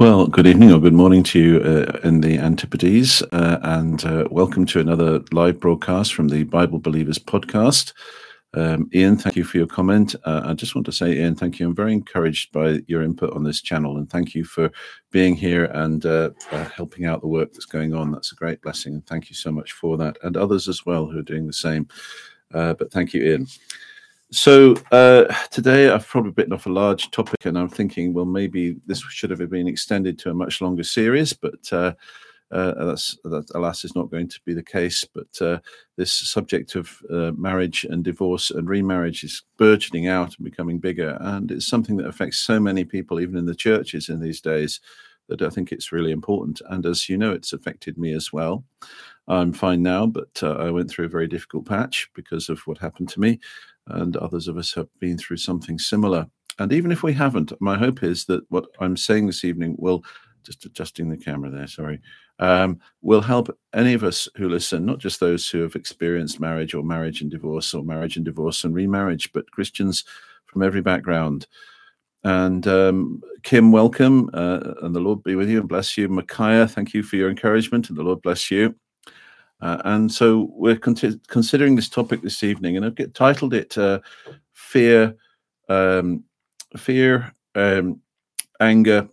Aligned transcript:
Well, 0.00 0.28
good 0.28 0.46
evening 0.46 0.72
or 0.72 0.80
good 0.80 0.94
morning 0.94 1.22
to 1.24 1.38
you 1.38 1.60
uh, 1.60 1.98
in 2.02 2.22
the 2.22 2.38
Antipodes, 2.38 3.22
uh, 3.32 3.58
and 3.60 4.02
uh, 4.02 4.26
welcome 4.30 4.64
to 4.64 4.80
another 4.80 5.20
live 5.30 5.60
broadcast 5.60 6.14
from 6.14 6.28
the 6.28 6.44
Bible 6.44 6.78
Believers 6.78 7.18
podcast. 7.18 7.92
Um, 8.54 8.88
Ian, 8.94 9.18
thank 9.18 9.36
you 9.36 9.44
for 9.44 9.58
your 9.58 9.66
comment. 9.66 10.16
Uh, 10.24 10.40
I 10.42 10.54
just 10.54 10.74
want 10.74 10.86
to 10.86 10.92
say, 10.92 11.18
Ian, 11.18 11.36
thank 11.36 11.60
you. 11.60 11.68
I'm 11.68 11.74
very 11.74 11.92
encouraged 11.92 12.50
by 12.50 12.80
your 12.86 13.02
input 13.02 13.34
on 13.34 13.44
this 13.44 13.60
channel, 13.60 13.98
and 13.98 14.08
thank 14.08 14.34
you 14.34 14.42
for 14.42 14.72
being 15.10 15.36
here 15.36 15.66
and 15.66 16.06
uh, 16.06 16.30
uh, 16.50 16.64
helping 16.64 17.04
out 17.04 17.20
the 17.20 17.28
work 17.28 17.52
that's 17.52 17.66
going 17.66 17.92
on. 17.92 18.10
That's 18.10 18.32
a 18.32 18.36
great 18.36 18.62
blessing, 18.62 18.94
and 18.94 19.06
thank 19.06 19.28
you 19.28 19.36
so 19.36 19.52
much 19.52 19.72
for 19.72 19.98
that, 19.98 20.16
and 20.22 20.34
others 20.34 20.66
as 20.66 20.86
well 20.86 21.08
who 21.08 21.18
are 21.18 21.22
doing 21.22 21.46
the 21.46 21.52
same. 21.52 21.86
but 22.50 22.90
thank 22.90 23.12
you, 23.12 23.22
Ian. 23.22 23.46
So 24.32 24.76
uh, 24.92 25.24
today 25.50 25.90
I've 25.90 26.06
probably 26.06 26.30
bitten 26.30 26.52
off 26.52 26.66
a 26.66 26.70
large 26.70 27.10
topic, 27.10 27.46
and 27.46 27.58
I'm 27.58 27.68
thinking, 27.68 28.12
well, 28.12 28.24
maybe 28.24 28.76
this 28.86 29.00
should 29.00 29.30
have 29.30 29.50
been 29.50 29.66
extended 29.66 30.20
to 30.20 30.30
a 30.30 30.34
much 30.34 30.60
longer 30.60 30.84
series, 30.84 31.32
but 31.32 31.72
uh, 31.72 31.94
uh, 32.52 32.84
that's 32.84 33.18
that, 33.24 33.50
alas 33.56 33.84
is 33.84 33.96
not 33.96 34.10
going 34.10 34.28
to 34.28 34.40
be 34.44 34.54
the 34.54 34.62
case. 34.62 35.04
But 35.04 35.42
uh, 35.42 35.58
this 35.96 36.12
subject 36.12 36.76
of 36.76 36.96
uh, 37.10 37.32
marriage 37.36 37.84
and 37.84 38.04
divorce 38.04 38.52
and 38.52 38.68
remarriage 38.68 39.24
is 39.24 39.42
burgeoning 39.56 40.06
out 40.06 40.36
and 40.36 40.44
becoming 40.44 40.78
bigger, 40.78 41.18
and 41.20 41.50
it's 41.50 41.66
something 41.66 41.96
that 41.96 42.06
affects 42.06 42.38
so 42.38 42.60
many 42.60 42.84
people, 42.84 43.20
even 43.20 43.36
in 43.36 43.46
the 43.46 43.54
churches 43.54 44.08
in 44.08 44.20
these 44.20 44.40
days. 44.40 44.80
That 45.26 45.42
I 45.42 45.48
think 45.48 45.70
it's 45.70 45.92
really 45.92 46.10
important, 46.10 46.60
and 46.70 46.84
as 46.86 47.08
you 47.08 47.16
know, 47.16 47.32
it's 47.32 47.52
affected 47.52 47.96
me 47.96 48.12
as 48.14 48.32
well. 48.32 48.64
I'm 49.28 49.52
fine 49.52 49.80
now, 49.80 50.06
but 50.06 50.40
uh, 50.42 50.54
I 50.54 50.70
went 50.70 50.90
through 50.90 51.04
a 51.04 51.08
very 51.08 51.28
difficult 51.28 51.66
patch 51.66 52.10
because 52.14 52.48
of 52.48 52.58
what 52.66 52.78
happened 52.78 53.10
to 53.10 53.20
me 53.20 53.38
and 53.94 54.16
others 54.16 54.48
of 54.48 54.56
us 54.56 54.72
have 54.74 54.88
been 54.98 55.18
through 55.18 55.38
something 55.38 55.78
similar. 55.78 56.26
And 56.58 56.72
even 56.72 56.92
if 56.92 57.02
we 57.02 57.12
haven't, 57.12 57.52
my 57.60 57.78
hope 57.78 58.02
is 58.02 58.24
that 58.26 58.42
what 58.50 58.66
I'm 58.80 58.96
saying 58.96 59.26
this 59.26 59.44
evening 59.44 59.76
will 59.78 60.04
just 60.42 60.64
adjusting 60.64 61.08
the 61.08 61.16
camera 61.16 61.50
there, 61.50 61.66
sorry, 61.66 62.00
um, 62.38 62.80
will 63.02 63.20
help 63.20 63.56
any 63.74 63.94
of 63.94 64.04
us 64.04 64.28
who 64.36 64.48
listen, 64.48 64.86
not 64.86 64.98
just 64.98 65.20
those 65.20 65.48
who 65.48 65.60
have 65.62 65.74
experienced 65.74 66.40
marriage 66.40 66.74
or 66.74 66.82
marriage 66.82 67.20
and 67.20 67.30
divorce 67.30 67.74
or 67.74 67.84
marriage 67.84 68.16
and 68.16 68.24
divorce 68.24 68.64
and 68.64 68.74
remarriage, 68.74 69.32
but 69.32 69.50
Christians 69.50 70.04
from 70.46 70.62
every 70.62 70.80
background. 70.80 71.46
And 72.24 72.66
um, 72.66 73.22
Kim, 73.42 73.72
welcome, 73.72 74.28
uh, 74.34 74.74
and 74.82 74.94
the 74.94 75.00
Lord 75.00 75.22
be 75.22 75.34
with 75.34 75.48
you 75.48 75.60
and 75.60 75.68
bless 75.68 75.96
you. 75.96 76.08
Micaiah, 76.08 76.68
thank 76.68 76.92
you 76.92 77.02
for 77.02 77.16
your 77.16 77.30
encouragement, 77.30 77.88
and 77.88 77.96
the 77.96 78.02
Lord 78.02 78.20
bless 78.22 78.50
you. 78.50 78.74
Uh, 79.62 79.80
and 79.84 80.10
so 80.10 80.50
we're 80.52 80.76
con- 80.76 81.20
considering 81.28 81.76
this 81.76 81.88
topic 81.88 82.22
this 82.22 82.42
evening, 82.42 82.76
and 82.76 82.86
I've 82.86 83.12
titled 83.12 83.54
it 83.54 83.76
uh, 83.76 84.00
"Fear, 84.52 85.14
um, 85.68 86.24
Fear, 86.76 87.32
um, 87.54 88.00
Anger, 88.60 89.08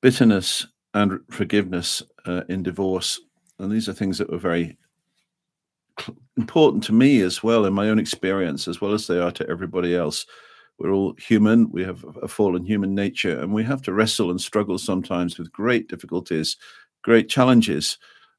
Bitterness, 0.00 0.66
and 0.94 1.20
Forgiveness 1.30 2.02
uh, 2.26 2.42
in 2.48 2.62
Divorce." 2.62 3.20
And 3.58 3.72
these 3.72 3.88
are 3.88 3.92
things 3.94 4.18
that 4.18 4.30
were 4.30 4.38
very 4.38 4.76
cl- 6.00 6.16
important 6.36 6.84
to 6.84 6.92
me 6.92 7.22
as 7.22 7.42
well 7.42 7.64
in 7.64 7.74
my 7.74 7.88
own 7.88 7.98
experience, 7.98 8.68
as 8.68 8.80
well 8.80 8.92
as 8.92 9.06
they 9.06 9.18
are 9.18 9.32
to 9.32 9.48
everybody 9.48 9.96
else. 9.96 10.24
We're 10.78 10.92
all 10.92 11.14
human. 11.18 11.68
We 11.72 11.82
have 11.82 12.04
a 12.22 12.28
fallen 12.28 12.64
human 12.64 12.94
nature, 12.94 13.40
and 13.40 13.52
we 13.52 13.64
have 13.64 13.82
to 13.82 13.92
wrestle 13.92 14.30
and 14.30 14.40
struggle 14.40 14.78
sometimes 14.78 15.36
with 15.36 15.50
great 15.50 15.88
difficulties, 15.88 16.56
great 17.02 17.28
challenges 17.28 17.98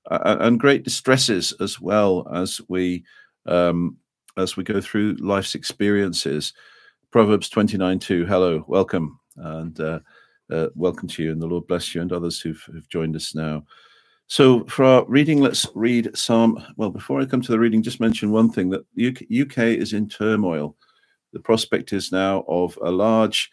uh, 0.10 0.38
and 0.40 0.60
great 0.60 0.84
distresses 0.84 1.54
as 1.60 1.80
well 1.80 2.28
as 2.34 2.62
we 2.68 3.04
um, 3.46 3.98
as 4.38 4.56
we 4.56 4.64
go 4.64 4.82
through 4.82 5.16
life's 5.20 5.56
experiences. 5.56 6.54
Proverbs 7.12 7.50
twenty 7.50 7.78
nine 7.78 8.00
two. 8.00 8.26
Hello, 8.26 8.64
welcome, 8.68 9.20
and 9.38 9.80
uh, 9.80 10.00
uh, 10.52 10.68
welcome 10.76 11.08
to 11.10 11.24
you, 11.24 11.32
and 11.32 11.42
the 11.42 11.48
Lord 11.48 11.68
bless 11.68 11.94
you 11.94 12.02
and 12.02 12.12
others 12.12 12.40
who've, 12.40 12.62
who've 12.72 12.90
joined 12.90 13.16
us 13.16 13.36
now. 13.36 13.66
So, 14.28 14.64
for 14.66 14.86
our 14.86 15.06
reading, 15.08 15.40
let's 15.42 15.66
read 15.74 16.16
Psalm. 16.16 16.64
Well, 16.78 16.92
before 16.92 17.20
I 17.20 17.26
come 17.26 17.42
to 17.42 17.52
the 17.52 17.60
reading, 17.60 17.82
just 17.82 18.00
mention 18.00 18.32
one 18.32 18.52
thing 18.52 18.70
that 18.70 18.86
UK, 19.00 19.24
UK 19.42 19.80
is 19.80 19.94
in 19.94 20.08
turmoil. 20.08 20.76
The 21.34 21.40
prospect 21.40 21.94
is 21.94 22.12
now 22.12 22.44
of 22.48 22.78
a 22.84 22.92
large 22.92 23.50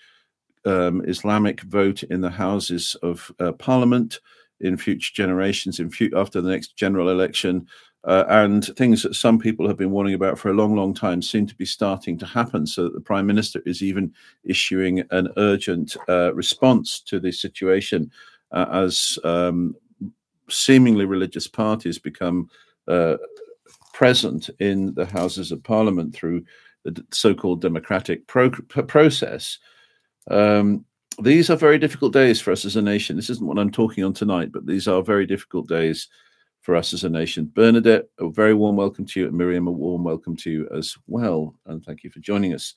um, 0.66 1.03
Islamic 1.06 1.62
vote 1.62 2.03
in 2.03 2.21
the 2.21 2.31
Houses 2.31 2.94
of 3.03 3.31
uh, 3.41 3.53
Parliament 3.53 4.21
in 4.61 4.77
future 4.77 5.12
generations, 5.15 5.81
in 5.81 5.91
future, 5.91 6.17
after 6.19 6.41
the 6.41 6.50
next 6.50 6.77
general 6.77 7.11
election, 7.11 7.67
uh, 8.05 8.25
and 8.28 8.67
things 8.77 9.03
that 9.03 9.15
some 9.15 9.39
people 9.39 9.67
have 9.67 9.77
been 9.77 9.91
warning 9.91 10.15
about 10.15 10.39
for 10.39 10.49
a 10.50 10.55
long, 10.55 10.77
long 10.77 10.94
time 10.94 11.21
seem 11.21 11.47
to 11.47 11.55
be 11.56 11.67
starting 11.67 12.17
to 12.17 12.27
happen. 12.27 12.66
So 12.66 12.89
the 12.89 13.00
prime 13.00 13.27
minister 13.27 13.61
is 13.66 13.83
even 13.83 14.12
issuing 14.45 15.03
an 15.11 15.28
urgent 15.37 15.97
uh, 16.09 16.33
response 16.33 17.00
to 17.00 17.19
the 17.19 17.33
situation 17.33 18.11
uh, 18.53 18.66
as 18.71 19.19
um, 19.25 19.75
seemingly 20.49 21.05
religious 21.05 21.49
parties 21.49 21.99
become 21.99 22.49
uh, 22.87 23.16
present 23.93 24.50
in 24.61 24.95
the 24.95 25.06
Houses 25.06 25.50
of 25.50 25.62
Parliament 25.65 26.15
through 26.15 26.45
the 26.84 27.05
so-called 27.11 27.61
democratic 27.61 28.27
pro- 28.28 28.50
process. 28.50 29.59
Um, 30.31 30.84
these 31.22 31.50
are 31.50 31.56
very 31.56 31.78
difficult 31.78 32.12
days 32.12 32.41
for 32.41 32.53
us 32.53 32.65
as 32.65 32.77
a 32.77 32.82
nation. 32.82 33.16
This 33.16 33.31
isn't 33.31 33.47
what 33.47 33.59
I'm 33.59 33.71
talking 33.71 34.04
on 34.04 34.12
tonight, 34.12 34.53
but 34.53 34.66
these 34.66 34.88
are 34.88 35.03
very 35.03 35.27
difficult 35.27 35.69
days 35.69 36.09
for 36.60 36.75
us 36.75 36.93
as 36.93 37.04
a 37.04 37.09
nation. 37.09 37.50
Bernadette, 37.54 38.09
a 38.19 38.28
very 38.28 38.53
warm 38.53 38.77
welcome 38.77 39.06
to 39.06 39.21
you, 39.21 39.28
and 39.28 39.37
Miriam, 39.37 39.69
a 39.69 39.71
warm 39.71 40.04
welcome 40.04 40.37
to 40.37 40.50
you 40.50 40.69
as 40.75 40.97
well. 41.06 41.54
And 41.66 41.84
thank 41.84 42.03
you 42.03 42.10
for 42.10 42.19
joining 42.19 42.54
us. 42.54 42.75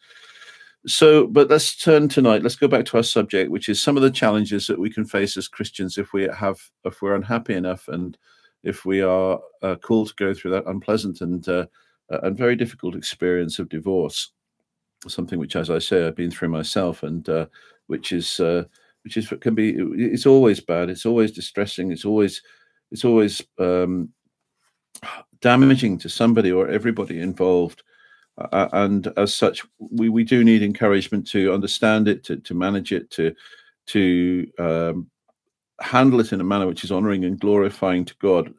So, 0.85 1.27
but 1.27 1.50
let's 1.50 1.75
turn 1.75 2.07
tonight. 2.07 2.44
Let's 2.44 2.55
go 2.55 2.67
back 2.67 2.85
to 2.85 2.97
our 2.97 3.03
subject, 3.03 3.51
which 3.51 3.67
is 3.67 3.81
some 3.81 3.97
of 3.97 4.03
the 4.03 4.11
challenges 4.11 4.67
that 4.67 4.79
we 4.79 4.89
can 4.89 5.06
face 5.06 5.35
as 5.35 5.47
Christians 5.47 5.97
if 5.97 6.13
we 6.13 6.29
have, 6.33 6.59
if 6.85 7.01
we're 7.01 7.16
unhappy 7.16 7.56
enough, 7.56 7.88
and 7.88 8.17
if 8.63 8.85
we 8.85 9.01
are 9.01 9.39
uh, 9.61 9.75
called 9.75 10.09
to 10.09 10.16
go 10.16 10.33
through 10.33 10.51
that 10.51 10.67
unpleasant 10.67 11.21
and 11.21 11.47
uh, 11.50 11.66
and 12.09 12.38
very 12.38 12.56
difficult 12.56 12.95
experience 12.95 13.59
of 13.59 13.69
divorce. 13.69 14.31
Something 15.07 15.39
which, 15.39 15.56
as 15.56 15.69
I 15.69 15.79
say, 15.79 16.06
I've 16.06 16.16
been 16.16 16.31
through 16.31 16.50
myself, 16.50 17.03
and 17.03 17.27
uh, 17.27 17.45
which 17.89 18.11
is 18.11 18.39
uh, 18.39 18.63
which 19.03 19.17
is 19.17 19.33
can 19.41 19.55
be 19.55 19.75
it's 19.97 20.25
always 20.25 20.59
bad. 20.59 20.89
It's 20.89 21.05
always 21.05 21.31
distressing. 21.31 21.91
It's 21.91 22.05
always 22.05 22.41
it's 22.91 23.03
always 23.03 23.41
um, 23.57 24.09
damaging 25.41 25.97
to 26.00 26.09
somebody 26.09 26.51
or 26.51 26.67
everybody 26.69 27.19
involved. 27.19 27.83
Uh, 28.38 28.69
and 28.72 29.11
as 29.17 29.33
such, 29.33 29.66
we, 29.79 30.07
we 30.07 30.23
do 30.23 30.44
need 30.44 30.63
encouragement 30.63 31.27
to 31.27 31.53
understand 31.53 32.07
it, 32.07 32.23
to, 32.23 32.38
to 32.38 32.53
manage 32.53 32.91
it, 32.91 33.09
to 33.11 33.33
to 33.88 34.47
um, 34.59 35.09
handle 35.81 36.19
it 36.19 36.31
in 36.31 36.41
a 36.41 36.44
manner 36.44 36.67
which 36.67 36.83
is 36.83 36.91
honoring 36.91 37.25
and 37.25 37.39
glorifying 37.39 38.06
to 38.06 38.16
God. 38.21 38.53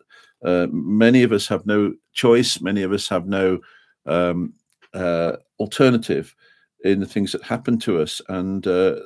Uh, 0.45 0.67
many 0.73 1.23
of 1.23 1.33
us 1.33 1.47
have 1.47 1.65
no 1.67 1.95
choice. 2.13 2.61
Many 2.61 2.83
of 2.83 2.93
us 2.93 3.09
have 3.09 3.27
no 3.27 3.61
um, 4.07 4.55
uh, 4.93 5.37
alternative 5.61 6.35
in 6.83 6.99
the 6.99 7.07
things 7.07 7.31
that 7.33 7.43
happen 7.43 7.79
to 7.79 8.01
us, 8.01 8.21
and 8.29 8.67
uh, 8.67 8.97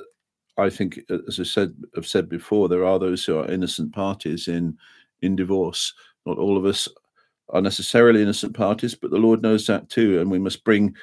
I 0.57 0.69
think, 0.69 0.99
as 1.27 1.39
I 1.39 1.43
said, 1.43 1.75
have 1.95 2.07
said 2.07 2.29
before, 2.29 2.69
there 2.69 2.85
are 2.85 2.99
those 2.99 3.25
who 3.25 3.37
are 3.37 3.51
innocent 3.51 3.93
parties 3.93 4.47
in 4.47 4.77
in 5.21 5.35
divorce. 5.35 5.93
Not 6.25 6.37
all 6.37 6.57
of 6.57 6.65
us 6.65 6.87
are 7.49 7.61
necessarily 7.61 8.21
innocent 8.21 8.55
parties, 8.55 8.95
but 8.95 9.11
the 9.11 9.17
Lord 9.17 9.41
knows 9.41 9.67
that 9.67 9.89
too, 9.89 10.19
and 10.19 10.31
we 10.31 10.39
must 10.39 10.63
bring 10.63 10.95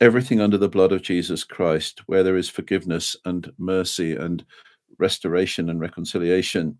everything 0.00 0.40
under 0.40 0.58
the 0.58 0.68
blood 0.68 0.92
of 0.92 1.02
Jesus 1.02 1.44
Christ, 1.44 2.02
where 2.06 2.22
there 2.22 2.36
is 2.36 2.48
forgiveness 2.48 3.16
and 3.24 3.50
mercy 3.58 4.16
and 4.16 4.44
restoration 4.98 5.70
and 5.70 5.80
reconciliation. 5.80 6.78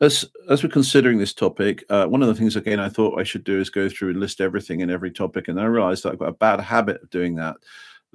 As 0.00 0.26
as 0.50 0.62
we're 0.62 0.68
considering 0.68 1.18
this 1.18 1.32
topic, 1.32 1.84
uh, 1.88 2.06
one 2.06 2.20
of 2.20 2.28
the 2.28 2.34
things 2.34 2.56
again 2.56 2.80
I 2.80 2.90
thought 2.90 3.18
I 3.18 3.24
should 3.24 3.44
do 3.44 3.58
is 3.58 3.70
go 3.70 3.88
through 3.88 4.10
and 4.10 4.20
list 4.20 4.40
everything 4.40 4.80
in 4.80 4.90
every 4.90 5.10
topic, 5.10 5.48
and 5.48 5.58
I 5.58 5.64
realised 5.64 6.02
that 6.02 6.12
I've 6.12 6.18
got 6.18 6.28
a 6.28 6.32
bad 6.32 6.60
habit 6.60 7.02
of 7.02 7.10
doing 7.10 7.36
that 7.36 7.56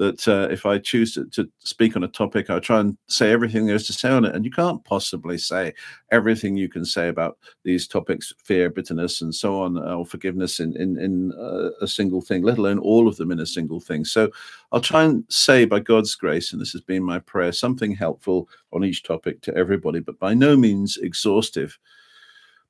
that 0.01 0.27
uh, 0.27 0.47
if 0.49 0.65
I 0.65 0.79
choose 0.79 1.13
to, 1.13 1.25
to, 1.25 1.47
speak 1.59 1.95
on 1.95 2.03
a 2.03 2.07
topic, 2.07 2.49
I 2.49 2.57
try 2.57 2.79
and 2.79 2.97
say 3.05 3.31
everything 3.31 3.67
there 3.67 3.75
is 3.75 3.85
to 3.85 3.93
say 3.93 4.09
on 4.09 4.25
it. 4.25 4.33
And 4.33 4.43
you 4.43 4.49
can't 4.49 4.83
possibly 4.83 5.37
say 5.37 5.75
everything 6.09 6.57
you 6.57 6.69
can 6.69 6.85
say 6.85 7.07
about 7.07 7.37
these 7.63 7.87
topics, 7.87 8.33
fear, 8.43 8.71
bitterness, 8.71 9.21
and 9.21 9.33
so 9.33 9.61
on, 9.61 9.77
uh, 9.77 9.93
or 9.93 10.03
forgiveness 10.03 10.59
in, 10.59 10.75
in, 10.75 10.99
in 10.99 11.31
uh, 11.33 11.69
a 11.81 11.87
single 11.87 12.19
thing, 12.19 12.41
let 12.41 12.57
alone 12.57 12.79
all 12.79 13.07
of 13.07 13.17
them 13.17 13.29
in 13.31 13.41
a 13.41 13.45
single 13.45 13.79
thing. 13.79 14.03
So 14.03 14.31
I'll 14.71 14.81
try 14.81 15.03
and 15.03 15.23
say, 15.29 15.65
by 15.65 15.79
God's 15.79 16.15
grace, 16.15 16.51
and 16.51 16.59
this 16.59 16.71
has 16.71 16.81
been 16.81 17.03
my 17.03 17.19
prayer, 17.19 17.51
something 17.51 17.93
helpful 17.93 18.49
on 18.73 18.83
each 18.83 19.03
topic 19.03 19.41
to 19.41 19.55
everybody, 19.55 19.99
but 19.99 20.17
by 20.17 20.33
no 20.33 20.57
means 20.57 20.97
exhaustive. 20.97 21.77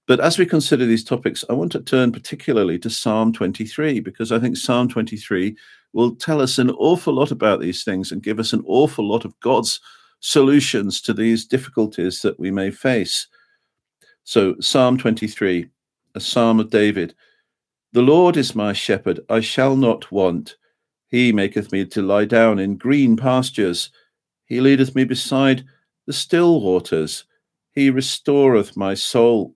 But 0.07 0.19
as 0.19 0.37
we 0.37 0.45
consider 0.45 0.85
these 0.85 1.03
topics, 1.03 1.45
I 1.49 1.53
want 1.53 1.71
to 1.73 1.79
turn 1.79 2.11
particularly 2.11 2.79
to 2.79 2.89
Psalm 2.89 3.31
23, 3.31 3.99
because 3.99 4.31
I 4.31 4.39
think 4.39 4.57
Psalm 4.57 4.89
23 4.89 5.55
will 5.93 6.15
tell 6.15 6.41
us 6.41 6.57
an 6.57 6.71
awful 6.71 7.13
lot 7.13 7.31
about 7.31 7.59
these 7.59 7.83
things 7.83 8.11
and 8.11 8.23
give 8.23 8.39
us 8.39 8.53
an 8.53 8.63
awful 8.65 9.07
lot 9.07 9.25
of 9.25 9.39
God's 9.41 9.79
solutions 10.19 11.01
to 11.01 11.13
these 11.13 11.45
difficulties 11.45 12.21
that 12.21 12.39
we 12.39 12.51
may 12.51 12.71
face. 12.71 13.27
So, 14.23 14.55
Psalm 14.59 14.97
23, 14.97 15.67
a 16.15 16.19
psalm 16.19 16.59
of 16.59 16.69
David 16.69 17.13
The 17.93 18.01
Lord 18.01 18.37
is 18.37 18.55
my 18.55 18.73
shepherd, 18.73 19.19
I 19.29 19.39
shall 19.39 19.75
not 19.75 20.11
want. 20.11 20.55
He 21.09 21.33
maketh 21.33 21.71
me 21.71 21.85
to 21.85 22.01
lie 22.01 22.25
down 22.25 22.57
in 22.57 22.77
green 22.77 23.17
pastures. 23.17 23.91
He 24.45 24.61
leadeth 24.61 24.95
me 24.95 25.03
beside 25.03 25.65
the 26.07 26.13
still 26.13 26.61
waters. 26.61 27.25
He 27.73 27.89
restoreth 27.89 28.77
my 28.77 28.93
soul. 28.93 29.55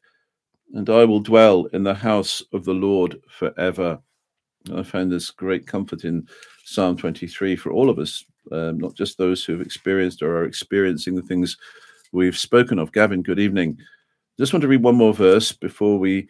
and 0.73 0.89
I 0.89 1.05
will 1.05 1.19
dwell 1.19 1.65
in 1.73 1.83
the 1.83 1.93
house 1.93 2.41
of 2.53 2.65
the 2.65 2.73
Lord 2.73 3.19
forever. 3.29 3.99
I 4.73 4.83
find 4.83 5.11
this 5.11 5.31
great 5.31 5.67
comfort 5.67 6.03
in 6.03 6.27
Psalm 6.65 6.95
23 6.95 7.55
for 7.55 7.71
all 7.71 7.89
of 7.89 7.99
us, 7.99 8.23
um, 8.51 8.77
not 8.77 8.95
just 8.95 9.17
those 9.17 9.43
who 9.43 9.53
have 9.53 9.61
experienced 9.61 10.21
or 10.21 10.37
are 10.37 10.45
experiencing 10.45 11.15
the 11.15 11.21
things 11.21 11.57
we've 12.11 12.37
spoken 12.37 12.79
of. 12.79 12.91
Gavin, 12.91 13.21
good 13.21 13.39
evening. 13.39 13.77
Just 14.37 14.53
want 14.53 14.61
to 14.61 14.67
read 14.67 14.83
one 14.83 14.95
more 14.95 15.13
verse 15.13 15.51
before 15.51 15.99
we 15.99 16.27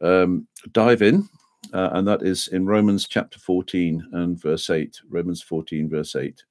um, 0.00 0.46
dive 0.72 1.02
in, 1.02 1.28
uh, 1.72 1.90
and 1.92 2.06
that 2.06 2.22
is 2.22 2.48
in 2.48 2.66
Romans 2.66 3.06
chapter 3.08 3.38
14 3.38 4.08
and 4.12 4.40
verse 4.40 4.70
8. 4.70 5.00
Romans 5.08 5.42
14, 5.42 5.88
verse 5.88 6.14
8. 6.14 6.42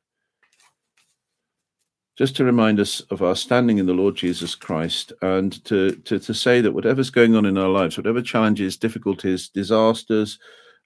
Just 2.17 2.35
to 2.37 2.43
remind 2.43 2.79
us 2.79 2.99
of 3.11 3.21
our 3.21 3.35
standing 3.35 3.77
in 3.77 3.85
the 3.85 3.93
Lord 3.93 4.15
Jesus 4.15 4.55
Christ 4.55 5.13
and 5.21 5.63
to, 5.65 5.91
to, 5.97 6.17
to 6.17 6.33
say 6.33 6.61
that 6.61 6.71
whatever's 6.71 7.11
going 7.11 7.35
on 7.35 7.45
in 7.45 7.59
our 7.59 7.69
lives, 7.69 7.95
whatever 7.95 8.23
challenges, 8.23 8.75
difficulties, 8.75 9.49
disasters, 9.49 10.39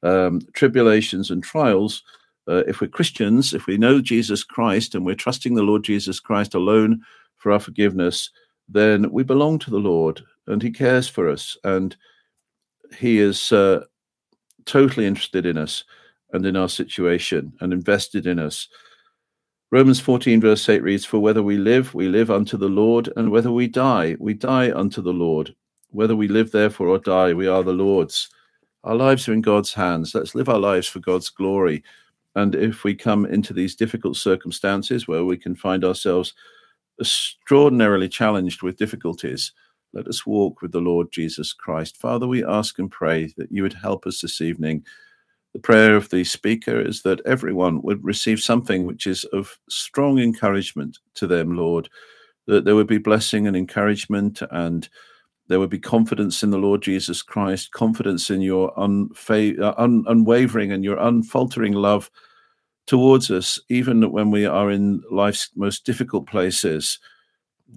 um, 0.04 0.42
tribulations, 0.54 1.32
and 1.32 1.42
trials, 1.42 2.04
uh, 2.50 2.64
if 2.68 2.82
we're 2.82 2.90
Christians, 2.90 3.54
if 3.54 3.66
we 3.66 3.78
know 3.78 4.02
Jesus 4.02 4.44
Christ 4.44 4.94
and 4.94 5.06
we're 5.06 5.16
trusting 5.16 5.54
the 5.54 5.64
Lord 5.64 5.84
Jesus 5.86 6.20
Christ 6.20 6.54
alone 6.54 7.02
for 7.38 7.54
our 7.54 7.60
forgiveness, 7.62 8.30
then 8.68 9.10
we 9.10 9.24
belong 9.24 9.58
to 9.60 9.70
the 9.70 9.78
Lord 9.78 10.22
and 10.48 10.62
He 10.62 10.72
cares 10.72 11.08
for 11.08 11.30
us 11.30 11.56
and 11.64 11.96
He 12.98 13.20
is 13.20 13.54
uh, 13.54 13.86
totally 14.66 15.06
interested 15.06 15.46
in 15.46 15.58
us 15.58 15.86
and 16.34 16.46
in 16.46 16.58
our 16.58 16.70
situation 16.70 17.54
and 17.62 17.72
invested 17.72 18.28
in 18.28 18.38
us. 18.38 18.68
Romans 19.72 20.02
14, 20.02 20.42
verse 20.42 20.68
8 20.68 20.84
reads, 20.84 21.06
For 21.06 21.20
whether 21.20 21.42
we 21.42 21.58
live, 21.58 21.94
we 21.94 22.10
live 22.10 22.30
unto 22.30 22.58
the 22.58 22.68
Lord, 22.68 23.10
and 23.16 23.32
whether 23.32 23.54
we 23.54 23.68
die, 23.68 24.18
we 24.20 24.34
die 24.34 24.70
unto 24.70 25.02
the 25.02 25.14
Lord. 25.14 25.56
Whether 25.92 26.14
we 26.14 26.28
live, 26.28 26.52
therefore, 26.52 26.90
or 26.90 26.98
die, 26.98 27.32
we 27.32 27.48
are 27.48 27.64
the 27.64 27.72
Lord's. 27.72 28.30
Our 28.84 28.96
lives 28.96 29.30
are 29.30 29.34
in 29.34 29.40
God's 29.40 29.74
hands. 29.74 30.14
Let's 30.14 30.36
live 30.36 30.50
our 30.50 30.60
lives 30.60 30.88
for 30.88 31.00
God's 31.00 31.30
glory. 31.30 31.84
And 32.36 32.54
if 32.54 32.84
we 32.84 32.94
come 32.94 33.26
into 33.26 33.54
these 33.54 33.76
difficult 33.76 34.18
circumstances 34.18 35.08
where 35.08 35.24
we 35.24 35.38
can 35.38 35.56
find 35.56 35.86
ourselves 35.86 36.34
extraordinarily 37.00 38.10
challenged 38.10 38.64
with 38.64 38.78
difficulties, 38.78 39.54
let 39.94 40.08
us 40.08 40.26
walk 40.26 40.62
with 40.62 40.74
the 40.74 40.82
Lord 40.82 41.14
Jesus 41.14 41.54
Christ. 41.54 41.96
Father, 41.96 42.28
we 42.28 42.44
ask 42.44 42.78
and 42.78 42.92
pray 42.92 43.34
that 43.38 43.52
you 43.52 43.64
would 43.64 43.74
help 43.74 44.06
us 44.06 44.20
this 44.20 44.42
evening. 44.42 44.84
The 45.54 45.60
prayer 45.60 45.96
of 45.96 46.10
the 46.10 46.24
speaker 46.24 46.80
is 46.80 47.02
that 47.02 47.22
everyone 47.26 47.82
would 47.82 48.04
receive 48.04 48.40
something 48.40 48.86
which 48.86 49.06
is 49.06 49.26
of 49.26 49.58
strong 49.70 50.18
encouragement 50.20 51.00
to 51.16 51.28
them, 51.28 51.58
Lord, 51.58 51.90
that 52.48 52.64
there 52.64 52.76
would 52.76 52.88
be 52.88 52.98
blessing 52.98 53.48
and 53.48 53.56
encouragement 53.56 54.42
and 54.52 54.88
there 55.48 55.60
would 55.60 55.70
be 55.70 55.80
confidence 55.80 56.44
in 56.44 56.52
the 56.52 56.58
Lord 56.58 56.82
Jesus 56.82 57.22
Christ, 57.22 57.72
confidence 57.72 58.30
in 58.30 58.40
your 58.40 58.74
unfa- 58.76 59.60
uh, 59.60 59.74
un- 59.78 60.06
unwavering 60.08 60.72
and 60.72 60.84
your 60.84 60.98
unfaltering 60.98 61.74
love 61.74 62.10
towards 62.88 63.30
us, 63.30 63.60
even 63.70 64.12
when 64.12 64.32
we 64.32 64.46
are 64.46 64.72
in 64.72 65.02
life's 65.12 65.50
most 65.56 65.86
difficult 65.86 66.28
places. 66.28 67.00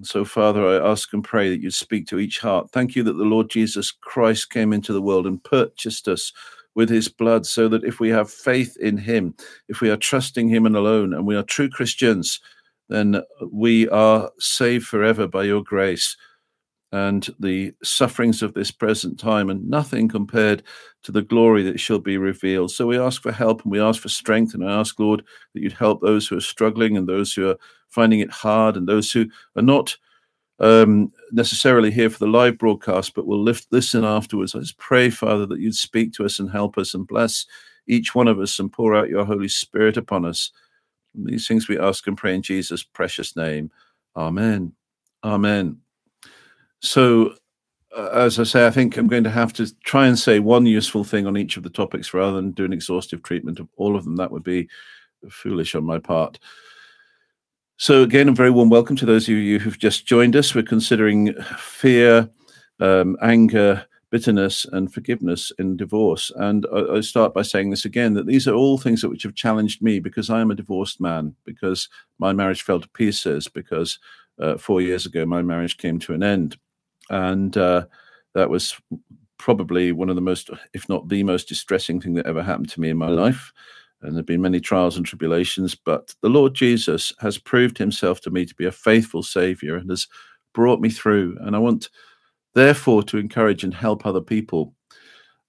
So, 0.02 0.24
Father, 0.24 0.66
I 0.66 0.90
ask 0.90 1.12
and 1.12 1.24
pray 1.24 1.50
that 1.50 1.60
you 1.60 1.70
speak 1.70 2.06
to 2.08 2.18
each 2.20 2.38
heart. 2.38 2.70
Thank 2.70 2.94
you 2.94 3.02
that 3.04 3.14
the 3.14 3.24
Lord 3.24 3.50
Jesus 3.50 3.90
Christ 3.90 4.50
came 4.50 4.72
into 4.72 4.92
the 4.92 5.02
world 5.02 5.26
and 5.26 5.42
purchased 5.42 6.06
us 6.06 6.32
with 6.74 6.88
his 6.88 7.08
blood, 7.08 7.46
so 7.46 7.68
that 7.68 7.84
if 7.84 8.00
we 8.00 8.08
have 8.08 8.30
faith 8.30 8.76
in 8.78 8.96
him, 8.96 9.34
if 9.68 9.80
we 9.80 9.90
are 9.90 9.96
trusting 9.96 10.48
him 10.48 10.66
and 10.66 10.76
alone, 10.76 11.14
and 11.14 11.26
we 11.26 11.36
are 11.36 11.42
true 11.42 11.68
Christians, 11.68 12.40
then 12.88 13.22
we 13.52 13.88
are 13.88 14.30
saved 14.38 14.86
forever 14.86 15.26
by 15.26 15.44
your 15.44 15.62
grace 15.62 16.16
and 16.92 17.28
the 17.40 17.72
sufferings 17.82 18.40
of 18.40 18.54
this 18.54 18.70
present 18.70 19.18
time, 19.18 19.50
and 19.50 19.68
nothing 19.68 20.08
compared 20.08 20.62
to 21.02 21.10
the 21.10 21.22
glory 21.22 21.62
that 21.64 21.80
shall 21.80 21.98
be 21.98 22.16
revealed. 22.16 22.70
So 22.70 22.86
we 22.86 22.98
ask 22.98 23.20
for 23.20 23.32
help 23.32 23.62
and 23.62 23.72
we 23.72 23.80
ask 23.80 24.00
for 24.00 24.08
strength, 24.08 24.54
and 24.54 24.64
I 24.64 24.78
ask, 24.78 24.98
Lord, 25.00 25.24
that 25.54 25.60
you'd 25.60 25.72
help 25.72 26.00
those 26.00 26.28
who 26.28 26.36
are 26.36 26.40
struggling 26.40 26.96
and 26.96 27.08
those 27.08 27.32
who 27.32 27.48
are 27.50 27.56
finding 27.88 28.20
it 28.20 28.30
hard 28.30 28.76
and 28.76 28.86
those 28.86 29.10
who 29.10 29.26
are 29.56 29.62
not 29.62 29.96
um, 30.60 31.12
necessarily 31.32 31.90
here 31.90 32.10
for 32.10 32.18
the 32.18 32.26
live 32.26 32.58
broadcast, 32.58 33.14
but 33.14 33.26
we'll 33.26 33.42
lift, 33.42 33.66
listen 33.70 34.04
afterwards. 34.04 34.54
I 34.54 34.60
just 34.60 34.78
pray, 34.78 35.10
Father, 35.10 35.46
that 35.46 35.60
you'd 35.60 35.74
speak 35.74 36.12
to 36.14 36.24
us 36.24 36.38
and 36.38 36.50
help 36.50 36.78
us 36.78 36.94
and 36.94 37.06
bless 37.06 37.46
each 37.86 38.14
one 38.14 38.28
of 38.28 38.38
us 38.38 38.58
and 38.58 38.72
pour 38.72 38.94
out 38.94 39.08
your 39.08 39.24
Holy 39.24 39.48
Spirit 39.48 39.96
upon 39.96 40.24
us. 40.24 40.50
And 41.14 41.26
these 41.26 41.46
things 41.46 41.68
we 41.68 41.78
ask 41.78 42.06
and 42.06 42.16
pray 42.16 42.34
in 42.34 42.42
Jesus' 42.42 42.82
precious 42.82 43.36
name. 43.36 43.70
Amen. 44.16 44.72
Amen. 45.22 45.78
So, 46.80 47.34
uh, 47.96 48.10
as 48.12 48.38
I 48.38 48.44
say, 48.44 48.66
I 48.66 48.70
think 48.70 48.96
I'm 48.96 49.06
going 49.06 49.24
to 49.24 49.30
have 49.30 49.52
to 49.54 49.72
try 49.80 50.06
and 50.06 50.18
say 50.18 50.38
one 50.38 50.66
useful 50.66 51.04
thing 51.04 51.26
on 51.26 51.36
each 51.36 51.56
of 51.56 51.62
the 51.62 51.70
topics 51.70 52.12
rather 52.12 52.36
than 52.36 52.50
do 52.50 52.64
an 52.64 52.72
exhaustive 52.72 53.22
treatment 53.22 53.60
of 53.60 53.68
all 53.76 53.96
of 53.96 54.04
them. 54.04 54.16
That 54.16 54.30
would 54.30 54.42
be 54.42 54.68
foolish 55.30 55.74
on 55.74 55.84
my 55.84 55.98
part. 55.98 56.38
So, 57.76 58.02
again, 58.02 58.28
a 58.28 58.32
very 58.32 58.50
warm 58.50 58.70
welcome 58.70 58.96
to 58.96 59.06
those 59.06 59.24
of 59.28 59.34
you 59.34 59.58
who've 59.58 59.78
just 59.78 60.06
joined 60.06 60.36
us. 60.36 60.54
We're 60.54 60.62
considering 60.62 61.34
fear, 61.58 62.30
um, 62.80 63.16
anger, 63.20 63.84
bitterness, 64.10 64.64
and 64.64 64.92
forgiveness 64.92 65.50
in 65.58 65.76
divorce. 65.76 66.30
And 66.36 66.66
I, 66.72 66.96
I, 66.96 67.00
start 67.00 67.34
by 67.34 67.42
saying 67.42 67.70
this 67.70 67.84
again 67.84 68.14
that 68.14 68.26
these 68.26 68.46
are 68.46 68.54
all 68.54 68.78
things 68.78 69.00
that 69.00 69.08
which 69.08 69.24
have 69.24 69.34
challenged 69.34 69.82
me 69.82 69.98
because 69.98 70.30
I 70.30 70.40
am 70.40 70.52
a 70.52 70.54
divorced 70.54 71.00
man, 71.00 71.34
because 71.44 71.88
my 72.18 72.32
marriage 72.32 72.62
fell 72.62 72.80
to 72.80 72.88
pieces, 72.90 73.48
because 73.48 73.98
uh, 74.38 74.56
four 74.56 74.80
years 74.80 75.04
ago 75.04 75.26
my 75.26 75.42
marriage 75.42 75.76
came 75.76 75.98
to 75.98 76.14
an 76.14 76.22
end 76.22 76.56
and 77.10 77.56
uh, 77.56 77.86
that 78.34 78.50
was 78.50 78.76
probably 79.38 79.92
one 79.92 80.08
of 80.08 80.16
the 80.16 80.22
most, 80.22 80.50
if 80.72 80.88
not 80.88 81.08
the 81.08 81.22
most 81.22 81.48
distressing 81.48 82.00
thing 82.00 82.14
that 82.14 82.26
ever 82.26 82.42
happened 82.42 82.68
to 82.70 82.80
me 82.80 82.90
in 82.90 82.96
my 82.96 83.08
life. 83.08 83.52
And 84.04 84.14
there 84.14 84.20
have 84.20 84.26
been 84.26 84.42
many 84.42 84.60
trials 84.60 84.96
and 84.96 85.04
tribulations, 85.04 85.74
but 85.74 86.14
the 86.20 86.28
Lord 86.28 86.54
Jesus 86.54 87.12
has 87.20 87.38
proved 87.38 87.78
himself 87.78 88.20
to 88.22 88.30
me 88.30 88.44
to 88.46 88.54
be 88.54 88.66
a 88.66 88.72
faithful 88.72 89.22
Savior 89.22 89.76
and 89.76 89.90
has 89.90 90.06
brought 90.52 90.80
me 90.80 90.90
through. 90.90 91.36
And 91.40 91.56
I 91.56 91.58
want, 91.58 91.88
therefore, 92.54 93.02
to 93.04 93.18
encourage 93.18 93.64
and 93.64 93.74
help 93.74 94.06
other 94.06 94.20
people. 94.20 94.74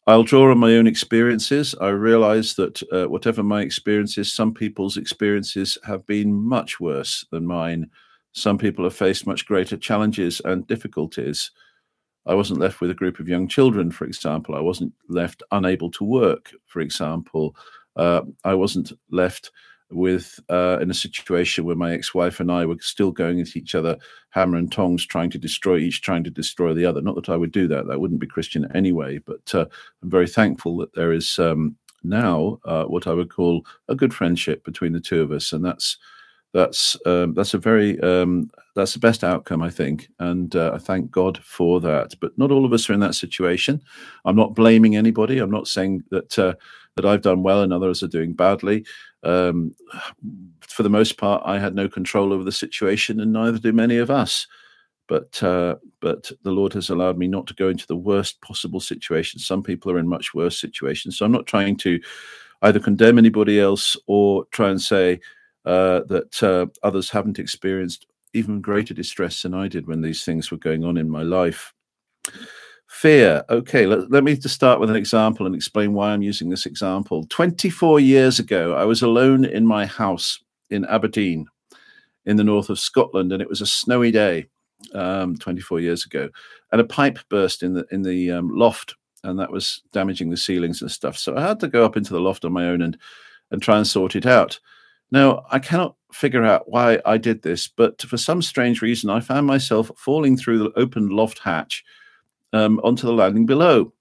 I'll 0.08 0.24
draw 0.24 0.52
on 0.52 0.60
my 0.60 0.74
own 0.76 0.86
experiences. 0.86 1.74
I 1.82 1.90
realize 1.90 2.56
that 2.56 2.84
uh, 2.92 3.10
whatever 3.10 3.42
my 3.42 3.62
experiences, 3.62 4.32
some 4.32 4.54
people's 4.54 4.98
experiences 4.98 5.78
have 5.84 6.06
been 6.06 6.34
much 6.34 6.80
worse 6.80 7.26
than 7.32 7.48
mine. 7.48 7.90
Some 8.34 8.58
people 8.58 8.84
have 8.84 8.96
faced 8.96 9.26
much 9.26 9.48
greater 9.48 9.78
challenges 9.78 10.42
and 10.46 10.68
difficulties. 10.68 11.52
I 12.28 12.36
wasn't 12.36 12.60
left 12.60 12.82
with 12.82 12.92
a 12.92 12.96
group 12.96 13.20
of 13.20 13.28
young 13.28 13.48
children, 13.48 13.92
for 13.92 14.06
example. 14.06 14.56
I 14.56 14.60
wasn't 14.60 14.94
left 15.10 15.42
unable 15.52 15.90
to 15.92 16.04
work, 16.04 16.52
for 16.66 16.82
example. 16.82 17.56
Uh, 17.96 18.22
I 18.44 18.54
wasn't 18.54 18.92
left 19.10 19.52
with 19.92 20.40
uh, 20.50 20.80
in 20.82 20.90
a 20.90 20.96
situation 20.96 21.64
where 21.64 21.76
my 21.76 21.94
ex-wife 21.94 22.40
and 22.40 22.52
I 22.52 22.66
were 22.66 22.78
still 22.80 23.12
going 23.12 23.40
at 23.40 23.56
each 23.56 23.76
other, 23.76 23.98
hammer 24.30 24.58
and 24.58 24.72
tongs, 24.72 25.06
trying 25.06 25.30
to 25.32 25.38
destroy 25.38 25.78
each, 25.78 26.02
trying 26.02 26.24
to 26.24 26.30
destroy 26.30 26.74
the 26.74 26.86
other. 26.86 27.02
Not 27.02 27.16
that 27.16 27.30
I 27.30 27.38
would 27.38 27.52
do 27.52 27.68
that; 27.68 27.88
that 27.88 28.00
wouldn't 28.00 28.20
be 28.20 28.28
Christian 28.28 28.70
anyway. 28.76 29.20
But 29.20 29.54
uh, 29.54 29.66
I'm 30.02 30.10
very 30.10 30.28
thankful 30.28 30.78
that 30.78 30.94
there 30.94 31.12
is 31.12 31.38
um, 31.40 31.76
now 32.04 32.60
uh, 32.66 32.86
what 32.86 33.08
I 33.08 33.14
would 33.14 33.30
call 33.30 33.66
a 33.88 33.96
good 33.96 34.14
friendship 34.14 34.64
between 34.64 34.94
the 34.94 35.00
two 35.00 35.22
of 35.22 35.32
us, 35.32 35.54
and 35.54 35.64
that's 35.64 35.98
that's 36.54 36.98
um, 37.06 37.34
that's 37.34 37.54
a 37.54 37.58
very 37.58 38.00
um, 38.00 38.50
that's 38.76 38.94
the 38.94 39.00
best 39.00 39.24
outcome, 39.24 39.62
I 39.62 39.70
think, 39.70 40.10
and 40.20 40.56
uh, 40.56 40.72
I 40.74 40.78
thank 40.78 41.12
God 41.12 41.38
for 41.44 41.80
that. 41.82 42.16
But 42.20 42.38
not 42.38 42.52
all 42.52 42.66
of 42.66 42.74
us 42.74 42.90
are 42.90 42.94
in 42.94 43.02
that 43.02 43.16
situation. 43.16 43.82
I'm 44.24 44.36
not 44.36 44.56
blaming 44.56 44.96
anybody. 44.96 45.40
I'm 45.40 45.52
not 45.52 45.68
saying 45.68 46.04
that 46.12 46.40
uh, 46.40 46.56
that 46.96 47.06
I've 47.06 47.22
done 47.22 47.44
well 47.44 47.62
and 47.62 47.74
others 47.74 48.02
are 48.04 48.08
doing 48.08 48.34
badly. 48.34 48.86
Um, 49.24 49.76
for 50.62 50.84
the 50.84 50.90
most 50.90 51.18
part, 51.18 51.42
I 51.46 51.60
had 51.60 51.76
no 51.76 51.88
control 51.88 52.34
over 52.34 52.44
the 52.44 52.52
situation, 52.52 53.20
and 53.20 53.34
neither 53.34 53.60
do 53.60 53.74
many 53.74 53.98
of 53.98 54.10
us. 54.10 54.48
But 55.08 55.42
uh, 55.44 55.76
but 56.00 56.32
the 56.44 56.52
Lord 56.52 56.74
has 56.74 56.90
allowed 56.90 57.18
me 57.18 57.28
not 57.28 57.46
to 57.48 57.54
go 57.54 57.70
into 57.70 57.86
the 57.86 57.96
worst 57.96 58.42
possible 58.42 58.80
situation. 58.80 59.40
Some 59.40 59.62
people 59.62 59.92
are 59.92 60.00
in 60.00 60.08
much 60.08 60.34
worse 60.34 60.60
situations, 60.60 61.18
so 61.18 61.26
I'm 61.26 61.32
not 61.32 61.46
trying 61.46 61.78
to 61.78 62.00
either 62.64 62.80
condemn 62.80 63.18
anybody 63.18 63.60
else 63.60 63.96
or 64.08 64.46
try 64.46 64.70
and 64.70 64.82
say 64.82 65.20
uh, 65.66 66.02
that 66.08 66.42
uh, 66.42 66.66
others 66.82 67.10
haven't 67.10 67.40
experienced 67.40 68.08
even 68.34 68.62
greater 68.62 68.94
distress 68.94 69.44
than 69.44 69.54
I 69.54 69.68
did 69.68 69.88
when 69.88 70.02
these 70.02 70.26
things 70.26 70.50
were 70.50 70.58
going 70.58 70.84
on 70.84 70.98
in 70.98 71.10
my 71.10 71.22
life. 71.22 71.74
Fear. 72.88 73.44
Okay, 73.50 73.88
let, 73.88 74.12
let 74.12 74.24
me 74.24 74.36
just 74.36 74.56
start 74.56 74.80
with 74.80 74.90
an 74.90 74.96
example 74.96 75.46
and 75.46 75.56
explain 75.56 75.94
why 75.94 76.12
I'm 76.12 76.22
using 76.22 76.50
this 76.50 76.66
example. 76.66 77.26
24 77.30 78.00
years 78.00 78.40
ago, 78.40 78.74
I 78.76 78.86
was 78.86 79.02
alone 79.02 79.44
in 79.44 79.66
my 79.66 79.86
house 79.86 80.40
in 80.70 80.86
Aberdeen 80.86 81.48
in 82.26 82.38
the 82.38 82.44
north 82.44 82.70
of 82.70 82.80
Scotland, 82.80 83.32
and 83.32 83.42
it 83.42 83.50
was 83.50 83.62
a 83.62 83.66
snowy 83.66 84.12
day 84.12 84.48
um, 84.94 85.36
24 85.38 85.80
years 85.80 86.06
ago, 86.06 86.30
and 86.72 86.82
a 86.82 86.86
pipe 86.86 87.20
burst 87.30 87.64
in 87.64 87.74
the 87.74 87.86
in 87.92 88.02
the 88.02 88.32
um, 88.32 88.50
loft, 88.56 88.96
and 89.24 89.40
that 89.40 89.52
was 89.52 89.82
damaging 89.92 90.30
the 90.30 90.38
ceilings 90.38 90.82
and 90.82 90.92
stuff. 90.92 91.18
So 91.18 91.36
I 91.36 91.42
had 91.42 91.60
to 91.62 91.68
go 91.68 91.86
up 91.86 91.98
into 91.98 92.14
the 92.14 92.22
loft 92.22 92.46
on 92.46 92.54
my 92.54 92.68
own 92.68 92.82
and 92.82 92.98
and 93.52 93.62
try 93.62 93.78
and 93.78 93.88
sort 93.88 94.16
it 94.16 94.26
out. 94.26 94.60
Now 95.12 95.46
I 95.52 95.60
cannot 95.60 95.96
figure 96.12 96.44
out 96.44 96.70
why 96.70 97.00
I 97.06 97.18
did 97.18 97.42
this, 97.42 97.68
but 97.68 98.02
for 98.02 98.18
some 98.18 98.42
strange 98.42 98.82
reason, 98.82 99.10
I 99.10 99.20
found 99.20 99.48
myself 99.48 99.92
falling 99.98 100.38
through 100.38 100.60
the 100.60 100.80
open 100.80 101.10
loft 101.10 101.40
hatch 101.40 101.84
um, 102.56 102.80
onto 102.84 103.06
the 103.06 103.14
landing 103.14 103.46
below, 103.46 103.92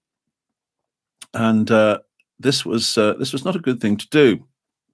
and 1.33 1.69
uh, 1.69 1.99
this 2.39 2.65
was 2.65 2.97
uh, 2.97 3.13
this 3.19 3.33
was 3.33 3.43
not 3.43 3.55
a 3.55 3.59
good 3.59 3.81
thing 3.81 3.97
to 3.97 4.09
do. 4.09 4.47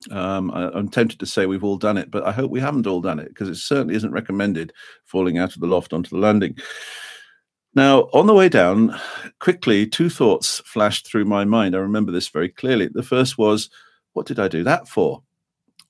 Um, 0.10 0.50
I, 0.50 0.76
am 0.78 0.90
tempted 0.90 1.20
to 1.20 1.28
say 1.28 1.46
we've 1.46 1.64
all 1.64 1.78
done 1.78 1.98
it, 1.98 2.10
but 2.10 2.26
I 2.26 2.32
hope 2.32 2.50
we 2.50 2.60
haven't 2.60 2.88
all 2.88 3.02
done 3.02 3.20
it 3.20 3.30
because 3.30 3.50
it 3.50 3.56
certainly 3.56 3.94
isn't 3.94 4.12
recommended 4.12 4.74
falling 5.06 5.38
out 5.38 5.54
of 5.54 5.62
the 5.62 5.68
loft 5.68 5.94
onto 5.94 6.10
the 6.10 6.18
landing. 6.18 6.58
Now, 7.76 8.10
on 8.14 8.26
the 8.26 8.34
way 8.34 8.50
down, 8.50 9.00
quickly, 9.40 9.86
two 9.86 10.10
thoughts 10.10 10.60
flashed 10.66 11.06
through 11.06 11.26
my 11.26 11.46
mind. 11.46 11.76
I 11.76 11.80
remember 11.80 12.12
this 12.12 12.30
very 12.30 12.50
clearly. 12.50 12.88
The 12.88 13.04
first 13.04 13.38
was, 13.38 13.70
what 14.14 14.26
did 14.26 14.40
I 14.40 14.48
do 14.48 14.64
that 14.64 14.88
for? 14.88 15.22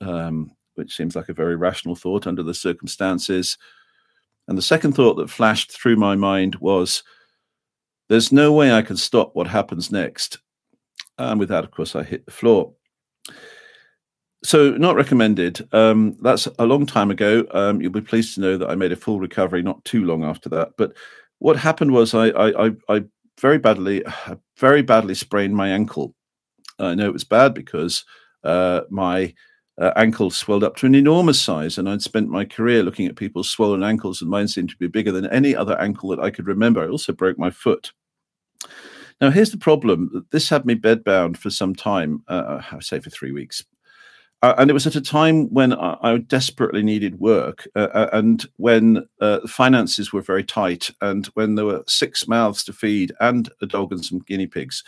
Um, 0.02 0.52
which 0.76 0.96
seems 0.96 1.16
like 1.16 1.30
a 1.30 1.34
very 1.34 1.56
rational 1.56 1.96
thought 1.96 2.28
under 2.28 2.44
the 2.44 2.54
circumstances. 2.54 3.58
And 4.48 4.58
the 4.58 4.62
second 4.62 4.92
thought 4.92 5.16
that 5.16 5.30
flashed 5.30 5.72
through 5.72 5.96
my 5.96 6.16
mind 6.16 6.56
was, 6.56 7.02
there's 8.12 8.32
no 8.32 8.54
way 8.54 8.72
I 8.72 8.82
can 8.82 8.98
stop 8.98 9.32
what 9.34 9.48
happens 9.48 9.92
next. 9.92 10.40
And 11.18 11.40
with 11.40 11.50
that, 11.50 11.64
of 11.64 11.72
course, 11.72 11.96
I 11.96 12.04
hit 12.04 12.26
the 12.26 12.32
floor 12.32 12.74
so 14.44 14.72
not 14.72 14.96
recommended. 14.96 15.68
Um, 15.74 16.18
that's 16.22 16.48
a 16.58 16.66
long 16.66 16.86
time 16.86 17.12
ago. 17.12 17.46
Um, 17.52 17.82
you'll 17.82 17.92
be 17.92 18.02
pleased 18.02 18.36
to 18.36 18.42
know 18.42 18.58
that 18.58 18.70
I 18.70 18.76
made 18.76 18.92
a 18.92 18.96
full 18.96 19.20
recovery 19.20 19.62
not 19.62 19.84
too 19.86 20.04
long 20.04 20.24
after 20.24 20.50
that. 20.50 20.70
But 20.78 20.94
what 21.40 21.58
happened 21.58 21.92
was 21.92 22.14
I, 22.14 22.30
I, 22.30 22.68
I, 22.68 22.72
I 22.90 23.04
very 23.40 23.60
badly, 23.60 24.04
very 24.58 24.82
badly 24.82 25.14
sprained 25.14 25.56
my 25.56 25.70
ankle. 25.70 26.16
I 26.80 26.96
know 26.96 27.06
it 27.06 27.14
was 27.14 27.24
bad 27.24 27.54
because 27.54 28.04
uh, 28.44 28.82
my 28.90 29.34
uh, 29.80 29.92
ankle 29.96 30.32
swelled 30.32 30.64
up 30.64 30.76
to 30.78 30.88
an 30.88 30.96
enormous 30.96 31.40
size, 31.40 31.78
and 31.78 31.88
I'd 31.88 32.02
spent 32.02 32.28
my 32.28 32.44
career 32.44 32.82
looking 32.82 33.06
at 33.06 33.16
people's 33.16 33.52
swollen 33.52 33.84
ankles, 33.84 34.22
and 34.22 34.32
mine 34.32 34.48
seemed 34.48 34.70
to 34.72 34.78
be 34.78 34.88
bigger 34.88 35.12
than 35.12 35.28
any 35.28 35.56
other 35.56 35.80
ankle 35.80 36.10
that 36.10 36.20
I 36.20 36.32
could 36.32 36.48
remember. 36.48 36.84
I 36.84 36.90
also 36.90 37.14
broke 37.14 37.38
my 37.38 37.52
foot. 37.52 37.92
Now, 39.22 39.30
here's 39.30 39.52
the 39.52 39.58
problem. 39.58 40.26
This 40.32 40.50
had 40.50 40.66
me 40.66 40.76
bedbound 40.76 41.38
for 41.38 41.52
some 41.52 41.76
time, 41.76 42.24
uh, 42.28 42.62
I 42.72 42.80
say 42.80 43.00
for 43.00 43.12
three 43.12 43.32
weeks 43.32 43.64
uh, 44.44 44.56
and 44.58 44.70
it 44.70 44.74
was 44.74 44.88
at 44.88 44.96
a 44.96 45.02
time 45.02 45.46
when 45.54 45.74
I, 45.74 45.98
I 46.02 46.18
desperately 46.18 46.82
needed 46.82 47.20
work, 47.20 47.68
uh, 47.76 47.88
uh 47.94 48.10
and 48.14 48.46
when 48.58 49.08
uh, 49.20 49.40
finances 49.48 50.12
were 50.12 50.22
very 50.22 50.44
tight, 50.44 50.90
and 51.02 51.28
when 51.28 51.56
there 51.56 51.66
were 51.66 51.84
six 51.88 52.28
mouths 52.28 52.64
to 52.66 52.74
feed, 52.74 53.12
and 53.20 53.50
a 53.62 53.68
dog 53.68 53.92
and 53.92 54.04
some 54.04 54.20
guinea 54.20 54.48
pigs, 54.48 54.84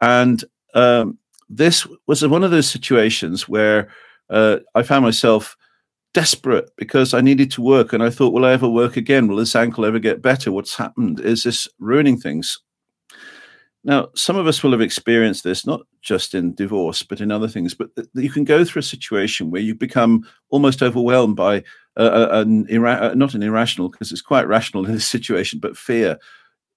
and 0.00 0.44
um, 0.74 1.18
this 1.48 1.86
was 2.06 2.26
one 2.26 2.44
of 2.44 2.50
those 2.50 2.68
situations 2.68 3.48
where 3.48 3.88
uh, 4.30 4.58
I 4.74 4.82
found 4.82 5.04
myself 5.04 5.56
desperate 6.12 6.70
because 6.76 7.14
I 7.14 7.20
needed 7.20 7.50
to 7.52 7.62
work, 7.62 7.92
and 7.92 8.02
I 8.02 8.10
thought, 8.10 8.32
will 8.32 8.44
I 8.44 8.52
ever 8.52 8.68
work 8.68 8.96
again? 8.96 9.28
Will 9.28 9.36
this 9.36 9.54
ankle 9.54 9.84
ever 9.84 10.00
get 10.00 10.22
better? 10.22 10.50
What's 10.50 10.76
happened? 10.76 11.20
Is 11.20 11.44
this 11.44 11.68
ruining 11.78 12.18
things? 12.18 12.58
Now, 13.84 14.08
some 14.14 14.36
of 14.36 14.46
us 14.46 14.62
will 14.62 14.72
have 14.72 14.80
experienced 14.80 15.44
this, 15.44 15.64
not 15.64 15.82
just 16.02 16.34
in 16.34 16.54
divorce, 16.54 17.02
but 17.02 17.20
in 17.20 17.30
other 17.30 17.48
things. 17.48 17.74
But 17.74 17.90
you 18.14 18.30
can 18.30 18.44
go 18.44 18.64
through 18.64 18.80
a 18.80 18.82
situation 18.82 19.50
where 19.50 19.62
you 19.62 19.74
become 19.74 20.28
almost 20.50 20.82
overwhelmed 20.82 21.36
by 21.36 21.62
uh, 21.96 22.28
an 22.32 22.66
ira- 22.70 23.14
not 23.14 23.34
an 23.34 23.42
irrational, 23.42 23.88
because 23.88 24.12
it's 24.12 24.20
quite 24.20 24.48
rational 24.48 24.84
in 24.84 24.92
this 24.92 25.06
situation, 25.06 25.58
but 25.58 25.76
fear. 25.76 26.18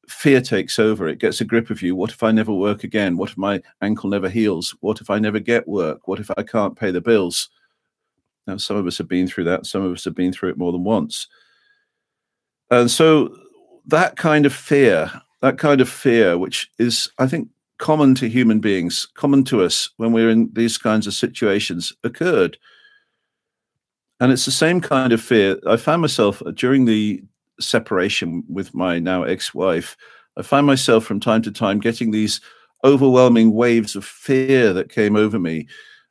Fear 0.08 0.42
takes 0.42 0.78
over. 0.78 1.08
It 1.08 1.20
gets 1.20 1.42
a 1.42 1.46
grip 1.46 1.70
of 1.70 1.82
you. 1.82 1.96
What 1.96 2.12
if 2.12 2.22
I 2.24 2.32
never 2.32 2.54
work 2.54 2.84
again? 2.84 3.18
What 3.18 3.30
if 3.30 3.38
my 3.38 3.62
ankle 3.82 4.10
never 4.10 4.30
heals? 4.30 4.76
What 4.82 5.02
if 5.02 5.10
I 5.10 5.20
never 5.20 5.40
get 5.40 5.68
work? 5.68 6.08
What 6.08 6.20
if 6.20 6.30
I 6.38 6.44
can't 6.44 6.78
pay 6.78 6.92
the 6.92 7.02
bills? 7.02 7.50
Now, 8.48 8.58
some 8.58 8.78
of 8.78 8.88
us 8.88 8.98
have 8.98 9.08
been 9.08 9.28
through 9.28 9.46
that. 9.46 9.66
Some 9.66 9.84
of 9.84 9.92
us 9.92 10.04
have 10.06 10.16
been 10.16 10.34
through 10.34 10.50
it 10.50 10.58
more 10.58 10.72
than 10.72 10.84
once. 10.84 11.28
And 12.70 12.90
so 12.90 13.36
that 13.88 14.18
kind 14.18 14.46
of 14.46 14.54
fear 14.54 15.12
that 15.42 15.58
kind 15.58 15.82
of 15.82 15.90
fear, 15.90 16.38
which 16.38 16.70
is, 16.80 17.10
I 17.18 17.28
think, 17.28 17.50
common 17.78 18.14
to 18.16 18.30
human 18.30 18.60
beings, 18.60 19.08
common 19.16 19.44
to 19.46 19.64
us 19.64 19.90
when 19.98 20.14
we're 20.14 20.30
in 20.30 20.50
these 20.54 20.78
kinds 20.78 21.08
of 21.08 21.14
situations, 21.14 21.92
occurred. 22.04 22.58
And 24.20 24.32
it's 24.32 24.46
the 24.46 24.52
same 24.52 24.82
kind 24.82 25.14
of 25.14 25.22
fear. 25.22 25.58
I 25.68 25.78
found 25.78 26.02
myself 26.02 26.44
during 26.54 26.86
the 26.86 27.24
separation 27.60 28.44
with 28.48 28.74
my 28.74 29.00
now 29.00 29.24
ex 29.24 29.54
wife, 29.54 29.98
I 30.38 30.42
find 30.44 30.66
myself 30.66 31.04
from 31.04 31.20
time 31.20 31.42
to 31.44 31.52
time 31.52 31.80
getting 31.80 32.12
these 32.12 32.40
overwhelming 32.84 33.54
waves 33.54 33.96
of 33.96 34.06
fear 34.06 34.74
that 34.74 34.90
came 34.92 35.16
over 35.16 35.38
me. 35.38 35.68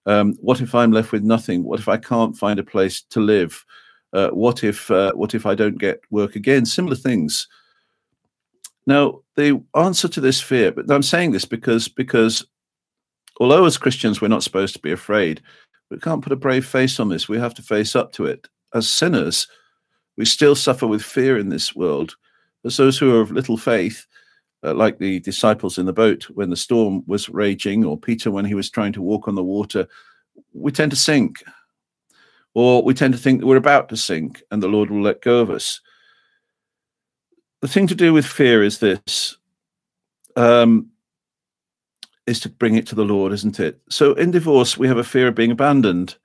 Um, 0.07 0.35
what 0.41 0.61
if 0.61 0.75
I'm 0.75 0.93
left 0.93 1.13
with 1.13 1.23
nothing? 1.23 1.65
What 1.65 1.81
if 1.81 1.89
I 1.89 1.97
can't 1.97 2.37
find 2.37 2.59
a 2.59 2.65
place 2.65 3.03
to 3.11 3.21
live? 3.21 3.65
Uh, 4.13 4.31
what 4.31 4.65
if 4.65 4.91
uh, 4.91 5.13
what 5.13 5.35
if 5.35 5.47
I 5.47 5.55
don't 5.55 5.79
get 5.79 6.01
work 6.11 6.37
again? 6.37 6.67
Similar 6.67 6.97
things. 6.97 7.49
Now, 8.87 9.21
the 9.37 9.63
answer 9.75 10.09
to 10.09 10.21
this 10.21 10.41
fear, 10.41 10.73
but 10.73 10.91
I'm 10.91 11.03
saying 11.03 11.33
this 11.33 11.45
because 11.45 11.89
because 11.89 12.45
although 13.41 13.65
as 13.65 13.79
Christians 13.79 14.21
we're 14.21 14.29
not 14.29 14.43
supposed 14.43 14.75
to 14.75 14.81
be 14.81 14.93
afraid, 14.93 15.43
we 15.91 15.99
can't 15.99 16.23
put 16.23 16.33
a 16.33 16.37
brave 16.37 16.67
face 16.67 16.99
on 17.01 17.09
this. 17.09 17.29
We 17.29 17.39
have 17.39 17.55
to 17.55 17.63
face 17.63 17.95
up 17.95 18.13
to 18.13 18.27
it. 18.27 18.49
As 18.75 18.91
sinners, 18.91 19.49
we 20.17 20.25
still 20.25 20.55
suffer 20.55 20.87
with 20.87 21.03
fear 21.03 21.37
in 21.39 21.49
this 21.49 21.75
world. 21.75 22.17
As 22.65 22.77
those 22.77 22.99
who 22.99 23.17
are 23.17 23.21
of 23.21 23.33
little 23.33 23.57
faith, 23.57 24.07
uh, 24.63 24.75
like 24.75 24.99
the 24.99 25.21
disciples 25.21 25.79
in 25.79 25.87
the 25.87 25.93
boat 25.93 26.25
when 26.35 26.51
the 26.51 26.57
storm 26.57 27.03
was 27.07 27.29
raging, 27.29 27.85
or 27.85 27.99
Peter 27.99 28.31
when 28.31 28.45
he 28.45 28.55
was 28.55 28.71
trying 28.71 28.93
to 28.93 29.03
walk 29.03 29.27
on 29.27 29.35
the 29.35 29.43
water, 29.43 29.89
we 30.53 30.71
tend 30.71 30.91
to 30.91 30.97
sink. 30.97 31.43
Or 32.55 32.83
we 32.83 32.95
tend 32.95 33.15
to 33.15 33.21
think 33.21 33.41
that 33.41 33.47
we're 33.47 33.57
about 33.57 33.89
to 33.91 33.97
sink 33.97 34.43
and 34.51 34.63
the 34.63 34.69
Lord 34.69 34.91
will 34.91 35.03
let 35.03 35.23
go 35.23 35.39
of 35.39 35.51
us 35.51 35.81
the 37.61 37.69
thing 37.69 37.87
to 37.87 37.95
do 37.95 38.13
with 38.13 38.27
fear 38.27 38.63
is 38.63 38.79
this 38.79 39.37
um, 40.37 40.89
is 42.27 42.41
to 42.41 42.49
bring 42.49 42.77
it 42.77 42.87
to 42.87 42.95
the 42.95 43.05
Lord, 43.05 43.33
isn't 43.33 43.61
it? 43.61 43.81
So 43.91 44.15
in 44.15 44.31
divorce, 44.31 44.79
we 44.79 44.89
have 44.89 44.99
a 44.99 45.05
fear 45.05 45.29
of 45.29 45.35
being 45.35 45.51
abandoned. 45.51 46.17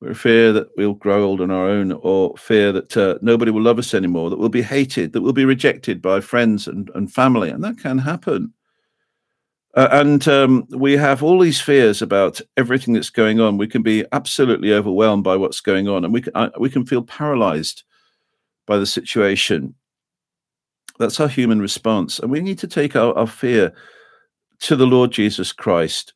We're 0.00 0.10
a 0.10 0.16
fear 0.16 0.52
that 0.52 0.68
we'll 0.76 0.94
grow 0.94 1.24
old 1.24 1.40
on 1.40 1.52
our 1.52 1.68
own, 1.68 1.92
or 1.92 2.36
fear 2.36 2.72
that 2.72 2.96
uh, 2.96 3.18
nobody 3.22 3.52
will 3.52 3.62
love 3.62 3.78
us 3.78 3.94
anymore, 3.94 4.30
that 4.30 4.38
we'll 4.38 4.48
be 4.48 4.62
hated, 4.62 5.12
that 5.12 5.20
we'll 5.20 5.32
be 5.32 5.44
rejected 5.44 6.02
by 6.02 6.20
friends 6.20 6.66
and, 6.66 6.90
and 6.96 7.12
family. 7.12 7.50
And 7.50 7.62
that 7.62 7.78
can 7.78 7.98
happen. 7.98 8.52
Uh, 9.74 9.88
and 9.92 10.26
um, 10.26 10.66
we 10.70 10.96
have 10.96 11.22
all 11.22 11.38
these 11.38 11.60
fears 11.60 12.02
about 12.02 12.40
everything 12.56 12.94
that's 12.94 13.10
going 13.10 13.40
on. 13.40 13.56
We 13.56 13.68
can 13.68 13.82
be 13.82 14.04
absolutely 14.10 14.74
overwhelmed 14.74 15.24
by 15.24 15.36
what's 15.36 15.60
going 15.60 15.88
on, 15.88 16.04
and 16.04 16.12
we 16.12 16.20
can, 16.20 16.32
uh, 16.34 16.50
we 16.58 16.68
can 16.68 16.84
feel 16.84 17.02
paralyzed 17.02 17.84
by 18.66 18.78
the 18.78 18.86
situation. 18.86 19.74
That's 21.02 21.20
our 21.20 21.28
human 21.28 21.60
response. 21.60 22.20
And 22.20 22.30
we 22.30 22.40
need 22.40 22.58
to 22.60 22.68
take 22.68 22.94
our, 22.94 23.12
our 23.18 23.26
fear 23.26 23.74
to 24.60 24.76
the 24.76 24.86
Lord 24.86 25.10
Jesus 25.10 25.52
Christ. 25.52 26.14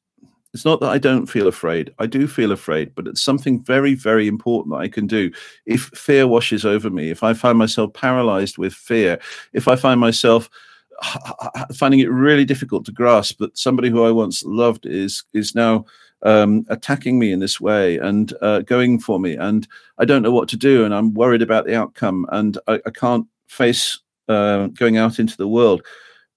It's 0.55 0.65
not 0.65 0.81
that 0.81 0.91
I 0.91 0.99
don't 0.99 1.27
feel 1.27 1.49
afraid. 1.49 1.93
I 1.99 2.07
do 2.07 2.29
feel 2.29 2.53
afraid, 2.53 2.95
but 2.95 3.09
it's 3.09 3.21
something 3.21 3.63
very, 3.63 3.95
very 3.95 4.29
important 4.29 4.73
that 4.73 4.81
I 4.81 4.89
can 4.89 5.09
do. 5.09 5.31
If 5.67 5.91
fear 5.95 6.29
washes 6.29 6.65
over 6.65 6.89
me, 6.89 7.11
if 7.11 7.25
I 7.25 7.35
find 7.35 7.59
myself 7.59 7.93
paralyzed 7.93 8.57
with 8.57 8.73
fear, 8.73 9.19
if 9.53 9.67
I 9.67 9.75
find 9.75 10.01
myself 10.01 10.49
finding 11.75 12.01
it 12.01 12.11
really 12.11 12.45
difficult 12.45 12.85
to 12.87 12.93
grasp 12.93 13.39
that 13.41 13.59
somebody 13.59 13.91
who 13.91 14.05
I 14.05 14.13
once 14.13 14.45
loved 14.45 14.87
is 14.87 15.25
is 15.35 15.55
now 15.55 15.85
um, 16.23 16.65
attacking 16.71 17.19
me 17.19 17.33
in 17.33 17.41
this 17.41 17.61
way 17.61 17.99
and 17.99 18.33
uh, 18.41 18.61
going 18.61 19.01
for 19.01 19.19
me, 19.19 19.35
and 19.35 19.67
I 19.99 20.05
don't 20.05 20.23
know 20.23 20.33
what 20.33 20.49
to 20.51 20.57
do, 20.57 20.85
and 20.85 20.95
I'm 20.95 21.13
worried 21.13 21.43
about 21.43 21.67
the 21.67 21.75
outcome, 21.75 22.25
and 22.31 22.57
I, 22.69 22.81
I 22.87 22.91
can't 22.91 23.27
face 23.49 23.99
uh, 24.29 24.67
going 24.69 24.97
out 24.97 25.19
into 25.19 25.37
the 25.37 25.49
world, 25.49 25.83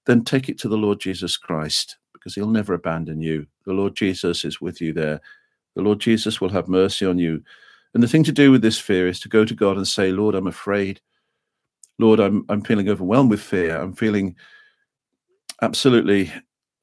then 0.05 0.24
take 0.24 0.50
it 0.50 0.58
to 0.60 0.67
the 0.67 0.77
Lord 0.77 1.00
Jesus 1.00 1.38
Christ 1.38 1.98
because 2.13 2.36
he'll 2.36 2.50
never 2.50 2.74
abandon 2.74 3.22
you. 3.22 3.46
The 3.65 3.74
Lord 3.74 3.96
Jesus 3.96 4.43
is 4.46 4.60
with 4.60 4.81
you 4.81 4.93
there. 4.93 5.22
The 5.75 5.81
Lord 5.81 6.00
Jesus 6.00 6.41
will 6.41 6.50
have 6.50 6.67
mercy 6.67 7.05
on 7.05 7.17
you. 7.17 7.43
And 7.93 8.03
the 8.03 8.08
thing 8.08 8.24
to 8.25 8.31
do 8.31 8.51
with 8.51 8.62
this 8.62 8.79
fear 8.79 9.08
is 9.08 9.19
to 9.22 9.29
go 9.29 9.46
to 9.46 9.53
God 9.53 9.77
and 9.77 9.88
say, 9.88 10.12
Lord, 10.12 10.36
I'm 10.36 10.48
afraid. 10.48 11.01
Lord, 11.98 12.19
I'm, 12.19 12.46
I'm 12.50 12.62
feeling 12.62 12.89
overwhelmed 12.89 13.29
with 13.29 13.41
fear. 13.41 13.77
I'm 13.77 13.93
feeling 13.93 14.36
absolutely 15.62 16.31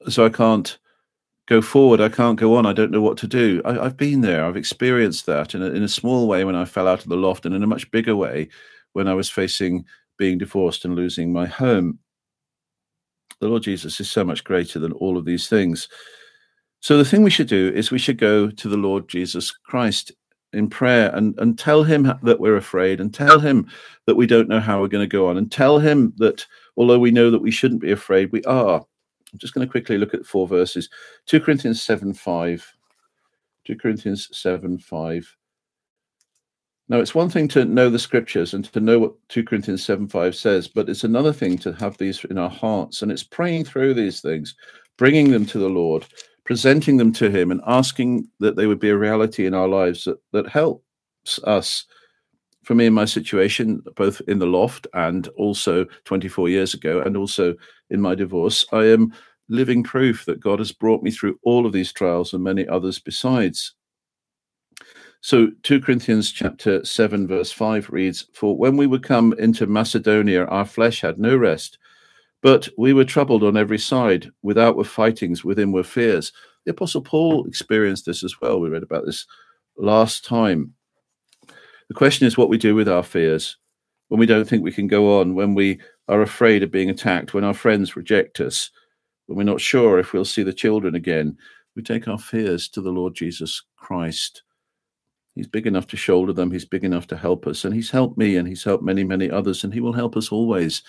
so 0.09 0.25
I 0.25 0.29
can't 0.29 0.77
go 1.47 1.61
forward. 1.61 2.01
I 2.01 2.09
can't 2.09 2.39
go 2.39 2.55
on. 2.55 2.65
I 2.65 2.73
don't 2.73 2.91
know 2.91 3.01
what 3.01 3.17
to 3.19 3.27
do. 3.27 3.61
I, 3.65 3.73
have 3.73 3.97
been 3.97 4.21
there. 4.21 4.45
I've 4.45 4.57
experienced 4.57 5.25
that 5.25 5.55
in 5.55 5.61
a, 5.61 5.67
in 5.67 5.83
a 5.83 5.87
small 5.87 6.27
way 6.27 6.43
when 6.43 6.55
I 6.55 6.65
fell 6.65 6.87
out 6.87 7.03
of 7.03 7.09
the 7.09 7.17
loft, 7.17 7.45
and 7.45 7.55
in 7.55 7.63
a 7.63 7.67
much 7.67 7.89
bigger 7.91 8.15
way 8.15 8.49
when 8.93 9.07
I 9.07 9.13
was 9.13 9.29
facing 9.29 9.85
being 10.17 10.37
divorced 10.37 10.85
and 10.85 10.95
losing 10.95 11.31
my 11.31 11.45
home. 11.45 11.99
The 13.39 13.47
Lord 13.47 13.63
Jesus 13.63 13.99
is 13.99 14.09
so 14.09 14.23
much 14.23 14.43
greater 14.43 14.79
than 14.79 14.93
all 14.93 15.17
of 15.17 15.25
these 15.25 15.47
things. 15.47 15.87
So 16.79 16.97
the 16.97 17.05
thing 17.05 17.23
we 17.23 17.29
should 17.29 17.47
do 17.47 17.71
is 17.73 17.91
we 17.91 17.99
should 17.99 18.17
go 18.17 18.49
to 18.49 18.69
the 18.69 18.77
Lord 18.77 19.07
Jesus 19.07 19.51
Christ 19.51 20.11
in 20.53 20.69
prayer 20.69 21.13
and, 21.13 21.37
and 21.39 21.57
tell 21.57 21.83
him 21.83 22.11
that 22.23 22.39
we're 22.39 22.55
afraid 22.55 22.99
and 22.99 23.13
tell 23.13 23.39
him 23.39 23.67
that 24.05 24.15
we 24.15 24.25
don't 24.25 24.47
know 24.47 24.59
how 24.59 24.79
we're 24.79 24.87
going 24.87 25.03
to 25.03 25.11
go 25.11 25.27
on 25.27 25.37
and 25.37 25.51
tell 25.51 25.79
him 25.79 26.13
that 26.17 26.45
although 26.77 26.99
we 26.99 27.11
know 27.11 27.29
that 27.29 27.41
we 27.41 27.51
shouldn't 27.51 27.81
be 27.81 27.91
afraid, 27.91 28.31
we 28.31 28.43
are. 28.43 28.79
I'm 29.33 29.39
just 29.39 29.53
going 29.53 29.67
to 29.67 29.71
quickly 29.71 29.97
look 29.97 30.13
at 30.13 30.25
four 30.25 30.47
verses 30.47 30.89
2 31.25 31.41
Corinthians 31.41 31.81
7 31.81 32.13
5. 32.13 32.73
2 33.65 33.75
Corinthians 33.75 34.29
7 34.31 34.77
5. 34.77 35.36
Now, 36.89 36.99
it's 36.99 37.15
one 37.15 37.29
thing 37.29 37.49
to 37.49 37.65
know 37.65 37.89
the 37.89 37.99
scriptures 37.99 38.53
and 38.53 38.63
to 38.71 38.79
know 38.79 38.97
what 38.97 39.13
2 39.27 39.43
Corinthians 39.43 39.83
7 39.83 40.07
5 40.07 40.35
says, 40.35 40.67
but 40.69 40.87
it's 40.87 41.03
another 41.03 41.33
thing 41.33 41.57
to 41.59 41.73
have 41.73 41.97
these 41.97 42.23
in 42.25 42.37
our 42.37 42.49
hearts. 42.49 43.01
And 43.01 43.11
it's 43.11 43.23
praying 43.23 43.65
through 43.65 43.93
these 43.93 44.21
things, 44.21 44.55
bringing 44.97 45.31
them 45.31 45.45
to 45.47 45.59
the 45.59 45.69
Lord, 45.69 46.05
presenting 46.45 46.95
them 46.95 47.11
to 47.13 47.29
Him, 47.29 47.51
and 47.51 47.61
asking 47.67 48.29
that 48.39 48.55
they 48.55 48.67
would 48.67 48.79
be 48.79 48.89
a 48.89 48.97
reality 48.97 49.45
in 49.45 49.53
our 49.53 49.67
lives 49.67 50.05
that, 50.05 50.17
that 50.31 50.47
helps 50.47 51.39
us. 51.43 51.85
For 52.63 52.75
me, 52.75 52.85
in 52.85 52.93
my 52.93 53.05
situation, 53.05 53.81
both 53.95 54.21
in 54.27 54.39
the 54.39 54.45
loft 54.45 54.87
and 54.93 55.27
also 55.37 55.85
24 56.05 56.49
years 56.49 56.73
ago, 56.73 57.01
and 57.01 57.17
also 57.17 57.55
in 57.89 58.01
my 58.01 58.15
divorce, 58.15 58.65
I 58.71 58.85
am 58.85 59.13
living 59.49 59.83
proof 59.83 60.25
that 60.25 60.39
God 60.39 60.59
has 60.59 60.71
brought 60.71 61.03
me 61.03 61.11
through 61.11 61.39
all 61.43 61.65
of 61.65 61.73
these 61.73 61.93
trials 61.93 62.33
and 62.33 62.43
many 62.43 62.67
others 62.67 62.99
besides. 62.99 63.73
So 65.21 65.49
2 65.63 65.81
Corinthians 65.81 66.31
chapter 66.31 66.83
7 66.85 67.27
verse 67.27 67.51
5 67.51 67.89
reads, 67.89 68.27
For 68.33 68.55
when 68.55 68.77
we 68.77 68.87
were 68.87 68.99
come 68.99 69.33
into 69.39 69.67
Macedonia, 69.67 70.45
our 70.45 70.65
flesh 70.65 71.01
had 71.01 71.19
no 71.19 71.35
rest, 71.35 71.77
but 72.41 72.69
we 72.77 72.93
were 72.93 73.05
troubled 73.05 73.43
on 73.43 73.57
every 73.57 73.79
side. 73.79 74.29
Without 74.43 74.77
were 74.77 74.83
fightings, 74.83 75.43
within 75.43 75.71
were 75.71 75.83
fears. 75.83 76.31
The 76.65 76.71
Apostle 76.71 77.01
Paul 77.01 77.45
experienced 77.45 78.05
this 78.05 78.23
as 78.23 78.39
well. 78.41 78.59
We 78.59 78.69
read 78.69 78.83
about 78.83 79.05
this 79.05 79.25
last 79.77 80.23
time. 80.23 80.73
The 81.87 81.93
question 81.95 82.27
is 82.27 82.37
what 82.37 82.49
we 82.49 82.57
do 82.57 82.75
with 82.75 82.87
our 82.87 83.03
fears 83.03 83.57
when 84.09 84.19
we 84.19 84.25
don't 84.25 84.47
think 84.47 84.63
we 84.63 84.71
can 84.71 84.87
go 84.87 85.19
on, 85.19 85.35
when 85.35 85.53
we 85.53 85.79
are 86.07 86.21
afraid 86.21 86.63
of 86.63 86.71
being 86.71 86.89
attacked, 86.89 87.33
when 87.33 87.43
our 87.43 87.53
friends 87.53 87.95
reject 87.95 88.39
us, 88.39 88.71
when 89.25 89.37
we're 89.37 89.43
not 89.43 89.61
sure 89.61 89.99
if 89.99 90.13
we'll 90.13 90.25
see 90.25 90.43
the 90.43 90.53
children 90.53 90.95
again. 90.95 91.37
We 91.75 91.83
take 91.83 92.07
our 92.07 92.17
fears 92.17 92.69
to 92.69 92.81
the 92.81 92.91
Lord 92.91 93.13
Jesus 93.13 93.61
Christ. 93.75 94.43
He's 95.37 95.47
big 95.47 95.67
enough 95.67 95.87
to 95.87 95.97
shoulder 95.97 96.33
them. 96.33 96.49
He's 96.51 96.65
big 96.65 96.83
enough 96.83 97.05
to 97.07 97.17
help 97.17 97.45
us. 97.45 97.63
And 97.63 97.73
he's 97.73 97.91
helped 97.91 98.17
me 98.17 98.35
and 98.35 98.47
he's 98.47 98.63
helped 98.63 98.83
many, 98.83 99.03
many 99.03 99.29
others. 99.29 99.63
And 99.63 99.71
he 99.71 99.79
will 99.79 99.93
help 99.93 100.17
us 100.17 100.31
always. 100.31 100.81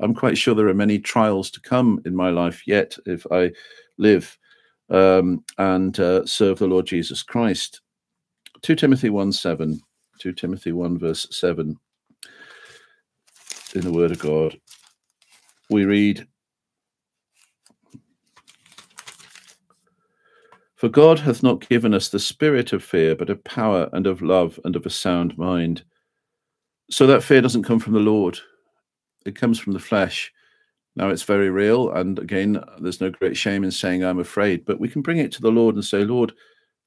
I'm 0.00 0.14
quite 0.14 0.38
sure 0.38 0.54
there 0.54 0.68
are 0.68 0.74
many 0.74 0.98
trials 0.98 1.50
to 1.50 1.60
come 1.60 2.00
in 2.06 2.16
my 2.16 2.30
life 2.30 2.66
yet 2.66 2.96
if 3.04 3.26
I 3.30 3.52
live 3.98 4.38
um, 4.88 5.44
and 5.58 5.98
uh, 6.00 6.24
serve 6.24 6.58
the 6.58 6.66
Lord 6.66 6.86
Jesus 6.86 7.22
Christ. 7.22 7.82
2 8.62 8.74
Timothy 8.76 9.10
1 9.10 9.32
7. 9.32 9.78
2 10.20 10.32
Timothy 10.32 10.72
1 10.72 10.98
verse 10.98 11.26
7 11.30 11.76
in 13.74 13.80
the 13.82 13.92
Word 13.92 14.10
of 14.10 14.18
God. 14.18 14.58
We 15.70 15.84
read, 15.84 16.26
For 20.82 20.88
God 20.88 21.20
hath 21.20 21.44
not 21.44 21.68
given 21.68 21.94
us 21.94 22.08
the 22.08 22.18
spirit 22.18 22.72
of 22.72 22.82
fear, 22.82 23.14
but 23.14 23.30
of 23.30 23.44
power 23.44 23.88
and 23.92 24.04
of 24.04 24.20
love 24.20 24.58
and 24.64 24.74
of 24.74 24.84
a 24.84 24.90
sound 24.90 25.38
mind. 25.38 25.84
So 26.90 27.06
that 27.06 27.22
fear 27.22 27.40
doesn't 27.40 27.62
come 27.62 27.78
from 27.78 27.92
the 27.92 28.00
Lord, 28.00 28.40
it 29.24 29.36
comes 29.36 29.60
from 29.60 29.74
the 29.74 29.78
flesh. 29.78 30.32
Now 30.96 31.10
it's 31.10 31.22
very 31.22 31.50
real. 31.50 31.92
And 31.92 32.18
again, 32.18 32.60
there's 32.80 33.00
no 33.00 33.10
great 33.10 33.36
shame 33.36 33.62
in 33.62 33.70
saying 33.70 34.02
I'm 34.02 34.18
afraid, 34.18 34.64
but 34.64 34.80
we 34.80 34.88
can 34.88 35.02
bring 35.02 35.18
it 35.18 35.30
to 35.34 35.40
the 35.40 35.52
Lord 35.52 35.76
and 35.76 35.84
say, 35.84 36.02
Lord, 36.02 36.32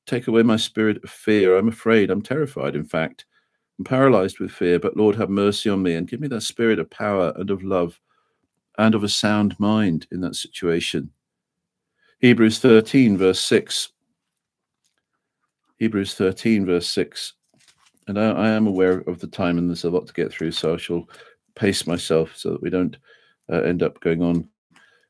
take 0.05 0.27
away 0.27 0.43
my 0.43 0.57
spirit 0.57 1.01
of 1.01 1.09
fear. 1.09 1.55
I'm 1.55 1.69
afraid. 1.69 2.11
I'm 2.11 2.21
terrified, 2.21 2.75
in 2.75 2.83
fact. 2.83 3.23
I'm 3.79 3.85
paralyzed 3.85 4.41
with 4.41 4.51
fear, 4.51 4.77
but 4.77 4.97
Lord, 4.97 5.15
have 5.15 5.29
mercy 5.29 5.69
on 5.69 5.81
me 5.81 5.93
and 5.93 6.05
give 6.05 6.19
me 6.19 6.27
that 6.27 6.41
spirit 6.41 6.79
of 6.79 6.89
power 6.89 7.31
and 7.37 7.49
of 7.49 7.63
love 7.63 7.97
and 8.77 8.93
of 8.93 9.05
a 9.05 9.09
sound 9.09 9.57
mind 9.57 10.05
in 10.11 10.19
that 10.19 10.35
situation. 10.35 11.11
Hebrews 12.19 12.59
13, 12.59 13.17
verse 13.17 13.39
6. 13.41 13.89
Hebrews 15.77 16.13
13, 16.15 16.65
verse 16.65 16.87
6. 16.87 17.33
And 18.07 18.19
I, 18.19 18.31
I, 18.31 18.49
am 18.49 18.67
aware 18.67 18.99
of 19.01 19.19
the 19.19 19.27
time, 19.27 19.57
and 19.57 19.69
there's 19.69 19.83
a 19.83 19.89
lot 19.89 20.07
to 20.07 20.13
get 20.13 20.31
through, 20.31 20.51
so 20.51 20.75
I 20.75 20.77
shall 20.77 21.09
pace 21.55 21.87
myself 21.87 22.35
so 22.35 22.51
that 22.51 22.61
we 22.61 22.69
don't 22.69 22.95
uh, 23.51 23.61
end 23.61 23.83
up 23.83 23.99
going 23.99 24.21
on 24.21 24.47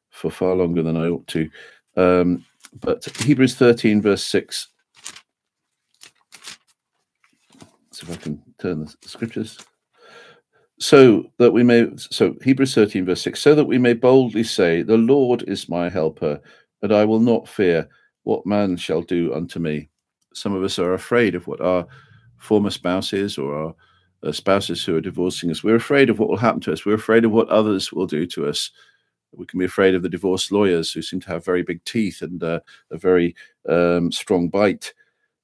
for 0.10 0.32
far 0.32 0.56
longer 0.56 0.82
than 0.82 0.98
I 0.98 1.08
ought 1.08 1.28
to. 1.28 1.50
Um, 1.98 2.46
but 2.80 3.06
Hebrews 3.22 3.56
13, 3.56 4.02
verse 4.02 4.24
6. 4.24 4.70
So 7.91 8.08
if 8.08 8.12
I 8.12 8.15
can 8.15 8.41
turn 8.60 8.86
the 8.86 8.94
scriptures. 9.08 9.58
So 10.80 11.32
that 11.38 11.52
we 11.52 11.63
may, 11.63 11.88
so 11.96 12.36
Hebrews 12.44 12.76
13, 12.76 13.06
verse 13.06 13.22
6, 13.22 13.39
so 13.39 13.56
that 13.56 13.65
we 13.65 13.78
may 13.78 13.94
boldly 13.94 14.44
say, 14.44 14.82
The 14.82 14.98
Lord 14.98 15.44
is 15.44 15.70
my 15.70 15.89
helper 15.89 16.41
and 16.82 16.94
I 16.94 17.06
will 17.06 17.20
not 17.20 17.48
fear 17.48 17.88
what 18.24 18.46
man 18.46 18.78
shall 18.78 19.02
do 19.02 19.34
unto 19.34 19.60
me. 19.60 19.90
Some 20.34 20.54
of 20.54 20.64
us 20.64 20.80
are 20.80 20.94
afraid 20.94 21.36
of 21.36 21.48
what 21.48 21.62
our 21.62 21.86
former 22.38 22.70
spouses 22.70 23.38
or 23.38 23.56
our 23.56 23.76
uh, 24.24 24.32
spouses 24.32 24.84
who 24.84 24.96
are 24.96 25.02
divorcing 25.02 25.52
us. 25.52 25.64
We're 25.64 25.76
afraid 25.76 26.10
of 26.10 26.20
what 26.20 26.30
will 26.30 26.38
happen 26.38 26.62
to 26.62 26.74
us. 26.74 26.86
We're 26.86 26.96
afraid 26.96 27.26
of 27.26 27.32
what 27.32 27.50
others 27.50 27.92
will 27.92 28.08
do 28.08 28.26
to 28.28 28.48
us. 28.48 28.72
We 29.32 29.46
can 29.46 29.60
be 29.60 29.66
afraid 29.66 29.96
of 29.96 30.02
the 30.02 30.10
divorce 30.10 30.52
lawyers 30.52 30.92
who 30.92 31.02
seem 31.02 31.20
to 31.22 31.28
have 31.30 31.46
very 31.46 31.62
big 31.62 31.84
teeth 31.86 32.22
and 32.22 32.42
uh, 32.44 32.60
a 32.92 32.98
very 32.98 33.36
um, 33.68 34.12
strong 34.12 34.50
bite. 34.50 34.94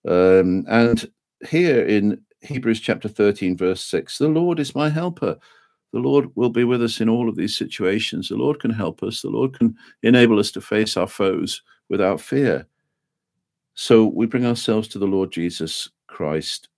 Um, 0.08 0.66
and 0.68 1.10
here 1.48 1.86
in 1.86 2.22
Hebrews 2.42 2.80
chapter 2.80 3.08
13, 3.08 3.58
verse 3.58 3.84
6, 3.86 4.18
the 4.18 4.28
Lord 4.30 4.60
is 4.60 4.76
my 4.76 4.90
helper. 4.90 5.38
The 5.94 6.00
Lord 6.00 6.30
will 6.36 6.50
be 6.50 6.64
with 6.64 6.82
us 6.82 7.02
in 7.02 7.10
all 7.10 7.28
of 7.28 7.36
these 7.36 7.58
situations. 7.58 8.30
The 8.30 8.36
Lord 8.36 8.60
can 8.60 8.72
help 8.72 9.04
us. 9.04 9.22
The 9.22 9.30
Lord 9.30 9.58
can 9.58 9.76
enable 10.04 10.40
us 10.40 10.52
to 10.52 10.62
face 10.62 10.96
our 10.96 11.08
foes 11.08 11.62
without 11.90 12.22
fear. 12.22 12.66
So 13.74 14.06
we 14.06 14.26
bring 14.26 14.46
ourselves 14.46 14.88
to 14.90 15.00
the 15.00 15.08
Lord 15.08 15.32
Jesus 15.32 15.90
Christ. 16.08 16.70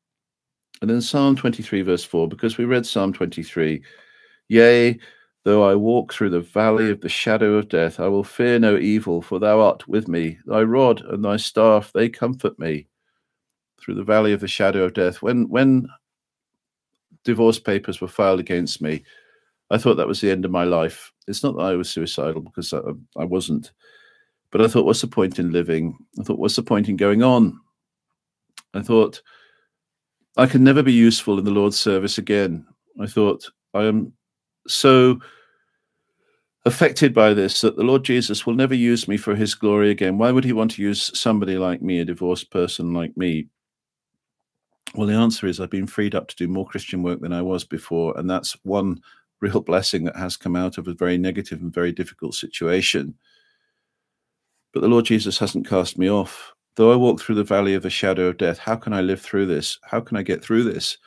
And 0.81 0.89
then 0.89 1.01
Psalm 1.01 1.35
23, 1.35 1.81
verse 1.81 2.03
4, 2.03 2.27
because 2.27 2.57
we 2.57 2.65
read 2.65 2.85
Psalm 2.85 3.13
23 3.13 3.81
Yea, 4.49 4.99
though 5.45 5.63
I 5.63 5.75
walk 5.75 6.11
through 6.11 6.31
the 6.31 6.41
valley 6.41 6.91
of 6.91 7.01
the 7.01 7.09
shadow 7.09 7.53
of 7.53 7.69
death, 7.69 7.99
I 7.99 8.07
will 8.07 8.23
fear 8.23 8.59
no 8.59 8.77
evil, 8.77 9.21
for 9.21 9.39
thou 9.39 9.61
art 9.61 9.87
with 9.87 10.07
me. 10.07 10.37
Thy 10.45 10.61
rod 10.63 11.01
and 11.01 11.23
thy 11.23 11.37
staff, 11.37 11.91
they 11.93 12.09
comfort 12.09 12.59
me. 12.59 12.87
Through 13.79 13.95
the 13.95 14.03
valley 14.03 14.33
of 14.33 14.41
the 14.41 14.47
shadow 14.47 14.83
of 14.83 14.93
death. 14.93 15.21
When 15.21 15.49
when 15.49 15.87
divorce 17.23 17.59
papers 17.59 18.01
were 18.01 18.07
filed 18.07 18.39
against 18.39 18.81
me, 18.81 19.03
I 19.69 19.77
thought 19.77 19.95
that 19.95 20.07
was 20.07 20.21
the 20.21 20.31
end 20.31 20.45
of 20.45 20.51
my 20.51 20.63
life. 20.63 21.11
It's 21.27 21.43
not 21.43 21.55
that 21.55 21.63
I 21.63 21.75
was 21.75 21.89
suicidal 21.89 22.41
because 22.41 22.73
I, 22.73 22.79
I 23.17 23.23
wasn't, 23.25 23.71
but 24.51 24.61
I 24.61 24.67
thought, 24.67 24.85
what's 24.85 25.01
the 25.01 25.07
point 25.07 25.39
in 25.39 25.51
living? 25.51 25.97
I 26.19 26.23
thought, 26.23 26.39
what's 26.39 26.55
the 26.55 26.63
point 26.63 26.89
in 26.89 26.97
going 26.97 27.23
on? 27.23 27.59
I 28.73 28.81
thought, 28.81 29.21
I 30.37 30.47
can 30.47 30.63
never 30.63 30.83
be 30.83 30.93
useful 30.93 31.37
in 31.39 31.45
the 31.45 31.51
Lord's 31.51 31.77
service 31.77 32.17
again. 32.17 32.65
I 32.99 33.05
thought, 33.05 33.49
I 33.73 33.83
am 33.83 34.13
so 34.67 35.19
affected 36.65 37.13
by 37.13 37.33
this 37.33 37.61
that 37.61 37.75
the 37.75 37.83
Lord 37.83 38.03
Jesus 38.03 38.45
will 38.45 38.53
never 38.53 38.73
use 38.73 39.07
me 39.07 39.17
for 39.17 39.35
his 39.35 39.53
glory 39.53 39.91
again. 39.91 40.17
Why 40.17 40.31
would 40.31 40.43
he 40.43 40.53
want 40.53 40.71
to 40.71 40.81
use 40.81 41.17
somebody 41.17 41.57
like 41.57 41.81
me, 41.81 41.99
a 41.99 42.05
divorced 42.05 42.51
person 42.51 42.93
like 42.93 43.15
me? 43.17 43.47
Well, 44.95 45.07
the 45.07 45.13
answer 45.13 45.47
is 45.47 45.59
I've 45.59 45.69
been 45.69 45.87
freed 45.87 46.15
up 46.15 46.27
to 46.27 46.35
do 46.35 46.47
more 46.47 46.67
Christian 46.67 47.01
work 47.03 47.21
than 47.21 47.33
I 47.33 47.41
was 47.41 47.63
before. 47.63 48.17
And 48.17 48.29
that's 48.29 48.55
one 48.63 49.01
real 49.41 49.61
blessing 49.61 50.03
that 50.05 50.15
has 50.15 50.37
come 50.37 50.55
out 50.55 50.77
of 50.77 50.87
a 50.87 50.93
very 50.93 51.17
negative 51.17 51.61
and 51.61 51.73
very 51.73 51.91
difficult 51.91 52.35
situation. 52.35 53.15
But 54.73 54.81
the 54.81 54.87
Lord 54.87 55.05
Jesus 55.05 55.37
hasn't 55.37 55.67
cast 55.67 55.97
me 55.97 56.09
off. 56.09 56.53
Though 56.75 56.91
I 56.91 56.95
walk 56.95 57.19
through 57.19 57.35
the 57.35 57.43
valley 57.43 57.75
of 57.75 57.83
the 57.83 57.89
shadow 57.89 58.27
of 58.27 58.37
death, 58.37 58.57
how 58.57 58.75
can 58.75 58.93
I 58.93 59.01
live 59.01 59.21
through 59.21 59.45
this? 59.45 59.77
How 59.83 59.99
can 59.99 60.17
I 60.17 60.23
get 60.23 60.43
through 60.43 60.63
this? 60.63 60.97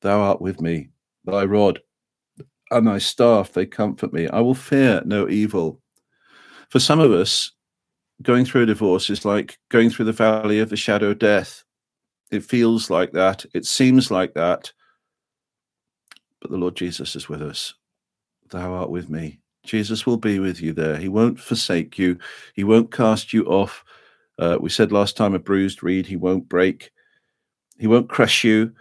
Thou 0.00 0.20
art 0.20 0.40
with 0.40 0.60
me, 0.60 0.88
thy 1.24 1.44
rod 1.44 1.80
and 2.70 2.86
thy 2.86 2.98
staff, 2.98 3.52
they 3.52 3.66
comfort 3.66 4.12
me. 4.12 4.28
I 4.28 4.40
will 4.40 4.54
fear 4.54 5.02
no 5.04 5.28
evil. 5.28 5.80
For 6.68 6.80
some 6.80 7.00
of 7.00 7.12
us, 7.12 7.52
going 8.22 8.44
through 8.44 8.62
a 8.62 8.66
divorce 8.66 9.10
is 9.10 9.24
like 9.24 9.58
going 9.68 9.90
through 9.90 10.06
the 10.06 10.12
valley 10.12 10.58
of 10.58 10.70
the 10.70 10.76
shadow 10.76 11.10
of 11.10 11.18
death. 11.18 11.62
It 12.30 12.44
feels 12.44 12.90
like 12.90 13.12
that. 13.12 13.44
It 13.54 13.66
seems 13.66 14.10
like 14.10 14.34
that. 14.34 14.72
But 16.40 16.50
the 16.50 16.56
Lord 16.56 16.76
Jesus 16.76 17.16
is 17.16 17.28
with 17.28 17.42
us. 17.42 17.74
Thou 18.50 18.74
art 18.74 18.90
with 18.90 19.08
me. 19.08 19.40
Jesus 19.64 20.06
will 20.06 20.16
be 20.16 20.38
with 20.38 20.60
you 20.60 20.72
there. 20.72 20.96
He 20.96 21.08
won't 21.08 21.40
forsake 21.40 21.98
you. 21.98 22.18
He 22.54 22.64
won't 22.64 22.92
cast 22.92 23.32
you 23.32 23.44
off. 23.46 23.84
Uh, 24.38 24.58
we 24.60 24.70
said 24.70 24.92
last 24.92 25.16
time 25.16 25.34
a 25.34 25.38
bruised 25.38 25.82
reed, 25.82 26.06
he 26.06 26.16
won't 26.16 26.48
break. 26.48 26.90
He 27.78 27.86
won't 27.86 28.08
crush 28.08 28.44
you. 28.44 28.72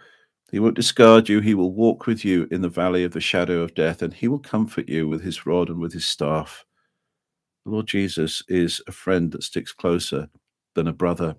He 0.51 0.59
won't 0.59 0.75
discard 0.75 1.27
you. 1.27 1.39
He 1.39 1.55
will 1.55 1.73
walk 1.73 2.05
with 2.05 2.23
you 2.23 2.47
in 2.51 2.61
the 2.61 2.69
valley 2.69 3.03
of 3.03 3.13
the 3.13 3.19
shadow 3.21 3.61
of 3.61 3.73
death, 3.73 4.01
and 4.01 4.13
he 4.13 4.27
will 4.27 4.39
comfort 4.39 4.87
you 4.87 5.07
with 5.07 5.21
his 5.21 5.45
rod 5.45 5.69
and 5.69 5.79
with 5.79 5.91
his 5.91 6.05
staff. 6.05 6.65
The 7.65 7.71
Lord 7.71 7.87
Jesus 7.87 8.43
is 8.47 8.81
a 8.87 8.91
friend 8.91 9.31
that 9.31 9.43
sticks 9.43 9.73
closer 9.73 10.29
than 10.75 10.87
a 10.87 10.93
brother. 10.93 11.35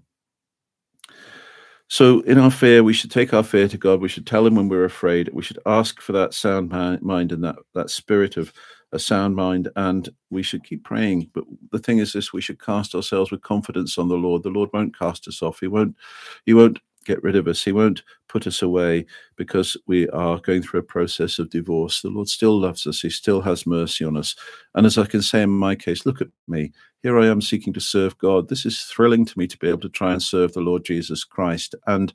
So, 1.88 2.20
in 2.22 2.38
our 2.38 2.51
fear, 2.51 2.83
we 2.83 2.92
should 2.92 3.12
take 3.12 3.33
our 3.33 3.44
fear 3.44 3.68
to 3.68 3.79
God. 3.79 4.01
We 4.01 4.09
should 4.09 4.27
tell 4.27 4.46
Him 4.46 4.57
when 4.57 4.68
we're 4.68 4.85
afraid. 4.85 5.31
We 5.33 5.42
should 5.42 5.61
ask 5.66 6.01
for 6.01 6.12
that 6.12 6.35
sound 6.35 6.70
mind 6.70 7.33
and 7.33 7.44
that, 7.44 7.57
that 7.75 7.90
spirit 7.90 8.37
of 8.37 8.53
a 8.92 8.99
sound 8.99 9.37
mind, 9.37 9.68
and 9.77 10.09
we 10.31 10.42
should 10.42 10.64
keep 10.64 10.83
praying. 10.85 11.31
But 11.33 11.44
the 11.70 11.79
thing 11.79 11.99
is, 11.99 12.12
this: 12.12 12.33
we 12.33 12.40
should 12.40 12.61
cast 12.61 12.94
ourselves 12.94 13.31
with 13.31 13.42
confidence 13.42 13.99
on 13.99 14.09
the 14.09 14.16
Lord. 14.16 14.42
The 14.42 14.51
Lord 14.51 14.70
won't 14.72 14.99
cast 14.99 15.29
us 15.29 15.42
off. 15.42 15.61
He 15.61 15.68
won't. 15.68 15.96
He 16.44 16.55
won't 16.55 16.81
get 17.07 17.23
rid 17.23 17.37
of 17.37 17.47
us. 17.47 17.64
He 17.64 17.73
won't 17.73 18.03
put 18.29 18.47
us 18.47 18.61
away 18.62 19.07
because 19.37 19.77
we 19.87 20.09
are 20.09 20.38
going 20.38 20.62
through 20.62 20.81
a 20.81 20.85
process 20.85 21.38
of 21.38 21.51
divorce. 21.51 22.03
The 22.03 22.11
Lord 22.11 22.29
still 22.29 22.59
loves 22.59 22.87
us. 22.87 23.01
He 23.01 23.11
still 23.11 23.40
has 23.42 23.66
mercy 23.66 24.05
on 24.05 24.16
us. 24.16 24.35
And 24.75 24.85
as 24.85 24.99
I 24.99 25.07
can 25.07 25.23
say 25.23 25.42
in 25.42 25.51
my 25.51 25.75
case, 25.75 26.05
look 26.05 26.21
at 26.21 26.29
me. 26.49 26.73
Here 27.03 27.19
I 27.19 27.27
am 27.27 27.40
seeking 27.40 27.73
to 27.75 27.81
serve 27.81 28.19
God. 28.19 28.49
This 28.49 28.66
is 28.66 28.83
thrilling 28.85 29.25
to 29.25 29.38
me 29.38 29.47
to 29.47 29.59
be 29.59 29.69
able 29.69 29.81
to 29.81 29.88
try 29.88 30.12
and 30.12 30.23
serve 30.23 30.53
the 30.53 30.61
Lord 30.61 30.85
Jesus 30.85 31.25
Christ. 31.25 31.75
And 31.87 32.12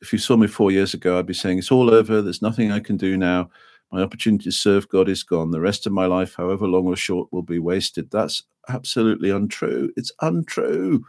if 0.00 0.12
you 0.12 0.18
saw 0.18 0.36
me 0.36 0.46
four 0.46 0.70
years 0.70 0.94
ago, 0.94 1.18
I'd 1.18 1.26
be 1.26 1.34
saying, 1.34 1.58
It's 1.58 1.72
all 1.72 1.92
over. 1.92 2.22
There's 2.22 2.42
nothing 2.42 2.70
I 2.70 2.80
can 2.80 2.96
do 2.96 3.16
now. 3.16 3.50
My 3.90 4.00
opportunity 4.00 4.44
to 4.44 4.52
serve 4.52 4.88
God 4.88 5.08
is 5.08 5.22
gone. 5.22 5.50
The 5.50 5.60
rest 5.60 5.86
of 5.86 5.92
my 5.92 6.06
life, 6.06 6.34
however 6.34 6.66
long 6.66 6.86
or 6.86 6.96
short, 6.96 7.30
will 7.30 7.42
be 7.42 7.58
wasted. 7.58 8.10
That's 8.10 8.42
absolutely 8.68 9.30
untrue. 9.30 9.92
It's 9.96 10.12
untrue 10.22 11.04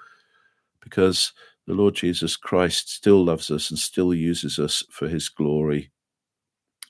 because 0.81 1.31
the 1.67 1.73
Lord 1.73 1.95
Jesus 1.95 2.35
Christ 2.35 2.89
still 2.89 3.23
loves 3.23 3.49
us 3.49 3.69
and 3.69 3.79
still 3.79 4.13
uses 4.13 4.59
us 4.59 4.83
for 4.89 5.07
his 5.07 5.29
glory. 5.29 5.91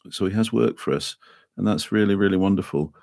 So 0.10 0.26
he 0.26 0.34
has 0.34 0.52
work 0.52 0.80
for 0.80 0.94
us, 0.94 1.16
and 1.58 1.68
that's 1.68 1.92
really, 1.92 2.16
really 2.16 2.38
wonderful. 2.38 2.94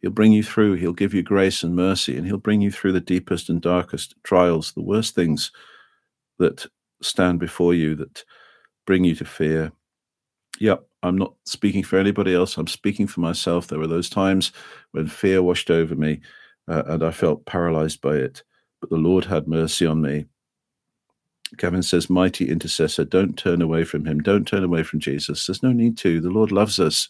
He'll 0.00 0.10
bring 0.10 0.32
you 0.32 0.42
through, 0.42 0.74
he'll 0.74 0.92
give 0.92 1.14
you 1.14 1.22
grace 1.22 1.62
and 1.62 1.76
mercy, 1.76 2.16
and 2.16 2.26
he'll 2.26 2.38
bring 2.38 2.60
you 2.60 2.70
through 2.70 2.92
the 2.92 3.00
deepest 3.00 3.48
and 3.48 3.60
darkest 3.60 4.14
trials, 4.24 4.72
the 4.72 4.82
worst 4.82 5.14
things 5.14 5.52
that 6.38 6.66
stand 7.00 7.38
before 7.38 7.72
you 7.72 7.94
that 7.94 8.24
bring 8.84 9.04
you 9.04 9.14
to 9.14 9.24
fear. 9.24 9.72
Yep, 10.58 10.84
I'm 11.02 11.16
not 11.16 11.34
speaking 11.44 11.82
for 11.82 11.98
anybody 11.98 12.34
else. 12.34 12.56
I'm 12.56 12.66
speaking 12.66 13.06
for 13.06 13.20
myself. 13.20 13.68
There 13.68 13.78
were 13.78 13.86
those 13.86 14.10
times 14.10 14.52
when 14.90 15.06
fear 15.06 15.42
washed 15.42 15.70
over 15.70 15.94
me 15.94 16.20
uh, 16.68 16.82
and 16.86 17.02
I 17.02 17.10
felt 17.10 17.46
paralyzed 17.46 18.00
by 18.00 18.16
it. 18.16 18.42
But 18.80 18.90
the 18.90 18.96
Lord 18.96 19.24
had 19.24 19.48
mercy 19.48 19.86
on 19.86 20.02
me 20.02 20.26
Kevin 21.58 21.82
says, 21.82 22.10
Mighty 22.10 22.48
intercessor, 22.48 23.04
don't 23.04 23.38
turn 23.38 23.62
away 23.62 23.84
from 23.84 24.06
him. 24.06 24.20
Don't 24.20 24.46
turn 24.46 24.64
away 24.64 24.82
from 24.82 25.00
Jesus. 25.00 25.46
There's 25.46 25.62
no 25.62 25.72
need 25.72 25.98
to. 25.98 26.20
The 26.20 26.30
Lord 26.30 26.52
loves 26.52 26.80
us. 26.80 27.08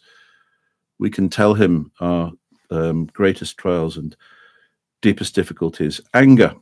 We 0.99 1.09
can 1.09 1.29
tell 1.29 1.53
him 1.55 1.91
our 1.99 2.31
um, 2.71 3.05
greatest 3.07 3.57
trials 3.57 3.97
and 3.97 4.15
deepest 5.01 5.35
difficulties. 5.35 6.01
Anger. 6.13 6.55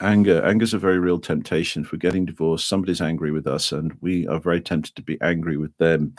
Anger. 0.00 0.44
Anger 0.44 0.64
is 0.64 0.74
a 0.74 0.78
very 0.78 0.98
real 1.00 1.20
temptation. 1.20 1.84
If 1.84 1.92
we're 1.92 1.98
getting 1.98 2.26
divorced, 2.26 2.68
somebody's 2.68 3.00
angry 3.02 3.32
with 3.32 3.46
us, 3.46 3.72
and 3.72 3.96
we 4.00 4.26
are 4.28 4.40
very 4.40 4.60
tempted 4.60 4.96
to 4.96 5.02
be 5.02 5.20
angry 5.22 5.56
with 5.56 5.76
them. 5.78 6.14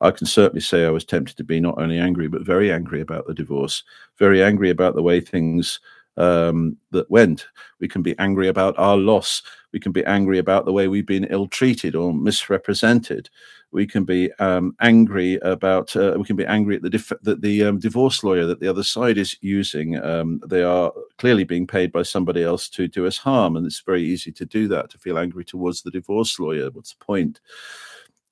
I 0.00 0.12
can 0.12 0.26
certainly 0.26 0.62
say 0.62 0.86
I 0.86 0.90
was 0.90 1.04
tempted 1.04 1.36
to 1.38 1.44
be 1.44 1.60
not 1.60 1.78
only 1.78 1.98
angry, 1.98 2.28
but 2.28 2.42
very 2.46 2.72
angry 2.72 3.00
about 3.02 3.26
the 3.26 3.34
divorce, 3.34 3.84
very 4.18 4.42
angry 4.42 4.70
about 4.70 4.94
the 4.96 5.02
way 5.02 5.20
things 5.20 5.80
um, 6.16 6.76
that 6.90 7.10
went. 7.10 7.46
We 7.80 7.88
can 7.88 8.02
be 8.02 8.18
angry 8.18 8.48
about 8.48 8.78
our 8.78 8.96
loss. 8.96 9.42
We 9.72 9.80
can 9.80 9.92
be 9.92 10.04
angry 10.04 10.38
about 10.38 10.64
the 10.64 10.72
way 10.72 10.88
we've 10.88 11.06
been 11.06 11.26
ill 11.30 11.48
treated 11.48 11.94
or 11.94 12.12
misrepresented. 12.12 13.28
We 13.72 13.86
can 13.86 14.04
be 14.04 14.32
um, 14.34 14.76
angry 14.80 15.36
about. 15.42 15.94
Uh, 15.96 16.14
we 16.16 16.24
can 16.24 16.36
be 16.36 16.46
angry 16.46 16.76
at 16.76 16.82
the 16.82 16.90
dif- 16.90 17.12
that 17.22 17.40
the 17.40 17.64
um, 17.64 17.78
divorce 17.80 18.22
lawyer 18.22 18.46
that 18.46 18.60
the 18.60 18.68
other 18.68 18.84
side 18.84 19.18
is 19.18 19.36
using. 19.40 20.02
Um, 20.02 20.40
they 20.46 20.62
are 20.62 20.92
clearly 21.18 21.44
being 21.44 21.66
paid 21.66 21.90
by 21.90 22.02
somebody 22.02 22.44
else 22.44 22.68
to 22.70 22.86
do 22.86 23.06
us 23.06 23.18
harm, 23.18 23.56
and 23.56 23.66
it's 23.66 23.80
very 23.80 24.04
easy 24.04 24.30
to 24.32 24.46
do 24.46 24.68
that. 24.68 24.90
To 24.90 24.98
feel 24.98 25.18
angry 25.18 25.44
towards 25.44 25.82
the 25.82 25.90
divorce 25.90 26.38
lawyer. 26.38 26.70
What's 26.70 26.94
the 26.94 27.04
point? 27.04 27.40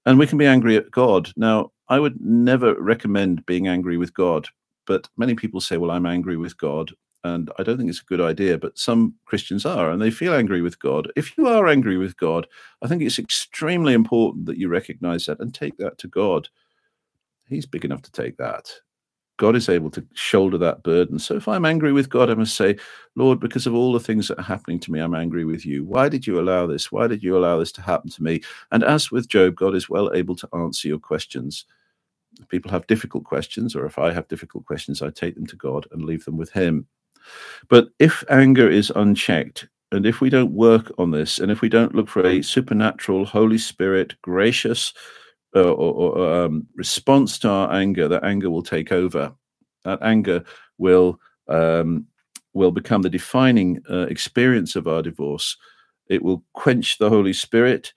And 0.07 0.19
we 0.19 0.27
can 0.27 0.39
be 0.39 0.47
angry 0.47 0.77
at 0.77 0.91
God. 0.91 1.31
Now, 1.37 1.73
I 1.89 1.99
would 1.99 2.21
never 2.21 2.75
recommend 2.81 3.47
being 3.47 3.69
angry 3.69 3.97
with 3.97 4.15
God 4.15 4.49
but 4.87 5.09
many 5.17 5.35
people 5.35 5.61
say, 5.61 5.77
well, 5.77 5.91
I'm 5.91 6.07
angry 6.07 6.37
with 6.37 6.57
God 6.59 6.93
and 7.25 7.51
I 7.59 7.63
don't 7.63 7.77
think 7.77 7.89
it's 7.89 8.01
a 8.01 8.05
good 8.05 8.21
idea, 8.21 8.59
but 8.59 8.79
some 8.79 9.15
Christians 9.27 9.65
are, 9.65 9.91
and 9.91 10.03
they 10.03 10.11
feel 10.11 10.35
angry 10.35 10.61
with 10.61 10.79
God. 10.81 11.11
If 11.17 11.37
you 11.39 11.47
are 11.47 11.69
angry 11.69 11.97
with 11.97 12.17
God, 12.17 12.47
I 12.83 12.89
think 12.89 13.03
it's 13.03 13.19
extremely 13.19 13.95
important 13.95 14.47
that 14.47 14.59
you 14.59 14.69
recognize 14.69 15.27
that 15.27 15.41
and 15.41 15.55
take 15.55 15.77
that 15.79 15.99
to 15.99 16.09
God. 16.09 16.49
He's 17.47 17.67
big 17.67 17.85
enough 17.85 18.03
to 18.03 18.13
take 18.13 18.37
that. 18.39 18.73
God 19.39 19.57
is 19.57 19.69
able 19.69 19.91
to 19.91 20.07
shoulder 20.15 20.59
that 20.59 20.83
burden. 20.83 21.19
So 21.19 21.35
if 21.35 21.49
I'm 21.49 21.65
angry 21.65 21.93
with 21.93 22.09
God, 22.09 22.31
I 22.31 22.35
must 22.35 22.55
say, 22.55 22.77
Lord, 23.17 23.41
because 23.41 23.67
of 23.67 23.75
all 23.75 23.93
the 23.93 24.01
things 24.01 24.29
that 24.29 24.39
are 24.39 24.43
happening 24.43 24.79
to 24.81 24.93
me, 24.93 25.01
I'm 25.01 25.15
angry 25.15 25.45
with 25.45 25.65
you. 25.65 25.85
Why 25.85 26.09
did 26.09 26.27
you 26.27 26.39
allow 26.39 26.67
this? 26.67 26.93
Why 26.93 27.07
did 27.07 27.23
you 27.23 27.37
allow 27.37 27.59
this 27.59 27.73
to 27.73 27.83
happen 27.83 28.11
to 28.11 28.23
me? 28.23 28.43
And 28.71 28.85
as 28.85 29.11
with 29.11 29.29
Job, 29.29 29.57
God 29.57 29.75
is 29.75 29.89
well 29.89 30.13
able 30.15 30.37
to 30.37 30.49
answer 30.55 30.87
your 30.87 30.99
questions. 30.99 31.65
If 32.41 32.49
people 32.49 32.71
have 32.71 32.87
difficult 32.87 33.25
questions, 33.25 33.75
or 33.75 33.85
if 33.85 33.99
I 33.99 34.13
have 34.13 34.29
difficult 34.29 34.65
questions, 34.65 35.03
I 35.03 35.11
take 35.11 35.35
them 35.35 35.47
to 35.47 35.57
God 35.57 35.87
and 35.93 36.05
leave 36.05 36.25
them 36.25 36.37
with 36.37 36.53
Him. 36.53 36.87
But 37.69 37.89
if 37.99 38.25
anger 38.31 38.69
is 38.69 38.93
unchecked, 38.95 39.67
and 39.93 40.07
if 40.07 40.21
we 40.21 40.31
don't 40.31 40.53
work 40.53 40.91
on 40.99 41.11
this, 41.11 41.39
and 41.39 41.51
if 41.51 41.61
we 41.61 41.69
don't 41.69 41.95
look 41.95 42.09
for 42.09 42.27
a 42.27 42.43
supernatural, 42.43 43.25
Holy 43.27 43.59
Spirit, 43.59 44.15
gracious 44.23 44.95
uh, 45.55 45.71
or, 45.73 46.15
or 46.17 46.45
um, 46.45 46.67
response 46.77 47.39
to 47.41 47.49
our 47.49 47.73
anger, 47.73 48.09
that 48.09 48.25
anger 48.25 48.51
will 48.51 48.63
take 48.63 48.91
over. 48.91 49.35
That 49.85 50.01
anger 50.03 50.45
will 50.79 51.21
um, 51.49 52.07
will 52.55 52.71
become 52.71 53.03
the 53.03 53.11
defining 53.11 53.83
uh, 53.91 54.07
experience 54.09 54.77
of 54.77 54.87
our 54.87 55.03
divorce. 55.03 55.57
It 56.09 56.23
will 56.23 56.43
quench 56.55 56.99
the 56.99 57.09
Holy 57.09 57.33
Spirit. 57.33 57.93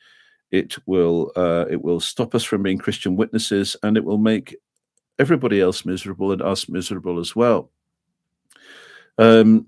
It 0.52 0.76
will 0.86 1.32
uh, 1.36 1.66
it 1.70 1.82
will 1.82 2.00
stop 2.00 2.36
us 2.36 2.44
from 2.44 2.64
being 2.64 2.78
Christian 2.78 3.16
witnesses, 3.16 3.76
and 3.84 3.96
it 3.96 4.04
will 4.04 4.18
make 4.18 4.56
everybody 5.18 5.62
else 5.62 5.86
miserable 5.86 6.32
and 6.32 6.42
us 6.42 6.68
miserable 6.68 7.20
as 7.20 7.36
well. 7.36 7.72
Um, 9.17 9.67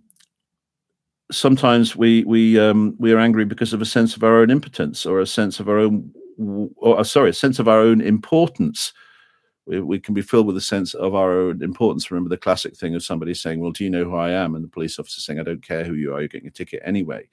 sometimes 1.31 1.95
we 1.95 2.23
we 2.23 2.59
um, 2.59 2.95
we 2.99 3.11
are 3.11 3.19
angry 3.19 3.45
because 3.45 3.73
of 3.73 3.81
a 3.81 3.85
sense 3.85 4.15
of 4.15 4.23
our 4.23 4.39
own 4.41 4.49
impotence 4.49 5.05
or 5.05 5.19
a 5.19 5.27
sense 5.27 5.59
of 5.59 5.69
our 5.69 5.79
own, 5.79 6.11
or 6.77 6.99
uh, 6.99 7.03
sorry, 7.03 7.29
a 7.31 7.33
sense 7.33 7.59
of 7.59 7.67
our 7.67 7.79
own 7.79 8.01
importance. 8.01 8.93
We, 9.65 9.81
we 9.81 9.99
can 9.99 10.13
be 10.13 10.21
filled 10.21 10.47
with 10.47 10.55
a 10.55 10.61
sense 10.61 10.93
of 10.93 11.13
our 11.13 11.31
own 11.33 11.61
importance. 11.61 12.09
Remember 12.09 12.29
the 12.29 12.37
classic 12.37 12.75
thing 12.75 12.95
of 12.95 13.03
somebody 13.03 13.33
saying, 13.33 13.59
"Well, 13.59 13.71
do 13.71 13.83
you 13.83 13.89
know 13.89 14.05
who 14.05 14.15
I 14.15 14.31
am?" 14.31 14.55
and 14.55 14.63
the 14.63 14.69
police 14.69 14.99
officer 14.99 15.21
saying, 15.21 15.39
"I 15.39 15.43
don't 15.43 15.65
care 15.65 15.83
who 15.83 15.93
you 15.93 16.13
are. 16.13 16.19
You're 16.19 16.29
getting 16.29 16.47
a 16.47 16.51
ticket 16.51 16.81
anyway." 16.85 17.27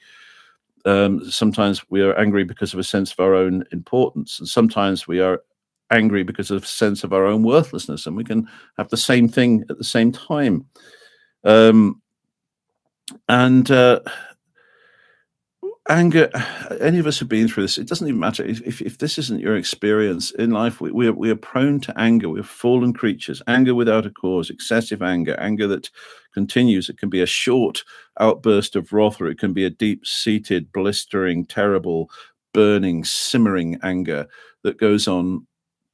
Um, 0.87 1.31
sometimes 1.31 1.83
we 1.89 2.03
are 2.03 2.19
angry 2.19 2.45
because 2.45 2.75
of 2.75 2.79
a 2.79 2.85
sense 2.85 3.13
of 3.13 3.21
our 3.21 3.35
own 3.35 3.65
importance, 3.73 4.39
and 4.39 4.49
sometimes 4.49 5.07
we 5.09 5.21
are 5.21 5.43
angry 5.91 6.25
because 6.25 6.51
of 6.51 6.65
a 6.65 6.67
sense 6.67 7.05
of 7.05 7.13
our 7.13 7.25
own 7.27 7.43
worthlessness, 7.43 8.07
and 8.07 8.17
we 8.17 8.25
can 8.25 8.49
have 8.77 8.89
the 8.91 8.97
same 8.97 9.29
thing 9.29 9.65
at 9.71 9.79
the 9.79 9.85
same 9.85 10.13
time. 10.13 10.67
Um, 11.45 12.03
and 13.29 13.71
uh, 13.71 14.01
anger 15.89 16.31
any 16.81 16.99
of 16.99 17.07
us 17.07 17.19
have 17.19 17.29
been 17.29 17.47
through 17.47 17.63
this 17.63 17.77
it 17.77 17.87
doesn't 17.87 18.09
even 18.09 18.19
matter 18.19 18.43
if, 18.43 18.63
if, 18.63 18.81
if 18.81 18.97
this 18.99 19.19
isn't 19.19 19.41
your 19.41 19.57
experience 19.57 20.31
in 20.33 20.51
life. 20.51 20.81
We, 20.81 20.91
we, 20.91 21.09
are, 21.09 21.13
we 21.13 21.31
are 21.31 21.37
prone 21.37 21.79
to 21.81 22.01
anger. 22.01 22.31
We're 22.31 22.43
fallen 22.43 22.95
creatures. 22.95 23.43
Anger 23.47 23.75
without 23.75 24.07
a 24.07 24.11
cause 24.11 24.49
excessive 24.49 25.03
anger 25.03 25.39
anger 25.39 25.67
that 25.69 25.91
continues. 26.33 26.89
It 26.89 26.99
can 26.99 27.11
be 27.11 27.21
a 27.21 27.27
short 27.27 27.85
outburst 28.19 28.77
of 28.77 28.93
wrath 28.93 29.21
or 29.21 29.27
it 29.27 29.39
can 29.39 29.53
be 29.53 29.65
a 29.65 29.71
deep-seated 29.71 30.73
blistering 30.73 31.45
terrible 31.45 32.11
burning 32.55 33.05
simmering 33.05 33.79
anger 33.83 34.27
that 34.63 34.79
goes 34.79 35.07
on 35.07 35.47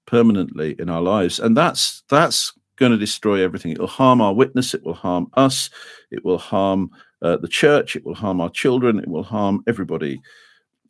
permanently 0.07 0.77
in 0.79 0.88
our 0.88 1.03
lives. 1.03 1.40
And 1.40 1.57
that's 1.57 2.05
that's 2.09 2.53
going 2.81 2.93
to 2.93 2.99
destroy 2.99 3.45
everything. 3.45 3.71
It 3.71 3.79
will 3.79 3.87
harm 3.87 4.21
our 4.21 4.35
witness. 4.35 4.75
It 4.75 4.83
will 4.85 4.95
harm 4.95 5.29
us. 5.35 5.71
It 6.11 6.25
will 6.25 6.38
harm 6.38 6.90
uh, 7.23 7.37
the 7.37 7.49
church. 7.49 7.95
It 7.95 8.05
will 8.05 8.14
harm 8.14 8.40
our 8.40 8.51
children. 8.51 8.99
It 8.99 9.09
will 9.09 9.23
harm 9.23 9.62
everybody. 9.69 10.21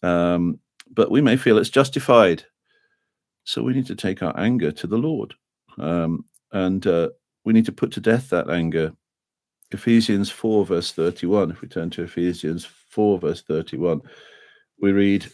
Um, 0.02 0.58
but 0.92 1.10
we 1.10 1.20
may 1.20 1.36
feel 1.36 1.58
it's 1.58 1.68
justified. 1.68 2.44
So 3.44 3.62
we 3.62 3.74
need 3.74 3.86
to 3.86 3.96
take 3.96 4.22
our 4.22 4.38
anger 4.38 4.72
to 4.72 4.86
the 4.86 4.96
Lord. 4.96 5.34
Um, 5.78 6.24
and 6.52 6.86
uh, 6.86 7.10
we 7.44 7.52
need 7.52 7.66
to 7.66 7.72
put 7.72 7.92
to 7.92 8.00
death 8.00 8.30
that 8.30 8.48
anger. 8.48 8.92
Ephesians 9.72 10.30
4, 10.30 10.66
verse 10.66 10.92
31. 10.92 11.50
If 11.50 11.60
we 11.60 11.68
turn 11.68 11.90
to 11.90 12.04
Ephesians 12.04 12.64
4, 12.64 13.18
verse 13.18 13.42
31, 13.42 14.00
we 14.80 14.92
read, 14.92 15.26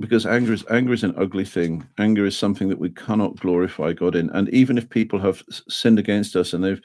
because 0.00 0.24
anger 0.24 0.54
is 0.54 0.64
anger 0.70 0.94
is 0.94 1.04
an 1.04 1.14
ugly 1.16 1.44
thing. 1.44 1.86
Anger 1.98 2.24
is 2.24 2.36
something 2.36 2.68
that 2.70 2.78
we 2.78 2.90
cannot 2.90 3.38
glorify 3.38 3.92
God 3.92 4.16
in. 4.16 4.30
And 4.30 4.48
even 4.48 4.78
if 4.78 4.88
people 4.88 5.18
have 5.20 5.42
sinned 5.68 5.98
against 5.98 6.34
us 6.34 6.52
and 6.54 6.64
they've 6.64 6.80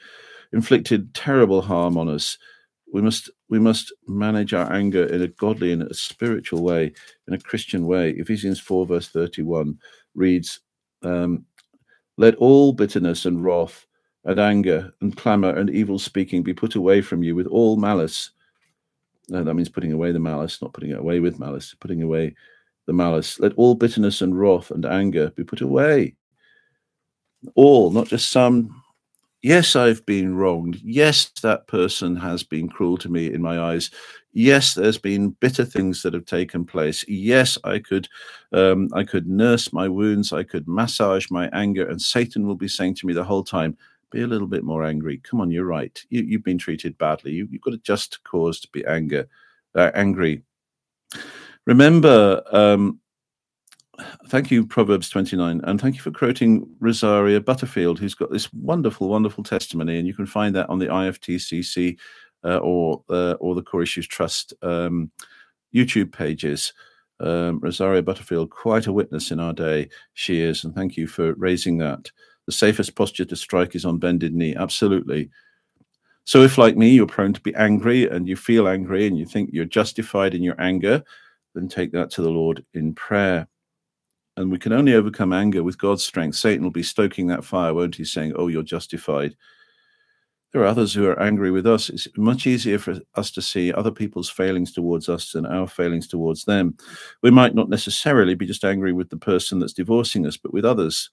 inflicted 0.52 1.14
terrible 1.14 1.62
harm 1.62 1.96
on 1.96 2.08
us, 2.08 2.36
we 2.92 3.00
must 3.00 3.30
we 3.48 3.58
must 3.58 3.92
manage 4.06 4.52
our 4.52 4.70
anger 4.70 5.06
in 5.06 5.22
a 5.22 5.28
godly 5.28 5.72
and 5.72 5.82
a 5.82 5.94
spiritual 5.94 6.62
way, 6.62 6.92
in 7.26 7.34
a 7.34 7.40
Christian 7.40 7.86
way. 7.86 8.10
Ephesians 8.10 8.60
four 8.60 8.86
verse 8.86 9.08
thirty 9.08 9.42
one 9.42 9.78
reads, 10.14 10.60
um, 11.02 11.44
"Let 12.18 12.36
all 12.36 12.74
bitterness 12.74 13.24
and 13.24 13.42
wrath 13.42 13.86
and 14.24 14.38
anger 14.38 14.92
and 15.00 15.16
clamor 15.16 15.56
and 15.56 15.70
evil 15.70 15.98
speaking 15.98 16.42
be 16.42 16.52
put 16.52 16.74
away 16.74 17.00
from 17.00 17.22
you 17.22 17.34
with 17.34 17.46
all 17.46 17.76
malice." 17.76 18.30
No, 19.28 19.42
that 19.42 19.54
means 19.54 19.70
putting 19.70 19.92
away 19.92 20.12
the 20.12 20.20
malice, 20.20 20.60
not 20.60 20.74
putting 20.74 20.90
it 20.90 20.98
away 20.98 21.18
with 21.18 21.40
malice, 21.40 21.74
putting 21.80 22.02
away 22.02 22.34
the 22.86 22.92
malice. 22.92 23.38
Let 23.38 23.52
all 23.54 23.74
bitterness 23.74 24.22
and 24.22 24.38
wrath 24.38 24.70
and 24.70 24.86
anger 24.86 25.30
be 25.30 25.44
put 25.44 25.60
away. 25.60 26.14
All, 27.54 27.90
not 27.90 28.08
just 28.08 28.30
some. 28.30 28.82
Yes, 29.42 29.76
I've 29.76 30.04
been 30.06 30.34
wronged. 30.34 30.80
Yes, 30.82 31.30
that 31.42 31.68
person 31.68 32.16
has 32.16 32.42
been 32.42 32.68
cruel 32.68 32.96
to 32.98 33.08
me 33.08 33.32
in 33.32 33.42
my 33.42 33.60
eyes. 33.60 33.90
Yes, 34.32 34.74
there's 34.74 34.98
been 34.98 35.30
bitter 35.30 35.64
things 35.64 36.02
that 36.02 36.14
have 36.14 36.24
taken 36.24 36.64
place. 36.64 37.04
Yes, 37.06 37.56
I 37.62 37.78
could, 37.78 38.08
um, 38.52 38.88
I 38.92 39.04
could 39.04 39.28
nurse 39.28 39.72
my 39.72 39.88
wounds. 39.88 40.32
I 40.32 40.42
could 40.42 40.66
massage 40.66 41.30
my 41.30 41.48
anger, 41.52 41.88
and 41.88 42.00
Satan 42.02 42.46
will 42.46 42.56
be 42.56 42.68
saying 42.68 42.96
to 42.96 43.06
me 43.06 43.12
the 43.12 43.24
whole 43.24 43.44
time, 43.44 43.76
"Be 44.10 44.22
a 44.22 44.26
little 44.26 44.48
bit 44.48 44.64
more 44.64 44.84
angry. 44.84 45.18
Come 45.18 45.40
on, 45.40 45.50
you're 45.50 45.64
right. 45.64 46.02
You, 46.10 46.38
have 46.38 46.44
been 46.44 46.58
treated 46.58 46.98
badly. 46.98 47.32
You, 47.32 47.48
have 47.52 47.60
got 47.60 47.74
a 47.74 47.78
just 47.78 48.24
cause 48.24 48.58
to 48.60 48.68
be 48.72 48.84
anger, 48.86 49.28
uh, 49.74 49.90
angry." 49.94 50.42
Remember, 51.66 52.42
um, 52.52 53.00
thank 54.28 54.50
you, 54.50 54.64
Proverbs 54.64 55.08
29, 55.08 55.60
and 55.64 55.80
thank 55.80 55.96
you 55.96 56.00
for 56.00 56.12
quoting 56.12 56.68
Rosaria 56.78 57.40
Butterfield, 57.40 57.98
who's 57.98 58.14
got 58.14 58.30
this 58.30 58.52
wonderful, 58.52 59.08
wonderful 59.08 59.42
testimony, 59.42 59.98
and 59.98 60.06
you 60.06 60.14
can 60.14 60.26
find 60.26 60.54
that 60.54 60.70
on 60.70 60.78
the 60.78 60.86
IFTCC 60.86 61.98
uh, 62.44 62.58
or 62.58 63.02
uh, 63.10 63.32
or 63.40 63.54
the 63.54 63.62
Core 63.62 63.82
Issues 63.82 64.06
Trust 64.06 64.54
um, 64.62 65.10
YouTube 65.74 66.12
pages. 66.12 66.72
Um, 67.18 67.60
Rosaria 67.60 68.02
Butterfield, 68.02 68.50
quite 68.50 68.86
a 68.86 68.92
witness 68.92 69.30
in 69.30 69.40
our 69.40 69.54
day, 69.54 69.88
she 70.12 70.42
is, 70.42 70.64
and 70.64 70.74
thank 70.74 70.96
you 70.96 71.06
for 71.06 71.32
raising 71.34 71.78
that. 71.78 72.10
The 72.44 72.52
safest 72.52 72.94
posture 72.94 73.24
to 73.24 73.34
strike 73.36 73.74
is 73.74 73.86
on 73.86 73.98
bended 73.98 74.34
knee. 74.34 74.54
Absolutely. 74.54 75.30
So, 76.24 76.42
if 76.42 76.58
like 76.58 76.76
me, 76.76 76.90
you're 76.90 77.06
prone 77.06 77.32
to 77.32 77.40
be 77.40 77.54
angry 77.54 78.08
and 78.08 78.28
you 78.28 78.36
feel 78.36 78.68
angry 78.68 79.06
and 79.06 79.18
you 79.18 79.24
think 79.24 79.50
you're 79.52 79.64
justified 79.64 80.34
in 80.34 80.42
your 80.42 80.60
anger, 80.60 81.02
then 81.56 81.68
take 81.68 81.90
that 81.92 82.10
to 82.12 82.22
the 82.22 82.30
Lord 82.30 82.64
in 82.74 82.94
prayer. 82.94 83.48
And 84.36 84.52
we 84.52 84.58
can 84.58 84.72
only 84.72 84.94
overcome 84.94 85.32
anger 85.32 85.62
with 85.62 85.78
God's 85.78 86.04
strength. 86.04 86.36
Satan 86.36 86.62
will 86.62 86.70
be 86.70 86.82
stoking 86.82 87.26
that 87.28 87.44
fire, 87.44 87.72
won't 87.72 87.96
he? 87.96 88.04
Saying, 88.04 88.34
Oh, 88.36 88.48
you're 88.48 88.62
justified. 88.62 89.34
There 90.52 90.62
are 90.62 90.66
others 90.66 90.94
who 90.94 91.06
are 91.06 91.20
angry 91.20 91.50
with 91.50 91.66
us. 91.66 91.88
It's 91.88 92.06
much 92.16 92.46
easier 92.46 92.78
for 92.78 92.98
us 93.14 93.30
to 93.32 93.42
see 93.42 93.72
other 93.72 93.90
people's 93.90 94.30
failings 94.30 94.72
towards 94.72 95.08
us 95.08 95.32
than 95.32 95.44
our 95.44 95.66
failings 95.66 96.06
towards 96.06 96.44
them. 96.44 96.76
We 97.22 97.30
might 97.30 97.54
not 97.54 97.68
necessarily 97.68 98.34
be 98.34 98.46
just 98.46 98.64
angry 98.64 98.92
with 98.92 99.10
the 99.10 99.16
person 99.16 99.58
that's 99.58 99.72
divorcing 99.72 100.26
us, 100.26 100.36
but 100.36 100.52
with 100.52 100.64
others. 100.64 101.10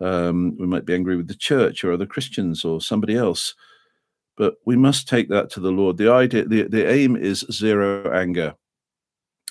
Um, 0.00 0.56
we 0.58 0.66
might 0.66 0.86
be 0.86 0.94
angry 0.94 1.16
with 1.16 1.28
the 1.28 1.34
church 1.34 1.84
or 1.84 1.92
other 1.92 2.06
Christians 2.06 2.64
or 2.64 2.80
somebody 2.80 3.16
else. 3.16 3.54
But 4.36 4.54
we 4.64 4.76
must 4.76 5.06
take 5.06 5.28
that 5.28 5.50
to 5.50 5.60
the 5.60 5.70
Lord. 5.72 5.96
The 5.96 6.10
idea, 6.10 6.46
the, 6.46 6.62
the 6.62 6.90
aim 6.90 7.16
is 7.16 7.44
zero 7.52 8.10
anger. 8.12 8.54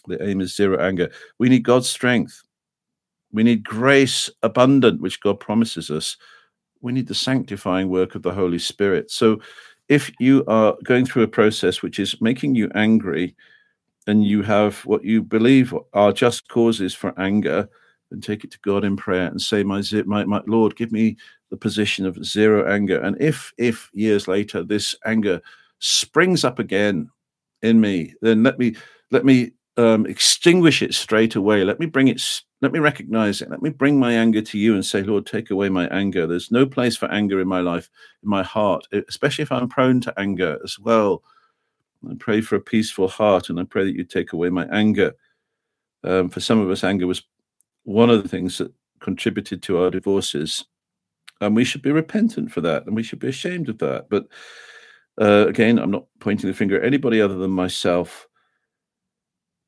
The 0.10 0.28
aim 0.28 0.42
is 0.42 0.56
zero 0.56 0.80
anger. 0.80 1.10
We 1.38 1.50
need 1.50 1.64
God's 1.64 1.90
strength. 1.90 2.44
We 3.32 3.44
need 3.44 3.64
grace 3.64 4.30
abundant, 4.44 5.02
which 5.02 5.22
God 5.22 5.40
promises 5.40 5.92
us. 5.92 6.18
We 6.82 6.92
need 6.92 7.08
the 7.08 7.16
sanctifying 7.16 7.90
work 7.90 8.16
of 8.16 8.24
the 8.24 8.34
Holy 8.34 8.60
Spirit. 8.60 9.12
So, 9.12 9.40
if 9.88 10.12
you 10.20 10.44
are 10.48 10.76
going 10.84 11.06
through 11.06 11.24
a 11.24 11.28
process 11.28 11.82
which 11.82 12.00
is 12.00 12.22
making 12.22 12.54
you 12.56 12.70
angry 12.76 13.36
and 14.06 14.24
you 14.24 14.44
have 14.44 14.80
what 14.86 15.04
you 15.04 15.22
believe 15.22 15.74
are 15.94 16.12
just 16.12 16.48
causes 16.48 16.94
for 16.94 17.20
anger, 17.20 17.68
then 18.10 18.22
take 18.22 18.44
it 18.44 18.52
to 18.52 18.60
God 18.60 18.84
in 18.84 18.96
prayer 18.96 19.28
and 19.28 19.42
say, 19.42 19.64
My, 19.64 19.82
my, 20.06 20.26
my 20.26 20.42
Lord, 20.48 20.76
give 20.76 20.92
me 20.92 21.18
the 21.50 21.58
position 21.58 22.06
of 22.06 22.24
zero 22.24 22.72
anger. 22.72 23.00
And 23.00 23.20
if, 23.22 23.52
if 23.58 23.90
years 23.94 24.28
later 24.28 24.64
this 24.64 24.96
anger 25.06 25.42
springs 25.80 26.44
up 26.44 26.60
again 26.60 27.10
in 27.62 27.82
me, 27.82 28.14
then 28.22 28.44
let 28.44 28.60
me 28.60 28.76
let 29.12 29.26
me 29.26 29.52
um, 29.80 30.06
extinguish 30.06 30.82
it 30.82 30.94
straight 30.94 31.36
away. 31.36 31.64
Let 31.64 31.80
me 31.80 31.86
bring 31.86 32.10
it, 32.10 32.22
let 32.62 32.74
me 32.74 32.80
recognize 32.80 33.42
it. 33.42 33.50
Let 33.50 33.62
me 33.62 33.70
bring 33.70 33.98
my 33.98 34.12
anger 34.12 34.42
to 34.42 34.58
you 34.58 34.74
and 34.74 34.86
say, 34.86 35.02
Lord, 35.04 35.26
take 35.26 35.52
away 35.52 35.70
my 35.70 35.88
anger. 35.88 36.28
There's 36.28 36.52
no 36.52 36.66
place 36.66 36.98
for 36.98 37.10
anger 37.10 37.40
in 37.40 37.48
my 37.48 37.62
life, 37.62 37.90
in 38.22 38.30
my 38.30 38.44
heart, 38.44 38.86
especially 39.08 39.44
if 39.44 39.54
I'm 39.54 39.70
prone 39.70 40.02
to 40.02 40.20
anger 40.20 40.60
as 40.66 40.78
well. 40.78 41.24
I 42.10 42.14
pray 42.20 42.42
for 42.42 42.58
a 42.58 42.62
peaceful 42.62 43.08
heart 43.08 43.50
and 43.50 43.58
I 43.58 43.64
pray 43.64 43.86
that 43.86 43.96
you 43.96 44.04
take 44.04 44.34
away 44.34 44.50
my 44.50 44.68
anger. 44.68 45.14
Um, 46.04 46.28
for 46.30 46.42
some 46.42 46.60
of 46.60 46.70
us, 46.70 46.84
anger 46.84 47.08
was 47.08 47.24
one 47.84 48.10
of 48.10 48.22
the 48.22 48.30
things 48.30 48.58
that 48.58 48.74
contributed 49.00 49.64
to 49.64 49.82
our 49.82 49.90
divorces. 49.90 50.66
And 51.40 51.56
we 51.56 51.64
should 51.64 51.82
be 51.82 51.92
repentant 51.94 52.52
for 52.52 52.60
that 52.62 52.86
and 52.86 52.98
we 52.98 53.04
should 53.04 53.20
be 53.20 53.30
ashamed 53.30 53.70
of 53.70 53.78
that. 53.78 54.10
But 54.10 54.28
uh, 55.22 55.48
again, 55.48 55.80
I'm 55.80 55.92
not 55.92 56.06
pointing 56.20 56.50
the 56.50 56.56
finger 56.56 56.78
at 56.78 56.86
anybody 56.86 57.22
other 57.22 57.36
than 57.36 57.52
myself. 57.52 58.29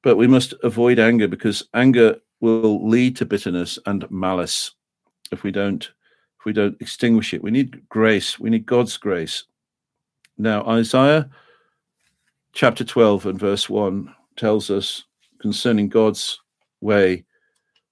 But 0.03 0.17
we 0.17 0.27
must 0.27 0.53
avoid 0.63 0.99
anger 0.99 1.27
because 1.27 1.67
anger 1.73 2.17
will 2.39 2.87
lead 2.87 3.15
to 3.17 3.25
bitterness 3.25 3.77
and 3.85 4.09
malice 4.09 4.71
if 5.31 5.43
we 5.43 5.51
don't 5.51 5.91
if 6.39 6.45
we 6.45 6.53
don't 6.53 6.81
extinguish 6.81 7.35
it. 7.35 7.43
We 7.43 7.51
need 7.51 7.87
grace. 7.87 8.39
We 8.39 8.49
need 8.49 8.65
God's 8.65 8.97
grace. 8.97 9.43
Now, 10.39 10.65
Isaiah 10.65 11.29
chapter 12.53 12.83
12 12.83 13.27
and 13.27 13.39
verse 13.39 13.69
1 13.69 14.11
tells 14.37 14.71
us 14.71 15.03
concerning 15.39 15.87
God's 15.87 16.39
way 16.81 17.25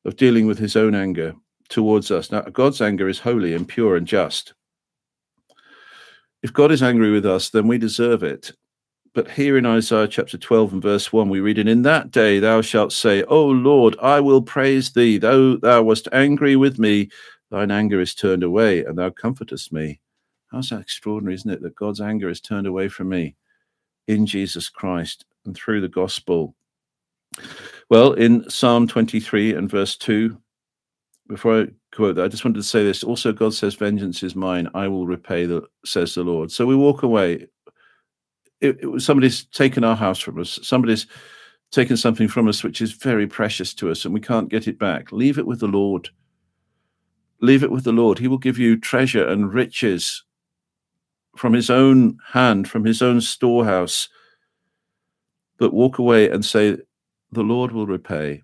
of 0.03 0.15
dealing 0.15 0.47
with 0.47 0.57
his 0.57 0.75
own 0.75 0.95
anger 0.95 1.35
towards 1.69 2.09
us. 2.09 2.31
Now, 2.31 2.41
God's 2.41 2.81
anger 2.81 3.07
is 3.07 3.19
holy 3.19 3.53
and 3.53 3.67
pure 3.67 3.95
and 3.95 4.07
just. 4.07 4.53
If 6.41 6.51
God 6.51 6.71
is 6.71 6.81
angry 6.81 7.11
with 7.11 7.27
us, 7.27 7.51
then 7.51 7.67
we 7.67 7.77
deserve 7.77 8.23
it. 8.23 8.51
But 9.13 9.29
here 9.29 9.57
in 9.57 9.65
Isaiah 9.65 10.07
chapter 10.07 10.37
12 10.37 10.73
and 10.73 10.81
verse 10.81 11.11
1, 11.11 11.29
we 11.29 11.39
read, 11.39 11.57
And 11.57 11.69
in 11.69 11.81
that 11.83 12.11
day 12.11 12.39
thou 12.39 12.61
shalt 12.61 12.93
say, 12.93 13.23
O 13.23 13.45
Lord, 13.45 13.95
I 14.01 14.19
will 14.19 14.41
praise 14.41 14.91
thee. 14.91 15.17
Though 15.17 15.57
thou 15.57 15.81
wast 15.81 16.07
angry 16.11 16.55
with 16.55 16.77
me, 16.77 17.09
thine 17.49 17.71
anger 17.71 17.99
is 17.99 18.13
turned 18.13 18.43
away, 18.43 18.85
and 18.85 18.97
thou 18.97 19.09
comfortest 19.09 19.73
me. 19.73 19.99
How's 20.51 20.69
that 20.69 20.81
extraordinary, 20.81 21.35
isn't 21.35 21.51
it? 21.51 21.61
That 21.61 21.75
God's 21.75 22.01
anger 22.01 22.29
is 22.29 22.41
turned 22.41 22.67
away 22.67 22.87
from 22.87 23.09
me 23.09 23.35
in 24.07 24.25
Jesus 24.25 24.69
Christ 24.69 25.25
and 25.45 25.55
through 25.55 25.81
the 25.81 25.87
gospel. 25.87 26.55
Well, 27.89 28.13
in 28.13 28.47
Psalm 28.49 28.87
23 28.87 29.53
and 29.55 29.69
verse 29.69 29.95
2, 29.97 30.37
before 31.27 31.61
I 31.61 31.67
quote 31.95 32.15
that, 32.15 32.25
I 32.25 32.27
just 32.27 32.43
wanted 32.43 32.57
to 32.57 32.63
say 32.63 32.83
this. 32.83 33.03
Also, 33.03 33.31
God 33.31 33.53
says, 33.53 33.75
Vengeance 33.75 34.23
is 34.23 34.35
mine, 34.35 34.67
I 34.73 34.87
will 34.87 35.05
repay, 35.05 35.45
the, 35.45 35.61
says 35.85 36.15
the 36.15 36.23
Lord. 36.23 36.51
So 36.51 36.65
we 36.65 36.75
walk 36.75 37.03
away 37.03 37.47
it, 38.61 38.77
it, 38.81 39.01
somebody's 39.01 39.45
taken 39.45 39.83
our 39.83 39.95
house 39.95 40.19
from 40.19 40.39
us. 40.39 40.59
Somebody's 40.61 41.07
taken 41.71 41.97
something 41.97 42.27
from 42.27 42.47
us 42.47 42.63
which 42.63 42.81
is 42.81 42.91
very 42.93 43.27
precious 43.27 43.73
to 43.75 43.91
us 43.91 44.05
and 44.05 44.13
we 44.13 44.19
can't 44.19 44.49
get 44.49 44.67
it 44.67 44.79
back. 44.79 45.11
Leave 45.11 45.37
it 45.37 45.45
with 45.45 45.59
the 45.59 45.67
Lord. 45.67 46.09
Leave 47.41 47.63
it 47.63 47.71
with 47.71 47.83
the 47.83 47.91
Lord. 47.91 48.19
He 48.19 48.27
will 48.27 48.37
give 48.37 48.57
you 48.57 48.77
treasure 48.77 49.25
and 49.25 49.53
riches 49.53 50.23
from 51.37 51.53
his 51.53 51.69
own 51.69 52.17
hand, 52.25 52.67
from 52.69 52.83
his 52.83 53.01
own 53.01 53.21
storehouse. 53.21 54.09
But 55.57 55.73
walk 55.73 55.99
away 55.99 56.29
and 56.29 56.43
say, 56.43 56.77
The 57.31 57.43
Lord 57.43 57.71
will 57.71 57.85
repay. 57.85 58.43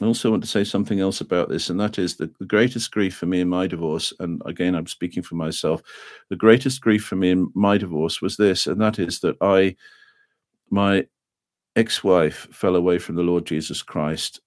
I 0.00 0.04
also 0.04 0.30
want 0.30 0.42
to 0.42 0.48
say 0.48 0.62
something 0.62 1.00
else 1.00 1.22
about 1.22 1.48
this, 1.48 1.70
and 1.70 1.80
that 1.80 1.98
is 1.98 2.16
the, 2.16 2.30
the, 2.38 2.44
greatest 2.44 2.90
grief 2.90 3.16
for 3.16 3.24
me 3.24 3.40
in 3.40 3.48
my 3.48 3.66
divorce. 3.66 4.12
And 4.20 4.42
again, 4.44 4.74
I'm 4.74 4.86
speaking 4.86 5.22
for 5.22 5.36
myself. 5.36 5.80
The 6.28 6.36
greatest 6.36 6.82
grief 6.82 7.04
for 7.04 7.16
me 7.16 7.30
in 7.30 7.50
my 7.54 7.78
divorce 7.78 8.20
was 8.20 8.36
this, 8.36 8.66
and 8.66 8.78
that 8.82 8.98
is 8.98 9.20
that 9.20 9.36
I, 9.40 9.74
my 10.68 11.06
ex 11.76 12.04
wife, 12.04 12.46
fell 12.52 12.76
away 12.76 12.98
from 12.98 13.14
the 13.14 13.22
Lord 13.22 13.46
Jesus 13.46 13.82
Christ. 13.82 14.40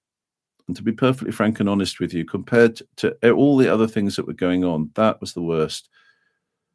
And 0.68 0.76
to 0.76 0.84
be 0.84 0.92
perfectly 0.92 1.32
frank 1.32 1.60
and 1.60 1.68
honest 1.68 2.00
with 2.00 2.14
you, 2.14 2.26
compared 2.26 2.80
to 2.98 3.32
all 3.32 3.58
the 3.58 3.74
other 3.74 3.88
things 3.88 4.16
that 4.18 4.28
were 4.28 4.34
going 4.34 4.64
on, 4.64 4.92
that 4.94 5.20
was 5.20 5.34
the 5.34 5.42
worst. 5.42 5.90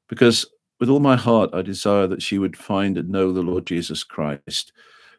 Because 0.09 0.47
with 0.81 0.89
all 0.89 0.99
my 0.99 1.15
heart, 1.15 1.51
I 1.53 1.63
desire 1.63 2.09
that 2.09 2.23
she 2.23 2.39
would 2.39 2.57
find 2.57 2.99
and 2.99 3.09
know 3.09 3.33
the 3.33 3.41
Lord 3.41 3.67
Jesus 3.67 4.03
Christ 4.03 4.73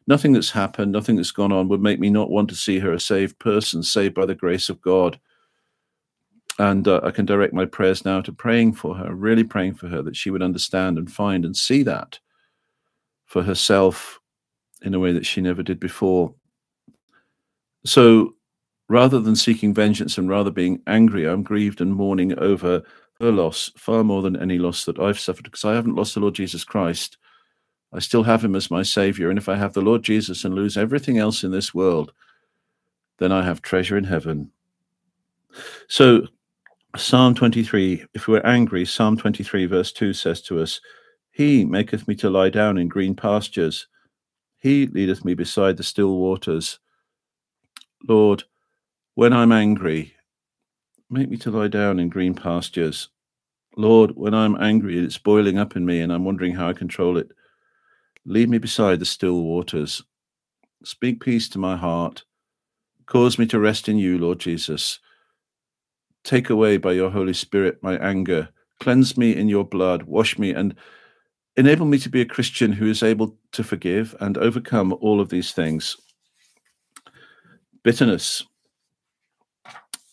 nothing 0.07 0.33
that's 0.33 0.51
happened, 0.51 0.91
nothing 0.91 1.15
that's 1.15 1.31
gone 1.31 1.51
on 1.51 1.67
would 1.69 1.81
make 1.81 1.99
me 1.99 2.09
not 2.09 2.29
want 2.29 2.49
to 2.49 2.55
see 2.55 2.79
her 2.79 2.93
a 2.93 2.99
saved 2.99 3.39
person, 3.39 3.83
saved 3.83 4.13
by 4.13 4.25
the 4.25 4.35
grace 4.35 4.69
of 4.69 4.81
God. 4.81 5.19
And 6.57 6.87
uh, 6.87 7.01
I 7.03 7.11
can 7.11 7.25
direct 7.25 7.53
my 7.53 7.65
prayers 7.65 8.05
now 8.05 8.21
to 8.21 8.31
praying 8.31 8.73
for 8.73 8.95
her, 8.95 9.13
really 9.13 9.43
praying 9.43 9.75
for 9.75 9.87
her 9.87 10.01
that 10.03 10.15
she 10.15 10.29
would 10.29 10.41
understand 10.41 10.97
and 10.97 11.11
find 11.11 11.43
and 11.43 11.55
see 11.55 11.83
that 11.83 12.19
for 13.25 13.43
herself 13.43 14.19
in 14.81 14.93
a 14.93 14.99
way 14.99 15.11
that 15.11 15.25
she 15.25 15.41
never 15.41 15.63
did 15.63 15.79
before. 15.79 16.33
So 17.85 18.35
rather 18.87 19.19
than 19.19 19.35
seeking 19.35 19.73
vengeance 19.73 20.17
and 20.17 20.29
rather 20.29 20.51
being 20.51 20.81
angry, 20.87 21.27
I'm 21.27 21.43
grieved 21.43 21.81
and 21.81 21.93
mourning 21.93 22.37
over 22.39 22.83
her 23.19 23.31
loss 23.31 23.71
far 23.77 24.03
more 24.03 24.21
than 24.21 24.41
any 24.41 24.57
loss 24.57 24.85
that 24.85 24.99
I've 24.99 25.19
suffered 25.19 25.45
because 25.45 25.65
I 25.65 25.73
haven't 25.73 25.95
lost 25.95 26.13
the 26.13 26.19
Lord 26.19 26.35
Jesus 26.35 26.63
Christ. 26.63 27.17
I 27.95 27.99
still 27.99 28.23
have 28.23 28.43
him 28.43 28.55
as 28.55 28.69
my 28.69 28.83
savior. 28.83 29.29
And 29.29 29.39
if 29.39 29.47
I 29.47 29.55
have 29.55 29.71
the 29.73 29.81
Lord 29.81 30.03
Jesus 30.03 30.43
and 30.43 30.53
lose 30.53 30.77
everything 30.77 31.17
else 31.17 31.45
in 31.45 31.51
this 31.51 31.73
world, 31.73 32.11
then 33.19 33.31
I 33.31 33.43
have 33.43 33.61
treasure 33.61 33.97
in 33.97 34.03
heaven. 34.03 34.51
So, 35.87 36.27
Psalm 36.97 37.35
23, 37.35 38.05
if 38.13 38.27
we're 38.27 38.41
angry, 38.41 38.83
Psalm 38.83 39.15
23, 39.15 39.65
verse 39.67 39.93
2 39.93 40.11
says 40.11 40.41
to 40.41 40.59
us, 40.59 40.81
He 41.31 41.63
maketh 41.63 42.05
me 42.05 42.15
to 42.15 42.29
lie 42.29 42.49
down 42.49 42.77
in 42.77 42.89
green 42.89 43.15
pastures. 43.15 43.87
He 44.57 44.87
leadeth 44.87 45.23
me 45.23 45.33
beside 45.33 45.77
the 45.77 45.83
still 45.83 46.17
waters. 46.17 46.79
Lord, 48.07 48.43
when 49.13 49.31
I'm 49.31 49.53
angry, 49.53 50.13
make 51.09 51.29
me 51.29 51.37
to 51.37 51.51
lie 51.51 51.69
down 51.69 51.99
in 51.99 52.09
green 52.09 52.33
pastures. 52.33 53.07
Lord, 53.77 54.11
when 54.15 54.33
I'm 54.33 54.61
angry, 54.61 54.97
and 54.97 55.05
it's 55.05 55.17
boiling 55.17 55.57
up 55.57 55.77
in 55.77 55.85
me 55.85 56.01
and 56.01 56.11
I'm 56.11 56.25
wondering 56.25 56.53
how 56.53 56.67
I 56.67 56.73
control 56.73 57.17
it. 57.17 57.31
Lead 58.25 58.49
me 58.49 58.57
beside 58.57 58.99
the 58.99 59.05
still 59.05 59.41
waters. 59.41 60.03
Speak 60.83 61.21
peace 61.21 61.49
to 61.49 61.59
my 61.59 61.75
heart. 61.75 62.23
Cause 63.05 63.37
me 63.37 63.45
to 63.47 63.59
rest 63.59 63.87
in 63.87 63.97
you, 63.97 64.17
Lord 64.17 64.39
Jesus. 64.39 64.99
Take 66.23 66.49
away 66.49 66.77
by 66.77 66.93
your 66.93 67.11
Holy 67.11 67.33
Spirit 67.33 67.77
my 67.83 67.97
anger. 67.97 68.49
Cleanse 68.79 69.17
me 69.17 69.35
in 69.35 69.47
your 69.47 69.63
blood. 69.63 70.03
Wash 70.03 70.39
me 70.39 70.51
and 70.51 70.75
enable 71.55 71.85
me 71.85 71.99
to 71.99 72.09
be 72.09 72.21
a 72.21 72.25
Christian 72.25 72.71
who 72.71 72.87
is 72.87 73.03
able 73.03 73.37
to 73.51 73.63
forgive 73.63 74.15
and 74.19 74.37
overcome 74.37 74.93
all 75.01 75.21
of 75.21 75.29
these 75.29 75.51
things. 75.51 75.95
Bitterness 77.83 78.43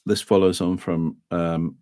this 0.07 0.21
follows 0.21 0.61
on 0.61 0.77
from 0.77 1.17
um, 1.31 1.77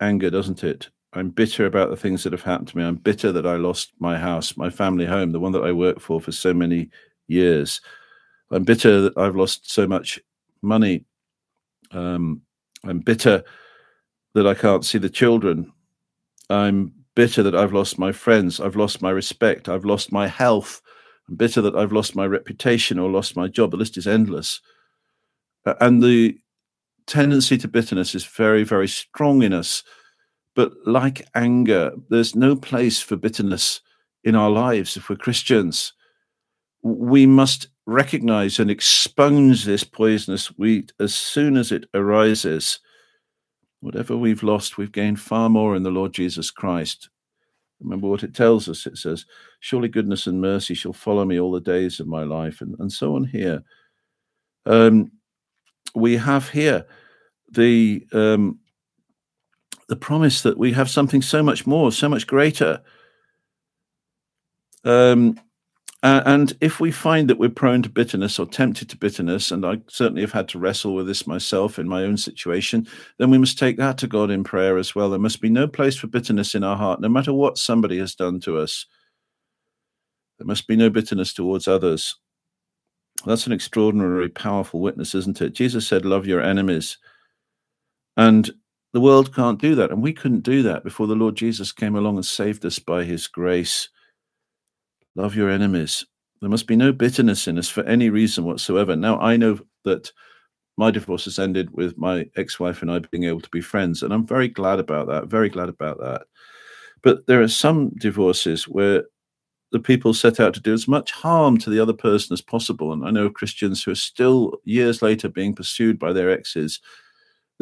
anger, 0.00 0.30
doesn't 0.30 0.64
it? 0.64 0.90
I'm 1.14 1.28
bitter 1.28 1.66
about 1.66 1.90
the 1.90 1.96
things 1.96 2.22
that 2.24 2.32
have 2.32 2.42
happened 2.42 2.68
to 2.68 2.78
me. 2.78 2.84
I'm 2.84 2.96
bitter 2.96 3.32
that 3.32 3.46
I 3.46 3.56
lost 3.56 3.92
my 3.98 4.18
house, 4.18 4.56
my 4.56 4.70
family 4.70 5.04
home, 5.04 5.32
the 5.32 5.40
one 5.40 5.52
that 5.52 5.64
I 5.64 5.72
worked 5.72 6.00
for 6.00 6.20
for 6.20 6.32
so 6.32 6.54
many 6.54 6.88
years. 7.28 7.80
I'm 8.50 8.64
bitter 8.64 9.02
that 9.02 9.18
I've 9.18 9.36
lost 9.36 9.70
so 9.70 9.86
much 9.86 10.18
money. 10.62 11.04
Um, 11.90 12.40
I'm 12.84 13.00
bitter 13.00 13.42
that 14.34 14.46
I 14.46 14.54
can't 14.54 14.84
see 14.84 14.98
the 14.98 15.10
children. 15.10 15.70
I'm 16.48 16.92
bitter 17.14 17.42
that 17.42 17.54
I've 17.54 17.74
lost 17.74 17.98
my 17.98 18.12
friends. 18.12 18.60
I've 18.60 18.76
lost 18.76 19.02
my 19.02 19.10
respect. 19.10 19.68
I've 19.68 19.84
lost 19.84 20.12
my 20.12 20.26
health. 20.26 20.80
I'm 21.28 21.36
bitter 21.36 21.60
that 21.60 21.74
I've 21.74 21.92
lost 21.92 22.16
my 22.16 22.26
reputation 22.26 22.98
or 22.98 23.10
lost 23.10 23.36
my 23.36 23.48
job. 23.48 23.70
The 23.70 23.76
list 23.76 23.98
is 23.98 24.06
endless. 24.06 24.60
And 25.80 26.02
the 26.02 26.38
tendency 27.06 27.58
to 27.58 27.68
bitterness 27.68 28.14
is 28.14 28.24
very, 28.24 28.64
very 28.64 28.88
strong 28.88 29.42
in 29.42 29.52
us. 29.52 29.84
But 30.54 30.72
like 30.86 31.26
anger, 31.34 31.92
there's 32.10 32.36
no 32.36 32.56
place 32.56 33.00
for 33.00 33.16
bitterness 33.16 33.80
in 34.24 34.34
our 34.34 34.50
lives 34.50 34.96
if 34.96 35.08
we're 35.08 35.16
Christians. 35.16 35.92
We 36.82 37.26
must 37.26 37.68
recognize 37.86 38.58
and 38.58 38.70
expunge 38.70 39.64
this 39.64 39.84
poisonous 39.84 40.48
wheat 40.58 40.92
as 41.00 41.14
soon 41.14 41.56
as 41.56 41.72
it 41.72 41.86
arises. 41.94 42.80
Whatever 43.80 44.16
we've 44.16 44.42
lost, 44.42 44.78
we've 44.78 44.92
gained 44.92 45.20
far 45.20 45.48
more 45.48 45.74
in 45.74 45.82
the 45.82 45.90
Lord 45.90 46.12
Jesus 46.12 46.50
Christ. 46.50 47.08
Remember 47.80 48.06
what 48.06 48.22
it 48.22 48.34
tells 48.34 48.68
us. 48.68 48.86
It 48.86 48.96
says, 48.96 49.26
Surely 49.60 49.88
goodness 49.88 50.26
and 50.26 50.40
mercy 50.40 50.74
shall 50.74 50.92
follow 50.92 51.24
me 51.24 51.40
all 51.40 51.50
the 51.50 51.60
days 51.60 51.98
of 51.98 52.06
my 52.06 52.22
life, 52.22 52.60
and, 52.60 52.76
and 52.78 52.92
so 52.92 53.16
on 53.16 53.24
here. 53.24 53.62
Um, 54.66 55.10
we 55.94 56.16
have 56.16 56.48
here 56.48 56.86
the 57.50 58.06
um, 58.12 58.58
the 59.88 59.96
promise 59.96 60.42
that 60.42 60.58
we 60.58 60.72
have 60.72 60.90
something 60.90 61.22
so 61.22 61.42
much 61.42 61.66
more, 61.66 61.92
so 61.92 62.08
much 62.08 62.26
greater. 62.26 62.80
Um, 64.84 65.38
and 66.04 66.56
if 66.60 66.80
we 66.80 66.90
find 66.90 67.30
that 67.30 67.38
we're 67.38 67.48
prone 67.48 67.82
to 67.82 67.88
bitterness 67.88 68.40
or 68.40 68.46
tempted 68.46 68.88
to 68.88 68.96
bitterness, 68.96 69.52
and 69.52 69.64
I 69.64 69.78
certainly 69.88 70.22
have 70.22 70.32
had 70.32 70.48
to 70.48 70.58
wrestle 70.58 70.96
with 70.96 71.06
this 71.06 71.28
myself 71.28 71.78
in 71.78 71.88
my 71.88 72.02
own 72.02 72.16
situation, 72.16 72.88
then 73.18 73.30
we 73.30 73.38
must 73.38 73.56
take 73.56 73.76
that 73.76 73.98
to 73.98 74.08
God 74.08 74.28
in 74.28 74.42
prayer 74.42 74.78
as 74.78 74.96
well. 74.96 75.10
There 75.10 75.20
must 75.20 75.40
be 75.40 75.48
no 75.48 75.68
place 75.68 75.94
for 75.94 76.08
bitterness 76.08 76.56
in 76.56 76.64
our 76.64 76.76
heart, 76.76 77.00
no 77.00 77.08
matter 77.08 77.32
what 77.32 77.56
somebody 77.56 77.98
has 77.98 78.16
done 78.16 78.40
to 78.40 78.58
us. 78.58 78.86
There 80.38 80.46
must 80.46 80.66
be 80.66 80.74
no 80.74 80.90
bitterness 80.90 81.32
towards 81.32 81.68
others. 81.68 82.16
That's 83.24 83.46
an 83.46 83.52
extraordinarily 83.52 84.28
powerful 84.28 84.80
witness, 84.80 85.14
isn't 85.14 85.40
it? 85.40 85.52
Jesus 85.52 85.86
said, 85.86 86.04
Love 86.04 86.26
your 86.26 86.42
enemies. 86.42 86.98
And 88.16 88.50
the 88.92 89.00
world 89.00 89.34
can't 89.34 89.60
do 89.60 89.74
that. 89.74 89.90
And 89.90 90.02
we 90.02 90.12
couldn't 90.12 90.40
do 90.40 90.62
that 90.62 90.84
before 90.84 91.06
the 91.06 91.14
Lord 91.14 91.36
Jesus 91.36 91.72
came 91.72 91.96
along 91.96 92.16
and 92.16 92.26
saved 92.26 92.64
us 92.64 92.78
by 92.78 93.04
his 93.04 93.26
grace. 93.26 93.88
Love 95.14 95.34
your 95.34 95.50
enemies. 95.50 96.04
There 96.40 96.50
must 96.50 96.66
be 96.66 96.76
no 96.76 96.92
bitterness 96.92 97.46
in 97.46 97.58
us 97.58 97.68
for 97.68 97.84
any 97.84 98.10
reason 98.10 98.44
whatsoever. 98.44 98.96
Now, 98.96 99.18
I 99.20 99.36
know 99.36 99.58
that 99.84 100.12
my 100.76 100.90
divorce 100.90 101.24
has 101.24 101.38
ended 101.38 101.70
with 101.72 101.96
my 101.96 102.26
ex 102.36 102.58
wife 102.58 102.82
and 102.82 102.90
I 102.90 102.98
being 102.98 103.24
able 103.24 103.40
to 103.40 103.50
be 103.50 103.60
friends. 103.60 104.02
And 104.02 104.12
I'm 104.12 104.26
very 104.26 104.48
glad 104.48 104.78
about 104.78 105.06
that, 105.08 105.26
very 105.26 105.48
glad 105.48 105.68
about 105.68 106.00
that. 106.00 106.22
But 107.02 107.26
there 107.26 107.42
are 107.42 107.48
some 107.48 107.90
divorces 107.90 108.68
where 108.68 109.04
the 109.70 109.80
people 109.80 110.12
set 110.14 110.38
out 110.38 110.54
to 110.54 110.60
do 110.60 110.72
as 110.72 110.86
much 110.86 111.12
harm 111.12 111.58
to 111.58 111.70
the 111.70 111.80
other 111.80 111.92
person 111.92 112.32
as 112.34 112.42
possible. 112.42 112.92
And 112.92 113.04
I 113.06 113.10
know 113.10 113.30
Christians 113.30 113.82
who 113.82 113.90
are 113.90 113.96
still 113.96 114.58
years 114.64 115.00
later 115.00 115.28
being 115.28 115.54
pursued 115.54 115.98
by 115.98 116.12
their 116.12 116.30
exes 116.30 116.80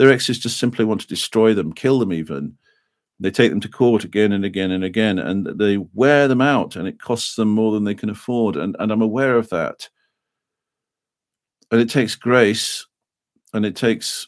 their 0.00 0.10
exes 0.10 0.38
just 0.38 0.56
simply 0.58 0.86
want 0.86 1.02
to 1.02 1.06
destroy 1.06 1.52
them, 1.52 1.74
kill 1.74 1.98
them 1.98 2.10
even. 2.10 2.56
They 3.20 3.30
take 3.30 3.50
them 3.50 3.60
to 3.60 3.68
court 3.68 4.02
again 4.02 4.32
and 4.32 4.46
again 4.46 4.70
and 4.70 4.82
again, 4.82 5.18
and 5.18 5.46
they 5.58 5.76
wear 5.92 6.26
them 6.26 6.40
out, 6.40 6.74
and 6.74 6.88
it 6.88 6.98
costs 6.98 7.36
them 7.36 7.50
more 7.50 7.70
than 7.72 7.84
they 7.84 7.94
can 7.94 8.08
afford. 8.08 8.56
And, 8.56 8.74
and 8.78 8.90
I'm 8.90 9.02
aware 9.02 9.36
of 9.36 9.50
that. 9.50 9.90
And 11.70 11.82
it 11.82 11.90
takes 11.90 12.14
grace, 12.14 12.86
and 13.52 13.66
it 13.66 13.76
takes 13.76 14.26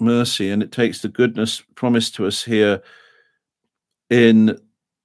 mercy, 0.00 0.48
and 0.48 0.62
it 0.62 0.72
takes 0.72 1.02
the 1.02 1.08
goodness 1.08 1.62
promised 1.74 2.14
to 2.14 2.26
us 2.26 2.42
here 2.42 2.82
in 4.08 4.58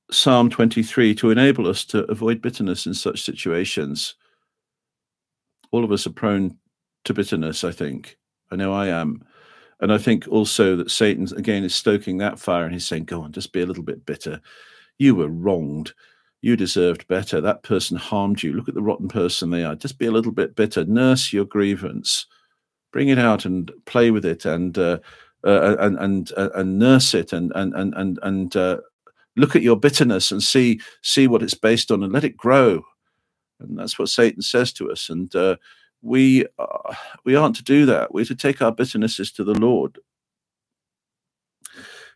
Psalm 0.09 0.49
23 0.49 1.15
to 1.15 1.31
enable 1.31 1.67
us 1.67 1.83
to 1.83 2.09
avoid 2.09 2.41
bitterness 2.41 2.85
in 2.85 2.93
such 2.93 3.23
situations. 3.23 4.15
All 5.71 5.83
of 5.83 5.91
us 5.91 6.07
are 6.07 6.11
prone 6.11 6.57
to 7.03 7.13
bitterness, 7.13 7.65
I 7.65 7.73
think. 7.73 8.17
I 8.49 8.55
know 8.55 8.71
I 8.71 8.87
am. 8.87 9.26
And 9.79 9.93
I 9.93 9.97
think 9.97 10.27
also 10.27 10.75
that 10.75 10.91
Satan, 10.91 11.27
again, 11.37 11.63
is 11.63 11.75
stoking 11.75 12.17
that 12.17 12.39
fire 12.39 12.63
and 12.63 12.73
he's 12.73 12.87
saying, 12.87 13.05
go 13.05 13.21
on, 13.21 13.31
just 13.31 13.53
be 13.53 13.61
a 13.61 13.65
little 13.65 13.83
bit 13.83 14.05
bitter. 14.05 14.41
You 14.97 15.15
were 15.15 15.29
wronged. 15.29 15.93
You 16.41 16.55
deserved 16.55 17.07
better. 17.07 17.41
That 17.41 17.63
person 17.63 17.97
harmed 17.97 18.41
you. 18.41 18.53
Look 18.53 18.67
at 18.67 18.75
the 18.75 18.81
rotten 18.81 19.07
person 19.07 19.49
they 19.49 19.63
are. 19.63 19.75
Just 19.75 19.99
be 19.99 20.07
a 20.07 20.11
little 20.11 20.31
bit 20.31 20.55
bitter. 20.55 20.85
Nurse 20.85 21.31
your 21.31 21.45
grievance. 21.45 22.25
Bring 22.91 23.09
it 23.09 23.19
out 23.19 23.45
and 23.45 23.71
play 23.85 24.11
with 24.11 24.25
it 24.25 24.45
and 24.45 24.77
uh, 24.77 24.99
uh, 25.43 25.75
and 25.79 25.97
and 25.99 26.31
uh, 26.37 26.49
and 26.55 26.79
nurse 26.79 27.13
it 27.13 27.33
and 27.33 27.51
and 27.55 27.73
and 27.75 27.93
and 27.95 28.19
and 28.23 28.55
uh, 28.55 28.77
look 29.35 29.55
at 29.55 29.61
your 29.61 29.77
bitterness 29.77 30.31
and 30.31 30.41
see 30.41 30.79
see 31.03 31.27
what 31.27 31.43
it's 31.43 31.53
based 31.53 31.91
on 31.91 32.03
and 32.03 32.13
let 32.13 32.23
it 32.23 32.37
grow. 32.37 32.83
And 33.59 33.77
that's 33.77 33.99
what 33.99 34.09
Satan 34.09 34.41
says 34.41 34.71
to 34.73 34.91
us. 34.91 35.09
And 35.09 35.33
uh, 35.35 35.57
we 36.01 36.45
uh, 36.59 36.95
we 37.25 37.35
aren't 37.35 37.57
to 37.57 37.63
do 37.63 37.85
that. 37.87 38.13
We're 38.13 38.25
to 38.25 38.35
take 38.35 38.61
our 38.61 38.73
bitternesses 38.73 39.31
to 39.33 39.45
the 39.45 39.55
Lord. 39.59 39.99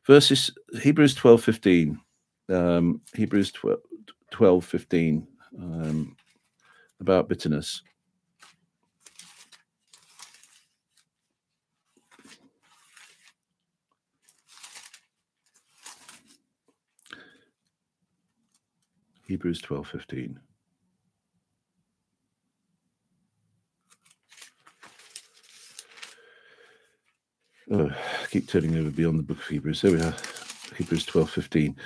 Verses 0.07 0.51
Hebrews 0.81 1.15
twelve 1.15 1.43
fifteen, 1.43 1.99
um, 2.49 3.01
Hebrews 3.15 3.51
12, 3.53 3.79
12 4.31 4.65
15, 4.65 5.27
um, 5.59 6.17
about 7.01 7.29
bitterness. 7.29 7.83
Hebrews 19.27 19.61
twelve 19.61 19.87
fifteen. 19.87 20.39
Oh, 27.73 27.89
I 27.89 28.25
keep 28.27 28.49
turning 28.49 28.75
over 28.75 28.91
beyond 28.91 29.17
the 29.17 29.23
book 29.23 29.37
of 29.37 29.47
Hebrews. 29.47 29.81
There 29.81 29.93
we 29.93 30.01
are, 30.01 30.13
Hebrews 30.77 31.05
twelve 31.05 31.29
fifteen. 31.29 31.77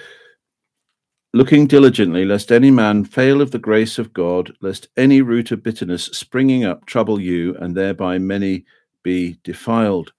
Looking 1.36 1.67
diligently, 1.67 2.25
lest 2.25 2.51
any 2.51 2.71
man 2.71 3.05
fail 3.05 3.39
of 3.39 3.51
the 3.51 3.59
grace 3.59 3.99
of 3.99 4.11
God, 4.11 4.51
lest 4.61 4.88
any 4.97 5.21
root 5.21 5.51
of 5.51 5.61
bitterness 5.61 6.05
springing 6.05 6.65
up 6.65 6.88
trouble 6.88 7.21
you, 7.21 7.55
and 7.57 7.77
thereby 7.77 8.17
many 8.17 8.65
be 9.03 9.38
defiled. 9.43 10.11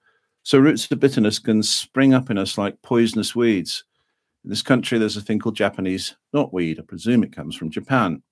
So, 0.43 0.57
roots 0.57 0.89
of 0.89 1.01
bitterness 1.01 1.37
can 1.37 1.61
spring 1.61 2.13
up 2.13 2.29
in 2.29 2.37
us 2.37 2.57
like 2.57 2.81
poisonous 2.81 3.35
weeds. 3.35 3.83
In 4.45 4.49
this 4.49 4.61
country, 4.61 4.97
there's 4.97 5.17
a 5.17 5.21
thing 5.21 5.39
called 5.39 5.57
Japanese 5.57 6.15
knotweed. 6.33 6.79
I 6.79 6.83
presume 6.83 7.23
it 7.25 7.35
comes 7.35 7.57
from 7.57 7.71
Japan. 7.71 8.23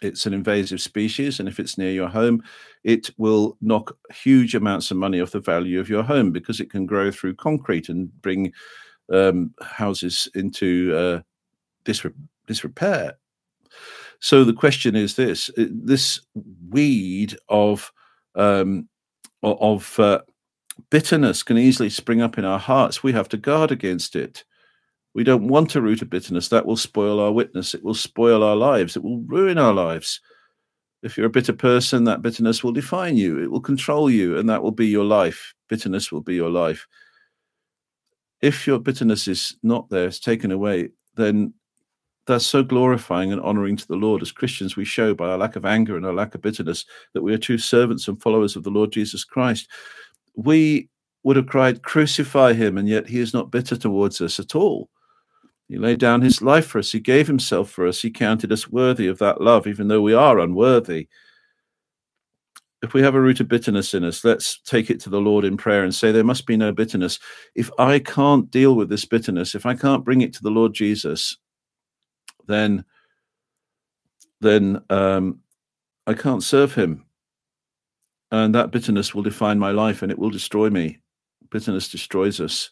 It's 0.00 0.26
an 0.26 0.34
invasive 0.34 0.80
species, 0.80 1.40
and 1.40 1.48
if 1.48 1.58
it's 1.58 1.78
near 1.78 1.90
your 1.90 2.08
home, 2.08 2.42
it 2.84 3.10
will 3.18 3.56
knock 3.60 3.96
huge 4.10 4.54
amounts 4.54 4.90
of 4.90 4.96
money 4.96 5.20
off 5.20 5.32
the 5.32 5.40
value 5.40 5.80
of 5.80 5.88
your 5.88 6.02
home 6.02 6.30
because 6.32 6.60
it 6.60 6.70
can 6.70 6.86
grow 6.86 7.10
through 7.10 7.34
concrete 7.34 7.88
and 7.88 8.10
bring 8.22 8.52
um, 9.12 9.52
houses 9.60 10.28
into 10.34 10.94
uh, 10.96 11.20
disre- 11.84 12.14
disrepair. 12.46 13.14
So 14.20 14.44
the 14.44 14.52
question 14.52 14.96
is 14.96 15.16
this: 15.16 15.50
this 15.56 16.20
weed 16.68 17.36
of 17.48 17.92
um, 18.34 18.88
of 19.42 19.98
uh, 19.98 20.20
bitterness 20.90 21.42
can 21.42 21.58
easily 21.58 21.90
spring 21.90 22.20
up 22.20 22.38
in 22.38 22.44
our 22.44 22.58
hearts. 22.58 23.02
We 23.02 23.12
have 23.12 23.28
to 23.30 23.36
guard 23.36 23.70
against 23.70 24.16
it. 24.16 24.44
We 25.14 25.24
don't 25.24 25.48
want 25.48 25.74
a 25.74 25.80
root 25.80 26.02
of 26.02 26.10
bitterness. 26.10 26.48
That 26.48 26.66
will 26.66 26.76
spoil 26.76 27.20
our 27.20 27.32
witness. 27.32 27.74
It 27.74 27.82
will 27.82 27.94
spoil 27.94 28.42
our 28.42 28.56
lives. 28.56 28.96
It 28.96 29.02
will 29.02 29.20
ruin 29.22 29.58
our 29.58 29.72
lives. 29.72 30.20
If 31.02 31.16
you're 31.16 31.26
a 31.26 31.30
bitter 31.30 31.52
person, 31.52 32.04
that 32.04 32.22
bitterness 32.22 32.62
will 32.62 32.72
define 32.72 33.16
you. 33.16 33.42
It 33.42 33.50
will 33.50 33.60
control 33.60 34.10
you, 34.10 34.36
and 34.36 34.48
that 34.48 34.62
will 34.62 34.72
be 34.72 34.88
your 34.88 35.04
life. 35.04 35.54
Bitterness 35.68 36.10
will 36.10 36.20
be 36.20 36.34
your 36.34 36.50
life. 36.50 36.86
If 38.40 38.66
your 38.66 38.78
bitterness 38.78 39.28
is 39.28 39.56
not 39.62 39.88
there, 39.90 40.06
it's 40.06 40.20
taken 40.20 40.52
away, 40.52 40.90
then 41.16 41.54
that's 42.26 42.46
so 42.46 42.62
glorifying 42.62 43.32
and 43.32 43.40
honoring 43.40 43.76
to 43.76 43.88
the 43.88 43.96
Lord. 43.96 44.22
As 44.22 44.30
Christians, 44.30 44.76
we 44.76 44.84
show 44.84 45.14
by 45.14 45.30
our 45.30 45.38
lack 45.38 45.56
of 45.56 45.64
anger 45.64 45.96
and 45.96 46.04
our 46.04 46.12
lack 46.12 46.34
of 46.34 46.42
bitterness 46.42 46.84
that 47.14 47.22
we 47.22 47.32
are 47.32 47.38
true 47.38 47.58
servants 47.58 48.06
and 48.06 48.20
followers 48.20 48.54
of 48.54 48.64
the 48.64 48.70
Lord 48.70 48.92
Jesus 48.92 49.24
Christ. 49.24 49.68
We 50.36 50.88
would 51.22 51.36
have 51.36 51.46
cried, 51.46 51.82
Crucify 51.82 52.52
him, 52.52 52.76
and 52.76 52.88
yet 52.88 53.08
he 53.08 53.18
is 53.18 53.32
not 53.32 53.50
bitter 53.50 53.76
towards 53.76 54.20
us 54.20 54.38
at 54.38 54.54
all. 54.54 54.90
He 55.68 55.76
laid 55.76 55.98
down 55.98 56.22
his 56.22 56.40
life 56.40 56.66
for 56.66 56.78
us. 56.78 56.92
He 56.92 57.00
gave 57.00 57.26
himself 57.26 57.70
for 57.70 57.86
us. 57.86 58.00
He 58.00 58.10
counted 58.10 58.50
us 58.52 58.68
worthy 58.68 59.06
of 59.06 59.18
that 59.18 59.40
love, 59.40 59.66
even 59.66 59.88
though 59.88 60.00
we 60.00 60.14
are 60.14 60.38
unworthy. 60.38 61.08
If 62.82 62.94
we 62.94 63.02
have 63.02 63.14
a 63.14 63.20
root 63.20 63.40
of 63.40 63.48
bitterness 63.48 63.92
in 63.92 64.04
us, 64.04 64.24
let's 64.24 64.60
take 64.60 64.88
it 64.88 65.00
to 65.00 65.10
the 65.10 65.20
Lord 65.20 65.44
in 65.44 65.56
prayer 65.56 65.82
and 65.84 65.94
say, 65.94 66.10
There 66.10 66.24
must 66.24 66.46
be 66.46 66.56
no 66.56 66.72
bitterness. 66.72 67.18
If 67.54 67.70
I 67.78 67.98
can't 67.98 68.50
deal 68.50 68.76
with 68.76 68.88
this 68.88 69.04
bitterness, 69.04 69.54
if 69.54 69.66
I 69.66 69.74
can't 69.74 70.04
bring 70.04 70.22
it 70.22 70.32
to 70.34 70.42
the 70.42 70.50
Lord 70.50 70.74
Jesus, 70.74 71.36
then 72.46 72.84
then 74.40 74.80
um, 74.88 75.40
I 76.06 76.14
can't 76.14 76.42
serve 76.42 76.74
him. 76.74 77.04
And 78.30 78.54
that 78.54 78.70
bitterness 78.70 79.14
will 79.14 79.22
define 79.22 79.58
my 79.58 79.72
life 79.72 80.02
and 80.02 80.12
it 80.12 80.18
will 80.18 80.30
destroy 80.30 80.70
me. 80.70 81.00
Bitterness 81.50 81.88
destroys 81.88 82.40
us. 82.40 82.70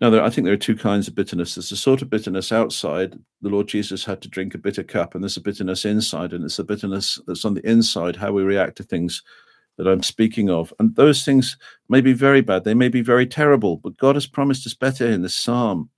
Now, 0.00 0.10
there, 0.10 0.22
I 0.22 0.30
think 0.30 0.44
there 0.44 0.54
are 0.54 0.58
two 0.58 0.76
kinds 0.76 1.08
of 1.08 1.14
bitterness. 1.14 1.54
There's 1.54 1.72
a 1.72 1.76
sort 1.76 2.02
of 2.02 2.10
bitterness 2.10 2.52
outside. 2.52 3.18
The 3.42 3.48
Lord 3.48 3.66
Jesus 3.66 4.04
had 4.04 4.22
to 4.22 4.28
drink 4.28 4.54
a 4.54 4.58
bitter 4.58 4.84
cup, 4.84 5.14
and 5.14 5.24
there's 5.24 5.36
a 5.36 5.40
bitterness 5.40 5.84
inside, 5.84 6.32
and 6.32 6.44
it's 6.44 6.60
a 6.60 6.64
bitterness 6.64 7.20
that's 7.26 7.44
on 7.44 7.54
the 7.54 7.68
inside, 7.68 8.14
how 8.14 8.30
we 8.30 8.42
react 8.42 8.76
to 8.76 8.84
things 8.84 9.22
that 9.76 9.88
I'm 9.88 10.02
speaking 10.02 10.50
of. 10.50 10.72
And 10.78 10.94
those 10.94 11.24
things 11.24 11.56
may 11.88 12.00
be 12.00 12.12
very 12.12 12.42
bad, 12.42 12.64
they 12.64 12.74
may 12.74 12.88
be 12.88 13.02
very 13.02 13.26
terrible, 13.26 13.76
but 13.76 13.96
God 13.96 14.14
has 14.14 14.26
promised 14.26 14.66
us 14.66 14.74
better 14.74 15.06
in 15.06 15.22
this 15.22 15.34
psalm. 15.34 15.90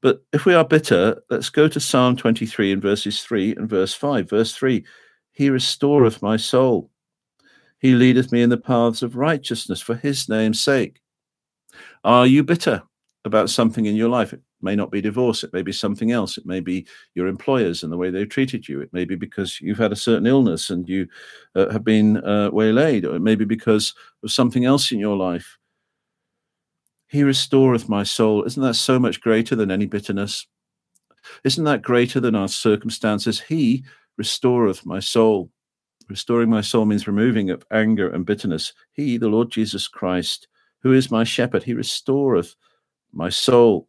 But 0.00 0.24
if 0.32 0.44
we 0.44 0.54
are 0.54 0.64
bitter, 0.64 1.22
let's 1.30 1.50
go 1.50 1.68
to 1.68 1.80
Psalm 1.80 2.16
23 2.16 2.72
in 2.72 2.80
verses 2.80 3.22
3 3.22 3.54
and 3.56 3.70
verse 3.70 3.94
5. 3.94 4.28
Verse 4.28 4.54
3 4.54 4.84
He 5.32 5.48
restoreth 5.48 6.22
my 6.22 6.36
soul, 6.36 6.90
He 7.78 7.94
leadeth 7.94 8.32
me 8.32 8.42
in 8.42 8.50
the 8.50 8.56
paths 8.56 9.02
of 9.02 9.16
righteousness 9.16 9.80
for 9.80 9.94
His 9.94 10.28
name's 10.28 10.60
sake. 10.60 11.00
Are 12.04 12.26
you 12.26 12.42
bitter 12.42 12.82
about 13.24 13.50
something 13.50 13.86
in 13.86 13.96
your 13.96 14.08
life? 14.08 14.32
It 14.32 14.42
may 14.60 14.76
not 14.76 14.90
be 14.90 15.00
divorce, 15.00 15.44
it 15.44 15.52
may 15.52 15.62
be 15.62 15.72
something 15.72 16.10
else. 16.10 16.38
It 16.38 16.46
may 16.46 16.60
be 16.60 16.86
your 17.14 17.26
employers 17.26 17.82
and 17.82 17.92
the 17.92 17.96
way 17.96 18.10
they've 18.10 18.28
treated 18.28 18.68
you. 18.68 18.80
It 18.80 18.92
may 18.92 19.04
be 19.04 19.14
because 19.16 19.60
you've 19.60 19.78
had 19.78 19.92
a 19.92 19.96
certain 19.96 20.26
illness 20.26 20.70
and 20.70 20.88
you 20.88 21.06
uh, 21.54 21.70
have 21.70 21.84
been 21.84 22.18
uh, 22.24 22.50
waylaid, 22.52 23.04
or 23.04 23.16
it 23.16 23.20
may 23.20 23.34
be 23.34 23.44
because 23.44 23.94
of 24.22 24.30
something 24.30 24.64
else 24.64 24.92
in 24.92 24.98
your 24.98 25.16
life. 25.16 25.58
He 27.08 27.22
restoreth 27.22 27.88
my 27.88 28.02
soul. 28.02 28.44
Isn't 28.44 28.62
that 28.62 28.74
so 28.74 28.98
much 28.98 29.20
greater 29.20 29.54
than 29.54 29.70
any 29.70 29.86
bitterness? 29.86 30.46
Isn't 31.44 31.64
that 31.64 31.82
greater 31.82 32.20
than 32.20 32.34
our 32.34 32.48
circumstances? 32.48 33.40
He 33.40 33.84
restoreth 34.16 34.84
my 34.84 35.00
soul. 35.00 35.50
Restoring 36.08 36.50
my 36.50 36.60
soul 36.60 36.84
means 36.84 37.06
removing 37.06 37.50
of 37.50 37.64
anger 37.70 38.10
and 38.10 38.26
bitterness. 38.26 38.72
He, 38.92 39.16
the 39.16 39.28
Lord 39.28 39.50
Jesus 39.50 39.88
Christ, 39.88 40.48
who 40.84 40.92
is 40.92 41.10
my 41.10 41.24
shepherd, 41.24 41.64
he 41.64 41.74
restoreth 41.74 42.54
my 43.12 43.30
soul. 43.30 43.88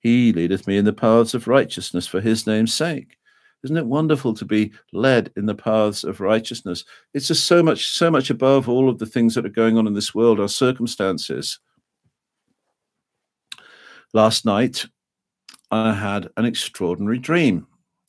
He 0.00 0.32
leadeth 0.32 0.66
me 0.66 0.78
in 0.78 0.84
the 0.84 0.92
paths 0.92 1.34
of 1.34 1.48
righteousness 1.48 2.06
for 2.06 2.20
his 2.20 2.46
name's 2.46 2.72
sake. 2.72 3.18
Isn't 3.64 3.76
it 3.76 3.86
wonderful 3.86 4.32
to 4.34 4.44
be 4.44 4.72
led 4.92 5.32
in 5.36 5.46
the 5.46 5.54
paths 5.54 6.04
of 6.04 6.20
righteousness? 6.20 6.84
It's 7.14 7.28
just 7.28 7.46
so 7.46 7.62
much, 7.62 7.88
so 7.88 8.10
much 8.10 8.30
above 8.30 8.68
all 8.68 8.88
of 8.88 8.98
the 8.98 9.06
things 9.06 9.34
that 9.34 9.44
are 9.44 9.50
going 9.50 9.76
on 9.76 9.86
in 9.86 9.94
this 9.94 10.14
world, 10.14 10.38
our 10.38 10.48
circumstances. 10.48 11.58
Last 14.12 14.44
night, 14.44 14.84
I 15.70 15.94
had 15.94 16.28
an 16.36 16.44
extraordinary 16.44 17.18
dream. 17.18 17.66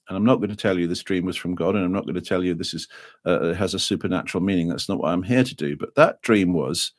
And 0.08 0.16
I'm 0.16 0.26
not 0.26 0.36
going 0.36 0.50
to 0.50 0.56
tell 0.56 0.78
you 0.78 0.86
this 0.86 1.02
dream 1.02 1.26
was 1.26 1.38
from 1.38 1.56
God, 1.56 1.76
and 1.76 1.84
I'm 1.84 1.94
not 1.94 2.04
going 2.04 2.14
to 2.14 2.22
tell 2.22 2.44
you 2.44 2.54
this 2.54 2.76
is 2.76 2.88
uh, 3.26 3.54
has 3.54 3.74
a 3.74 3.80
supernatural 3.80 4.44
meaning. 4.44 4.68
That's 4.68 4.88
not 4.88 5.00
what 5.00 5.10
I'm 5.10 5.24
here 5.24 5.44
to 5.44 5.56
do. 5.56 5.76
But 5.76 5.96
that 5.96 6.22
dream 6.22 6.54
was 6.54 6.92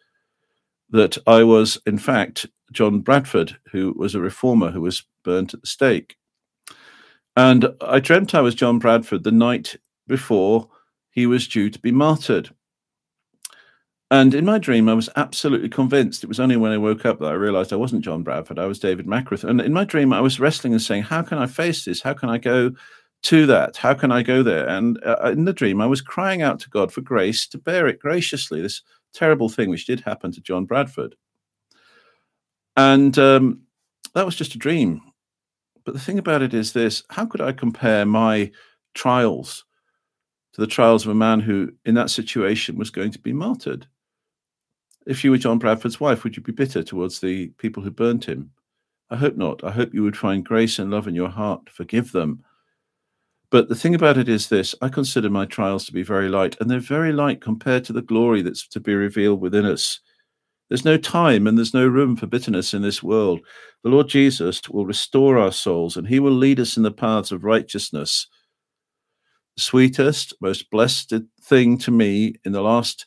that 0.91 1.18
I 1.26 1.43
was, 1.43 1.78
in 1.87 1.99
fact, 1.99 2.47
John 2.72 3.01
Bradford, 3.01 3.57
who 3.72 3.95
was 3.97 4.14
a 4.14 4.20
reformer 4.20 4.70
who 4.70 4.80
was 4.80 5.05
burnt 5.24 5.55
at 5.55 5.61
the 5.61 5.66
stake. 5.66 6.16
And 7.37 7.68
I 7.80 8.01
dreamt 8.01 8.34
I 8.34 8.41
was 8.41 8.55
John 8.55 8.78
Bradford 8.78 9.24
the 9.24 9.32
night 9.32 9.76
before 10.07 10.68
he 11.11 11.26
was 11.26 11.49
due 11.49 11.70
to 11.70 11.78
be 11.78 11.93
martyred. 11.93 12.51
And 14.11 14.34
in 14.34 14.45
my 14.45 14.59
dream, 14.59 14.89
I 14.89 14.95
was 14.95 15.09
absolutely 15.16 15.68
convinced. 15.68 16.22
It 16.22 16.28
was 16.28 16.39
only 16.39 16.57
when 16.57 16.70
I 16.70 16.78
woke 16.78 17.05
up 17.05 17.18
that 17.18 17.26
I 17.26 17.32
realized 17.32 17.72
I 17.72 17.76
wasn't 17.76 18.05
John 18.05 18.22
Bradford, 18.22 18.59
I 18.59 18.66
was 18.66 18.78
David 18.78 19.07
Mackereth. 19.07 19.43
And 19.43 19.61
in 19.61 19.72
my 19.72 19.84
dream, 19.84 20.12
I 20.12 20.20
was 20.20 20.39
wrestling 20.39 20.72
and 20.72 20.82
saying, 20.82 21.03
How 21.03 21.22
can 21.22 21.39
I 21.39 21.47
face 21.47 21.84
this? 21.84 22.01
How 22.01 22.14
can 22.14 22.28
I 22.28 22.39
go 22.39 22.70
to 23.24 23.47
that? 23.47 23.76
How 23.76 23.95
can 23.95 24.12
I 24.12 24.22
go 24.22 24.45
there? 24.45 24.68
And 24.68 25.03
uh, 25.05 25.32
in 25.32 25.45
the 25.45 25.53
dream, 25.53 25.80
I 25.80 25.87
was 25.87 26.01
crying 26.01 26.43
out 26.43 26.61
to 26.61 26.70
God 26.70 26.93
for 26.93 27.01
grace 27.01 27.49
to 27.49 27.59
bear 27.59 27.89
it 27.89 27.99
graciously. 27.99 28.62
This 28.62 28.82
terrible 29.14 29.48
thing 29.48 29.70
which 29.70 29.86
did 29.86 30.00
happen 30.00 30.32
to 30.32 30.40
John 30.40 30.64
Bradford. 30.64 31.14
And 32.76 33.18
um, 33.18 33.62
that 34.14 34.26
was 34.26 34.36
just 34.36 34.54
a 34.54 34.59
dream. 34.59 35.00
But 35.84 35.94
the 35.94 36.00
thing 36.00 36.18
about 36.18 36.42
it 36.42 36.52
is 36.52 36.72
this 36.72 37.04
how 37.11 37.26
could 37.26 37.40
I 37.40 37.52
compare 37.52 38.04
my 38.04 38.50
trials 38.94 39.64
to 40.52 40.61
the 40.61 40.66
trials 40.66 41.04
of 41.04 41.12
a 41.12 41.14
man 41.14 41.40
who, 41.40 41.72
in 41.84 41.94
that 41.94 42.11
situation, 42.11 42.76
was 42.76 42.90
going 42.90 43.12
to 43.12 43.18
be 43.18 43.32
martyred? 43.32 43.86
If 45.07 45.22
you 45.22 45.30
were 45.30 45.38
John 45.38 45.59
Bradford's 45.59 46.00
wife, 46.00 46.24
would 46.24 46.36
you 46.36 46.42
be 46.42 46.52
bitter 46.52 46.82
towards 46.82 47.20
the 47.20 47.48
people 47.59 47.82
who 47.82 47.90
burned 47.90 48.24
him? 48.24 48.50
I 49.11 49.16
hope 49.16 49.36
not. 49.36 49.62
I 49.62 49.70
hope 49.70 49.94
you 49.94 50.02
would 50.02 50.16
find 50.16 50.44
grace 50.44 50.80
and 50.80 50.90
love 50.90 51.07
in 51.07 51.14
your 51.14 51.28
heart 51.28 51.70
forgive 51.70 52.11
them 52.11 52.42
but 53.51 53.68
the 53.68 53.74
thing 53.74 53.94
about 53.94 54.18
it 54.18 54.28
is 54.28 54.49
this 54.49 54.74
I 54.82 54.88
consider 54.88 55.30
my 55.30 55.44
trials 55.44 55.84
to 55.86 55.92
be 55.92 56.03
very 56.03 56.28
light, 56.28 56.57
and 56.61 56.70
they're 56.70 56.80
very 56.80 57.12
light 57.12 57.40
compared 57.40 57.84
to 57.84 57.92
the 57.92 58.03
glory 58.03 58.42
that's 58.42 58.66
to 58.68 58.80
be 58.80 58.94
revealed 58.94 59.40
within 59.40 59.64
us. 59.64 60.01
There's 60.68 60.84
no 60.84 60.97
time 60.97 61.47
and 61.47 61.57
there's 61.57 61.74
no 61.74 61.86
room 61.86 62.16
for 62.16 62.26
bitterness 62.26 62.74
in 62.74 62.82
this 62.82 63.03
world. 63.03 63.40
The 63.84 63.90
Lord 63.90 64.09
Jesus 64.09 64.61
will 64.68 64.84
restore 64.84 65.38
our 65.38 65.53
souls 65.53 65.97
and 65.97 66.09
he 66.09 66.18
will 66.18 66.32
lead 66.32 66.59
us 66.59 66.76
in 66.76 66.82
the 66.82 66.90
paths 66.90 67.30
of 67.30 67.44
righteousness. 67.44 68.26
The 69.57 69.62
sweetest, 69.62 70.34
most 70.40 70.68
blessed 70.70 71.14
thing 71.44 71.78
to 71.78 71.90
me 71.92 72.34
in 72.44 72.51
the 72.51 72.62
last 72.62 73.07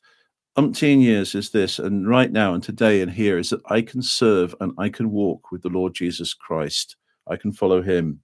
umpteen 0.57 1.01
years 1.01 1.35
is 1.35 1.51
this, 1.51 1.79
and 1.79 2.07
right 2.07 2.31
now 2.31 2.53
and 2.53 2.63
today 2.63 3.01
and 3.01 3.11
here, 3.11 3.37
is 3.37 3.49
that 3.49 3.61
I 3.69 3.81
can 3.81 4.01
serve 4.01 4.55
and 4.61 4.71
I 4.77 4.89
can 4.89 5.11
walk 5.11 5.51
with 5.51 5.61
the 5.61 5.69
Lord 5.69 5.93
Jesus 5.93 6.33
Christ. 6.33 6.95
I 7.29 7.35
can 7.35 7.51
follow 7.51 7.81
him. 7.81 8.21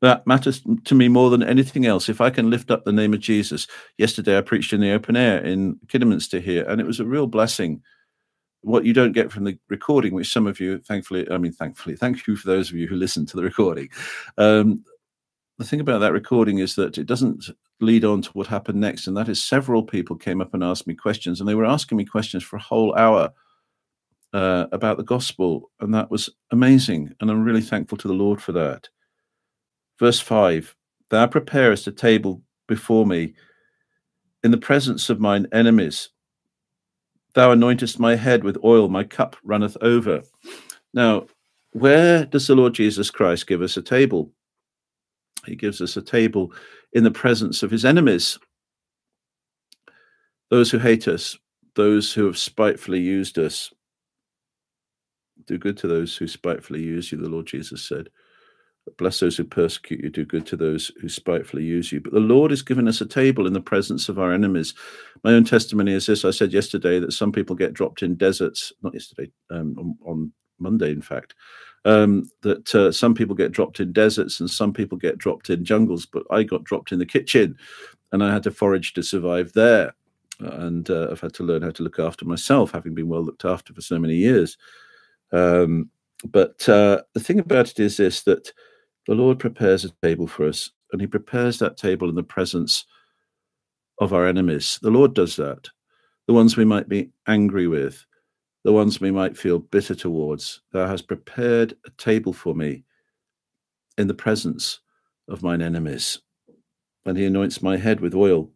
That 0.00 0.26
matters 0.26 0.62
to 0.84 0.94
me 0.94 1.08
more 1.08 1.28
than 1.28 1.42
anything 1.42 1.84
else. 1.84 2.08
If 2.08 2.20
I 2.20 2.30
can 2.30 2.50
lift 2.50 2.70
up 2.70 2.84
the 2.84 2.92
name 2.92 3.14
of 3.14 3.20
Jesus. 3.20 3.66
Yesterday, 3.96 4.38
I 4.38 4.42
preached 4.42 4.72
in 4.72 4.80
the 4.80 4.92
open 4.92 5.16
air 5.16 5.38
in 5.44 5.78
Kidderminster 5.88 6.38
here, 6.38 6.64
and 6.68 6.80
it 6.80 6.86
was 6.86 7.00
a 7.00 7.04
real 7.04 7.26
blessing. 7.26 7.82
What 8.62 8.84
you 8.84 8.92
don't 8.92 9.12
get 9.12 9.32
from 9.32 9.44
the 9.44 9.58
recording, 9.68 10.14
which 10.14 10.32
some 10.32 10.46
of 10.46 10.60
you, 10.60 10.78
thankfully, 10.78 11.28
I 11.30 11.38
mean, 11.38 11.52
thankfully, 11.52 11.96
thank 11.96 12.26
you 12.26 12.36
for 12.36 12.48
those 12.48 12.70
of 12.70 12.76
you 12.76 12.86
who 12.86 12.96
listen 12.96 13.26
to 13.26 13.36
the 13.36 13.42
recording. 13.42 13.88
Um, 14.36 14.84
the 15.58 15.64
thing 15.64 15.80
about 15.80 15.98
that 15.98 16.12
recording 16.12 16.58
is 16.58 16.76
that 16.76 16.98
it 16.98 17.06
doesn't 17.06 17.46
lead 17.80 18.04
on 18.04 18.22
to 18.22 18.30
what 18.30 18.46
happened 18.46 18.80
next, 18.80 19.08
and 19.08 19.16
that 19.16 19.28
is 19.28 19.42
several 19.42 19.82
people 19.82 20.16
came 20.16 20.40
up 20.40 20.54
and 20.54 20.62
asked 20.62 20.86
me 20.86 20.94
questions, 20.94 21.40
and 21.40 21.48
they 21.48 21.56
were 21.56 21.64
asking 21.64 21.98
me 21.98 22.04
questions 22.04 22.44
for 22.44 22.56
a 22.56 22.62
whole 22.62 22.94
hour 22.94 23.30
uh, 24.32 24.66
about 24.70 24.96
the 24.96 25.02
gospel, 25.02 25.70
and 25.80 25.92
that 25.92 26.10
was 26.10 26.30
amazing, 26.52 27.12
and 27.20 27.30
I'm 27.30 27.42
really 27.42 27.62
thankful 27.62 27.98
to 27.98 28.08
the 28.08 28.14
Lord 28.14 28.40
for 28.40 28.52
that. 28.52 28.88
Verse 29.98 30.20
5 30.20 30.74
Thou 31.10 31.26
preparest 31.26 31.86
a 31.86 31.92
table 31.92 32.42
before 32.66 33.06
me 33.06 33.34
in 34.44 34.50
the 34.50 34.58
presence 34.58 35.10
of 35.10 35.20
mine 35.20 35.46
enemies. 35.52 36.10
Thou 37.34 37.54
anointest 37.54 37.98
my 37.98 38.14
head 38.14 38.44
with 38.44 38.62
oil, 38.64 38.88
my 38.88 39.04
cup 39.04 39.36
runneth 39.42 39.76
over. 39.80 40.22
Now, 40.94 41.26
where 41.72 42.24
does 42.24 42.46
the 42.46 42.54
Lord 42.54 42.74
Jesus 42.74 43.10
Christ 43.10 43.46
give 43.46 43.62
us 43.62 43.76
a 43.76 43.82
table? 43.82 44.32
He 45.46 45.56
gives 45.56 45.80
us 45.80 45.96
a 45.96 46.02
table 46.02 46.52
in 46.92 47.04
the 47.04 47.10
presence 47.10 47.62
of 47.62 47.70
his 47.70 47.84
enemies, 47.84 48.38
those 50.50 50.70
who 50.70 50.78
hate 50.78 51.06
us, 51.06 51.36
those 51.74 52.12
who 52.12 52.24
have 52.26 52.38
spitefully 52.38 53.00
used 53.00 53.38
us. 53.38 53.72
Do 55.46 55.58
good 55.58 55.76
to 55.78 55.86
those 55.86 56.16
who 56.16 56.26
spitefully 56.26 56.82
use 56.82 57.12
you, 57.12 57.18
the 57.18 57.28
Lord 57.28 57.46
Jesus 57.46 57.84
said. 57.84 58.08
Bless 58.96 59.20
those 59.20 59.36
who 59.36 59.44
persecute 59.44 60.02
you, 60.02 60.10
do 60.10 60.24
good 60.24 60.46
to 60.46 60.56
those 60.56 60.90
who 61.00 61.08
spitefully 61.08 61.64
use 61.64 61.92
you. 61.92 62.00
But 62.00 62.12
the 62.12 62.20
Lord 62.20 62.50
has 62.50 62.62
given 62.62 62.88
us 62.88 63.00
a 63.00 63.06
table 63.06 63.46
in 63.46 63.52
the 63.52 63.60
presence 63.60 64.08
of 64.08 64.18
our 64.18 64.32
enemies. 64.32 64.74
My 65.24 65.32
own 65.32 65.44
testimony 65.44 65.92
is 65.92 66.06
this 66.06 66.24
I 66.24 66.30
said 66.30 66.52
yesterday 66.52 66.98
that 67.00 67.12
some 67.12 67.32
people 67.32 67.56
get 67.56 67.74
dropped 67.74 68.02
in 68.02 68.14
deserts, 68.14 68.72
not 68.82 68.94
yesterday, 68.94 69.30
um, 69.50 69.76
on, 69.78 69.98
on, 70.10 70.32
Monday, 70.60 70.90
in 70.90 71.00
fact, 71.00 71.36
um, 71.84 72.28
that 72.42 72.74
uh, 72.74 72.90
some 72.90 73.14
people 73.14 73.36
get 73.36 73.52
dropped 73.52 73.78
in 73.78 73.92
deserts 73.92 74.40
and 74.40 74.50
some 74.50 74.72
people 74.72 74.98
get 74.98 75.18
dropped 75.18 75.50
in 75.50 75.64
jungles, 75.64 76.04
but 76.04 76.24
I 76.32 76.42
got 76.42 76.64
dropped 76.64 76.90
in 76.90 76.98
the 76.98 77.06
kitchen 77.06 77.56
and 78.10 78.24
I 78.24 78.32
had 78.32 78.42
to 78.42 78.50
forage 78.50 78.92
to 78.94 79.02
survive 79.02 79.52
there. 79.52 79.94
And 80.40 80.90
uh, 80.90 81.08
I've 81.12 81.20
had 81.20 81.32
to 81.34 81.44
learn 81.44 81.62
how 81.62 81.70
to 81.70 81.82
look 81.84 82.00
after 82.00 82.24
myself, 82.24 82.72
having 82.72 82.94
been 82.94 83.08
well 83.08 83.24
looked 83.24 83.44
after 83.44 83.72
for 83.72 83.80
so 83.80 84.00
many 84.00 84.16
years. 84.16 84.56
Um, 85.32 85.90
but 86.24 86.68
uh, 86.68 87.02
the 87.14 87.20
thing 87.20 87.38
about 87.38 87.70
it 87.70 87.80
is 87.80 87.96
this 87.96 88.22
that 88.22 88.52
the 89.08 89.14
Lord 89.14 89.38
prepares 89.38 89.86
a 89.86 89.90
table 90.02 90.26
for 90.26 90.46
us, 90.46 90.70
and 90.92 91.00
He 91.00 91.06
prepares 91.06 91.58
that 91.58 91.78
table 91.78 92.10
in 92.10 92.14
the 92.14 92.22
presence 92.22 92.84
of 93.98 94.12
our 94.12 94.26
enemies. 94.26 94.78
The 94.82 94.90
Lord 94.90 95.14
does 95.14 95.34
that. 95.36 95.68
The 96.26 96.34
ones 96.34 96.58
we 96.58 96.66
might 96.66 96.90
be 96.90 97.10
angry 97.26 97.66
with, 97.66 98.04
the 98.64 98.72
ones 98.72 99.00
we 99.00 99.10
might 99.10 99.36
feel 99.36 99.60
bitter 99.60 99.94
towards. 99.94 100.60
Thou 100.72 100.86
hast 100.86 101.08
prepared 101.08 101.74
a 101.86 101.90
table 101.96 102.34
for 102.34 102.54
me 102.54 102.84
in 103.96 104.08
the 104.08 104.14
presence 104.14 104.80
of 105.26 105.42
mine 105.42 105.62
enemies. 105.62 106.20
And 107.06 107.16
He 107.16 107.24
anoints 107.24 107.62
my 107.62 107.78
head 107.78 108.00
with 108.00 108.14
oil, 108.14 108.50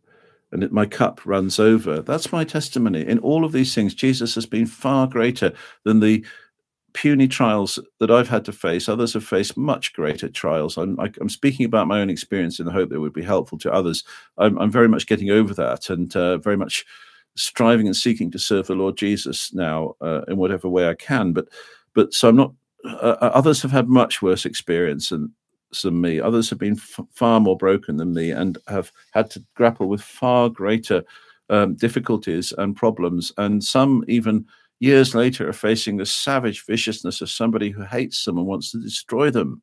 and 0.52 0.70
my 0.70 0.84
cup 0.84 1.24
runs 1.24 1.58
over. 1.58 2.02
That's 2.02 2.30
my 2.30 2.44
testimony. 2.44 3.06
In 3.06 3.18
all 3.20 3.46
of 3.46 3.52
these 3.52 3.74
things, 3.74 3.94
Jesus 3.94 4.34
has 4.34 4.44
been 4.44 4.66
far 4.66 5.06
greater 5.06 5.54
than 5.86 6.00
the 6.00 6.26
puny 6.94 7.28
trials 7.28 7.78
that 8.00 8.10
I've 8.10 8.28
had 8.28 8.44
to 8.46 8.52
face. 8.52 8.88
Others 8.88 9.14
have 9.14 9.24
faced 9.24 9.56
much 9.56 9.92
greater 9.92 10.28
trials. 10.28 10.76
I'm, 10.76 10.98
I, 11.00 11.10
am 11.20 11.28
speaking 11.28 11.66
about 11.66 11.88
my 11.88 12.00
own 12.00 12.10
experience 12.10 12.60
in 12.60 12.66
the 12.66 12.72
hope 12.72 12.88
that 12.88 12.96
it 12.96 13.00
would 13.00 13.12
be 13.12 13.22
helpful 13.22 13.58
to 13.58 13.72
others. 13.72 14.04
I'm, 14.38 14.58
I'm 14.58 14.70
very 14.70 14.88
much 14.88 15.06
getting 15.06 15.30
over 15.30 15.54
that 15.54 15.90
and 15.90 16.14
uh, 16.16 16.38
very 16.38 16.56
much 16.56 16.84
striving 17.36 17.86
and 17.86 17.96
seeking 17.96 18.30
to 18.30 18.38
serve 18.38 18.66
the 18.66 18.74
Lord 18.74 18.96
Jesus 18.96 19.52
now 19.54 19.94
uh, 20.00 20.22
in 20.28 20.36
whatever 20.36 20.68
way 20.68 20.88
I 20.88 20.94
can. 20.94 21.32
But 21.32 21.48
but 21.94 22.14
so 22.14 22.28
I'm 22.28 22.36
not. 22.36 22.52
Uh, 22.84 23.16
uh 23.20 23.30
others 23.32 23.62
have 23.62 23.70
had 23.70 23.88
much 23.88 24.22
worse 24.22 24.44
experience 24.44 25.10
than 25.10 25.32
than 25.82 26.00
me. 26.00 26.20
Others 26.20 26.50
have 26.50 26.58
been 26.58 26.76
f- 26.76 27.06
far 27.14 27.40
more 27.40 27.56
broken 27.56 27.96
than 27.96 28.12
me 28.12 28.30
and 28.30 28.58
have 28.68 28.92
had 29.12 29.30
to 29.30 29.44
grapple 29.54 29.88
with 29.88 30.02
far 30.02 30.50
greater 30.50 31.02
um, 31.48 31.74
difficulties 31.74 32.52
and 32.58 32.76
problems, 32.76 33.32
and 33.38 33.62
some 33.62 34.04
even 34.08 34.46
years 34.82 35.14
later 35.14 35.48
are 35.48 35.52
facing 35.52 35.96
the 35.96 36.04
savage 36.04 36.66
viciousness 36.66 37.20
of 37.20 37.30
somebody 37.30 37.70
who 37.70 37.84
hates 37.84 38.24
them 38.24 38.36
and 38.36 38.46
wants 38.48 38.72
to 38.72 38.80
destroy 38.80 39.30
them. 39.30 39.62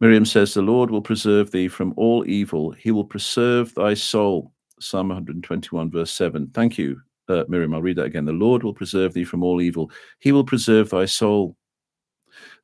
Miriam 0.00 0.26
says, 0.26 0.52
The 0.52 0.60
Lord 0.60 0.90
will 0.90 1.00
preserve 1.00 1.50
thee 1.50 1.68
from 1.68 1.94
all 1.96 2.28
evil. 2.28 2.72
He 2.72 2.90
will 2.90 3.06
preserve 3.06 3.74
thy 3.74 3.94
soul. 3.94 4.52
Psalm 4.80 5.08
121, 5.08 5.90
verse 5.90 6.12
7. 6.12 6.50
Thank 6.52 6.76
you, 6.76 7.00
uh, 7.30 7.44
Miriam. 7.48 7.72
I'll 7.72 7.80
read 7.80 7.96
that 7.96 8.04
again. 8.04 8.26
The 8.26 8.32
Lord 8.32 8.62
will 8.62 8.74
preserve 8.74 9.14
thee 9.14 9.24
from 9.24 9.42
all 9.42 9.62
evil. 9.62 9.90
He 10.18 10.30
will 10.30 10.44
preserve 10.44 10.90
thy 10.90 11.06
soul. 11.06 11.56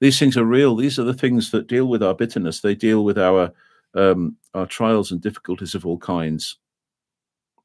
These 0.01 0.19
things 0.19 0.37
are 0.37 0.45
real. 0.45 0.77
These 0.77 0.99
are 0.99 1.05
the 1.05 1.15
things 1.15 1.51
that 1.53 1.67
deal 1.67 1.87
with 1.87 2.03
our 2.03 2.15
bitterness. 2.15 2.61
They 2.61 2.75
deal 2.75 3.05
with 3.05 3.19
our 3.19 3.51
um, 3.95 4.37
our 4.53 4.67
trials 4.67 5.13
and 5.13 5.21
difficulties 5.23 5.75
of 5.75 5.87
all 5.87 5.99
kinds. 5.99 6.59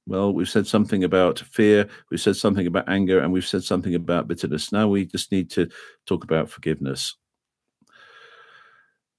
Well, 0.10 0.34
we've 0.34 0.50
said 0.50 0.66
something 0.66 1.04
about 1.04 1.38
fear, 1.38 1.88
we've 2.10 2.20
said 2.20 2.36
something 2.36 2.66
about 2.66 2.90
anger, 2.90 3.20
and 3.20 3.32
we've 3.32 3.46
said 3.46 3.64
something 3.64 3.94
about 3.94 4.28
bitterness. 4.28 4.72
Now 4.72 4.88
we 4.88 5.06
just 5.06 5.32
need 5.32 5.52
to 5.52 5.70
talk 6.08 6.24
about 6.24 6.50
forgiveness. 6.50 7.16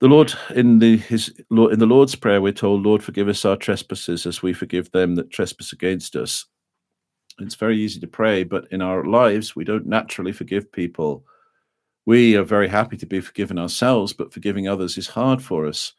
The 0.01 0.09
Lord 0.09 0.35
in 0.57 0.81
the 0.81 0.97
his 0.97 1.29
in 1.49 1.79
the 1.79 1.87
Lord's 1.87 2.17
prayer, 2.17 2.43
we're 2.43 2.53
told, 2.53 2.83
"Lord, 2.83 3.05
forgive 3.05 3.29
us 3.29 3.45
our 3.45 3.57
trespasses, 3.57 4.27
as 4.27 4.43
we 4.43 4.53
forgive 4.53 4.91
them 4.91 5.15
that 5.15 5.31
trespass 5.31 5.73
against 5.73 6.17
us." 6.17 6.45
It's 7.39 7.55
very 7.55 7.81
easy 7.81 8.01
to 8.01 8.09
pray, 8.09 8.43
but 8.43 8.67
in 8.73 8.83
our 8.83 9.05
lives, 9.05 9.55
we 9.55 9.63
don't 9.63 9.87
naturally 9.87 10.33
forgive 10.33 10.73
people. 10.73 11.25
We 12.05 12.37
are 12.37 12.43
very 12.43 12.67
happy 12.67 12.97
to 12.97 13.07
be 13.07 13.21
forgiven 13.21 13.61
ourselves, 13.61 14.13
but 14.13 14.33
forgiving 14.33 14.67
others 14.67 14.99
is 14.99 15.07
hard 15.07 15.41
for 15.41 15.67
us. 15.67 15.93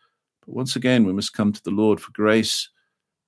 But 0.46 0.54
once 0.54 0.76
again, 0.76 1.06
we 1.06 1.14
must 1.14 1.32
come 1.32 1.54
to 1.54 1.64
the 1.64 1.72
Lord 1.72 2.02
for 2.02 2.12
grace. 2.12 2.68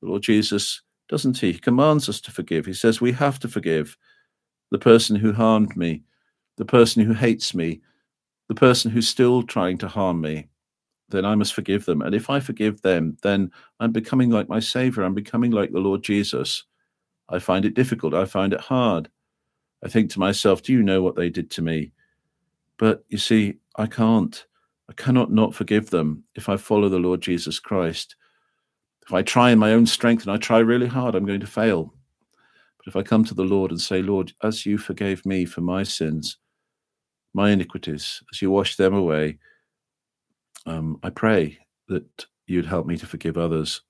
The 0.02 0.10
Lord 0.10 0.24
Jesus 0.24 0.82
doesn't 1.14 1.38
he? 1.38 1.52
He 1.52 1.60
commands 1.60 2.10
us 2.10 2.20
to 2.22 2.32
forgive. 2.32 2.66
He 2.66 2.74
says 2.74 3.00
we 3.00 3.12
have 3.12 3.38
to 3.42 3.48
forgive 3.48 3.96
the 4.72 4.80
person 4.80 5.16
who 5.16 5.32
harmed 5.32 5.78
me, 5.78 6.02
the 6.58 6.66
person 6.66 7.06
who 7.06 7.14
hates 7.14 7.54
me, 7.54 7.82
the 8.48 8.56
person 8.56 8.90
who's 8.90 9.08
still 9.08 9.44
trying 9.44 9.78
to 9.78 9.88
harm 9.88 10.22
me. 10.22 10.48
Then 11.10 11.24
I 11.24 11.36
must 11.36 11.54
forgive 11.54 11.86
them. 11.86 12.02
And 12.02 12.16
if 12.16 12.32
I 12.32 12.40
forgive 12.40 12.82
them, 12.82 13.16
then 13.22 13.52
I'm 13.80 13.92
becoming 13.92 14.32
like 14.32 14.50
my 14.50 14.60
Savior. 14.60 15.04
I'm 15.04 15.14
becoming 15.14 15.52
like 15.52 15.72
the 15.72 15.78
Lord 15.78 16.02
Jesus. 16.02 16.64
I 17.30 17.38
find 17.38 17.64
it 17.64 17.76
difficult. 17.76 18.16
I 18.16 18.26
find 18.26 18.52
it 18.52 18.60
hard. 18.60 19.08
I 19.84 19.90
think 19.90 20.10
to 20.14 20.20
myself, 20.20 20.64
do 20.64 20.74
you 20.74 20.82
know 20.82 21.04
what 21.04 21.16
they 21.16 21.30
did 21.30 21.52
to 21.52 21.62
me? 21.62 21.92
But 22.80 23.06
you 23.10 23.20
see, 23.20 23.60
I 23.76 23.86
can't. 23.86 24.44
I 24.90 24.94
cannot 24.94 25.32
not 25.32 25.54
forgive 25.54 25.92
them 25.92 26.24
if 26.34 26.50
I 26.50 26.58
follow 26.58 26.90
the 26.90 26.98
Lord 26.98 27.22
Jesus 27.22 27.60
Christ. 27.60 28.16
If 29.06 29.14
I 29.14 29.22
try 29.22 29.52
in 29.52 29.60
my 29.60 29.74
own 29.74 29.86
strength 29.86 30.24
and 30.24 30.32
I 30.32 30.38
try 30.38 30.60
really 30.60 30.88
hard, 30.88 31.16
I'm 31.16 31.26
going 31.26 31.42
to 31.42 31.48
fail. 31.48 31.94
But 32.78 32.88
if 32.88 32.96
I 32.96 33.04
come 33.04 33.24
to 33.26 33.34
the 33.34 33.44
Lord 33.44 33.72
and 33.72 33.80
say, 33.80 34.02
Lord, 34.02 34.34
as 34.44 34.66
you 34.66 34.78
forgave 34.78 35.26
me 35.26 35.46
for 35.46 35.62
my 35.62 35.84
sins, 35.84 36.38
my 37.34 37.52
iniquities, 37.52 38.22
as 38.32 38.42
you 38.42 38.50
wash 38.50 38.76
them 38.76 38.94
away, 38.94 39.38
um, 40.66 41.00
I 41.04 41.10
pray 41.10 41.58
that 41.90 42.26
you'd 42.48 42.66
help 42.66 42.86
me 42.86 42.98
to 42.98 43.06
forgive 43.06 43.38
others. 43.38 43.82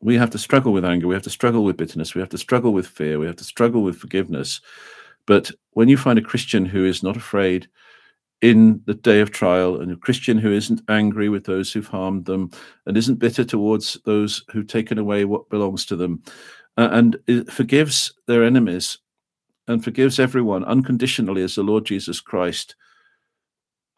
We 0.00 0.16
have 0.16 0.30
to 0.30 0.38
struggle 0.38 0.72
with 0.72 0.84
anger. 0.84 1.06
We 1.06 1.14
have 1.14 1.22
to 1.24 1.30
struggle 1.30 1.64
with 1.64 1.76
bitterness. 1.76 2.14
We 2.14 2.20
have 2.20 2.30
to 2.30 2.38
struggle 2.38 2.72
with 2.72 2.86
fear. 2.86 3.18
We 3.18 3.26
have 3.26 3.36
to 3.36 3.44
struggle 3.44 3.82
with 3.82 3.98
forgiveness. 3.98 4.60
But 5.26 5.50
when 5.72 5.88
you 5.88 5.98
find 5.98 6.18
a 6.18 6.22
Christian 6.22 6.64
who 6.64 6.86
is 6.86 7.02
not 7.02 7.16
afraid 7.16 7.68
in 8.42 8.80
the 8.86 8.94
day 8.94 9.20
of 9.20 9.30
trial, 9.30 9.80
and 9.80 9.92
a 9.92 9.96
Christian 9.96 10.38
who 10.38 10.52
isn't 10.52 10.82
angry 10.88 11.28
with 11.28 11.44
those 11.44 11.72
who've 11.72 11.86
harmed 11.86 12.24
them 12.24 12.50
and 12.86 12.96
isn't 12.96 13.18
bitter 13.18 13.44
towards 13.44 13.98
those 14.04 14.42
who've 14.50 14.66
taken 14.66 14.98
away 14.98 15.24
what 15.24 15.50
belongs 15.50 15.84
to 15.86 15.96
them, 15.96 16.22
uh, 16.78 16.88
and 16.92 17.18
forgives 17.50 18.14
their 18.26 18.44
enemies 18.44 18.98
and 19.68 19.84
forgives 19.84 20.18
everyone 20.18 20.64
unconditionally 20.64 21.42
as 21.42 21.54
the 21.54 21.62
Lord 21.62 21.84
Jesus 21.84 22.20
Christ 22.20 22.74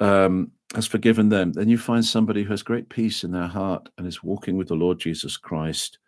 um, 0.00 0.50
has 0.74 0.86
forgiven 0.86 1.28
them, 1.28 1.52
then 1.52 1.68
you 1.68 1.78
find 1.78 2.04
somebody 2.04 2.42
who 2.42 2.50
has 2.50 2.62
great 2.62 2.88
peace 2.88 3.24
in 3.24 3.30
their 3.30 3.46
heart 3.46 3.88
and 3.96 4.06
is 4.06 4.22
walking 4.22 4.56
with 4.56 4.68
the 4.68 4.74
Lord 4.74 4.98
Jesus 4.98 5.36
Christ. 5.36 5.98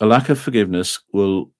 A 0.00 0.06
lack 0.06 0.28
of 0.28 0.38
forgiveness 0.38 1.00
will 1.12 1.50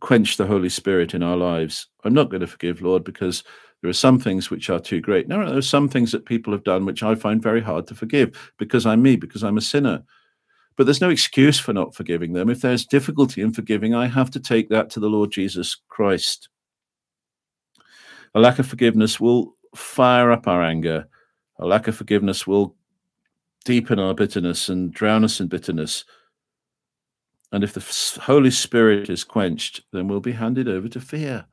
quench 0.00 0.36
the 0.36 0.46
Holy 0.46 0.68
Spirit 0.68 1.14
in 1.14 1.22
our 1.22 1.36
lives. 1.36 1.88
I'm 2.04 2.14
not 2.14 2.30
going 2.30 2.40
to 2.40 2.46
forgive, 2.46 2.82
Lord, 2.82 3.04
because 3.04 3.44
there 3.80 3.90
are 3.90 3.94
some 3.94 4.18
things 4.18 4.50
which 4.50 4.68
are 4.68 4.80
too 4.80 5.00
great. 5.00 5.28
There 5.28 5.42
are 5.42 5.62
some 5.62 5.88
things 5.88 6.12
that 6.12 6.26
people 6.26 6.52
have 6.52 6.64
done 6.64 6.84
which 6.84 7.02
I 7.02 7.14
find 7.14 7.42
very 7.42 7.62
hard 7.62 7.86
to 7.86 7.94
forgive 7.94 8.52
because 8.58 8.84
I'm 8.84 9.02
me, 9.02 9.16
because 9.16 9.42
I'm 9.42 9.56
a 9.56 9.62
sinner. 9.62 10.02
But 10.76 10.84
there's 10.84 11.00
no 11.00 11.10
excuse 11.10 11.58
for 11.58 11.72
not 11.72 11.94
forgiving 11.94 12.34
them. 12.34 12.50
If 12.50 12.60
there's 12.60 12.86
difficulty 12.86 13.40
in 13.40 13.52
forgiving, 13.52 13.94
I 13.94 14.06
have 14.06 14.30
to 14.32 14.40
take 14.40 14.68
that 14.68 14.90
to 14.90 15.00
the 15.00 15.08
Lord 15.08 15.30
Jesus 15.30 15.76
Christ. 15.88 16.48
A 18.34 18.40
lack 18.40 18.58
of 18.58 18.66
forgiveness 18.66 19.18
will 19.18 19.56
fire 19.74 20.30
up 20.30 20.46
our 20.46 20.62
anger. 20.62 21.08
A 21.58 21.66
lack 21.66 21.88
of 21.88 21.96
forgiveness 21.96 22.46
will 22.46 22.76
deepen 23.64 23.98
our 23.98 24.14
bitterness 24.14 24.68
and 24.68 24.92
drown 24.92 25.24
us 25.24 25.40
in 25.40 25.48
bitterness. 25.48 26.04
And 27.50 27.64
if 27.64 27.72
the 27.72 28.20
Holy 28.22 28.50
Spirit 28.50 29.10
is 29.10 29.24
quenched, 29.24 29.80
then 29.92 30.06
we'll 30.06 30.20
be 30.20 30.32
handed 30.32 30.68
over 30.68 30.88
to 30.88 31.00
fear, 31.00 31.46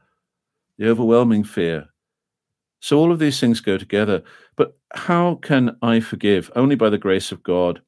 the 0.77 0.89
overwhelming 0.89 1.43
fear 1.43 1.89
so 2.79 2.97
all 2.97 3.11
of 3.11 3.19
these 3.19 3.39
things 3.39 3.59
go 3.59 3.77
together. 3.77 4.23
But 4.55 4.77
how 4.93 5.35
can 5.35 5.77
I 5.81 5.99
forgive? 5.99 6.51
Only 6.55 6.75
by 6.75 6.89
the 6.89 6.97
grace 6.97 7.31
of 7.31 7.43
God. 7.43 7.81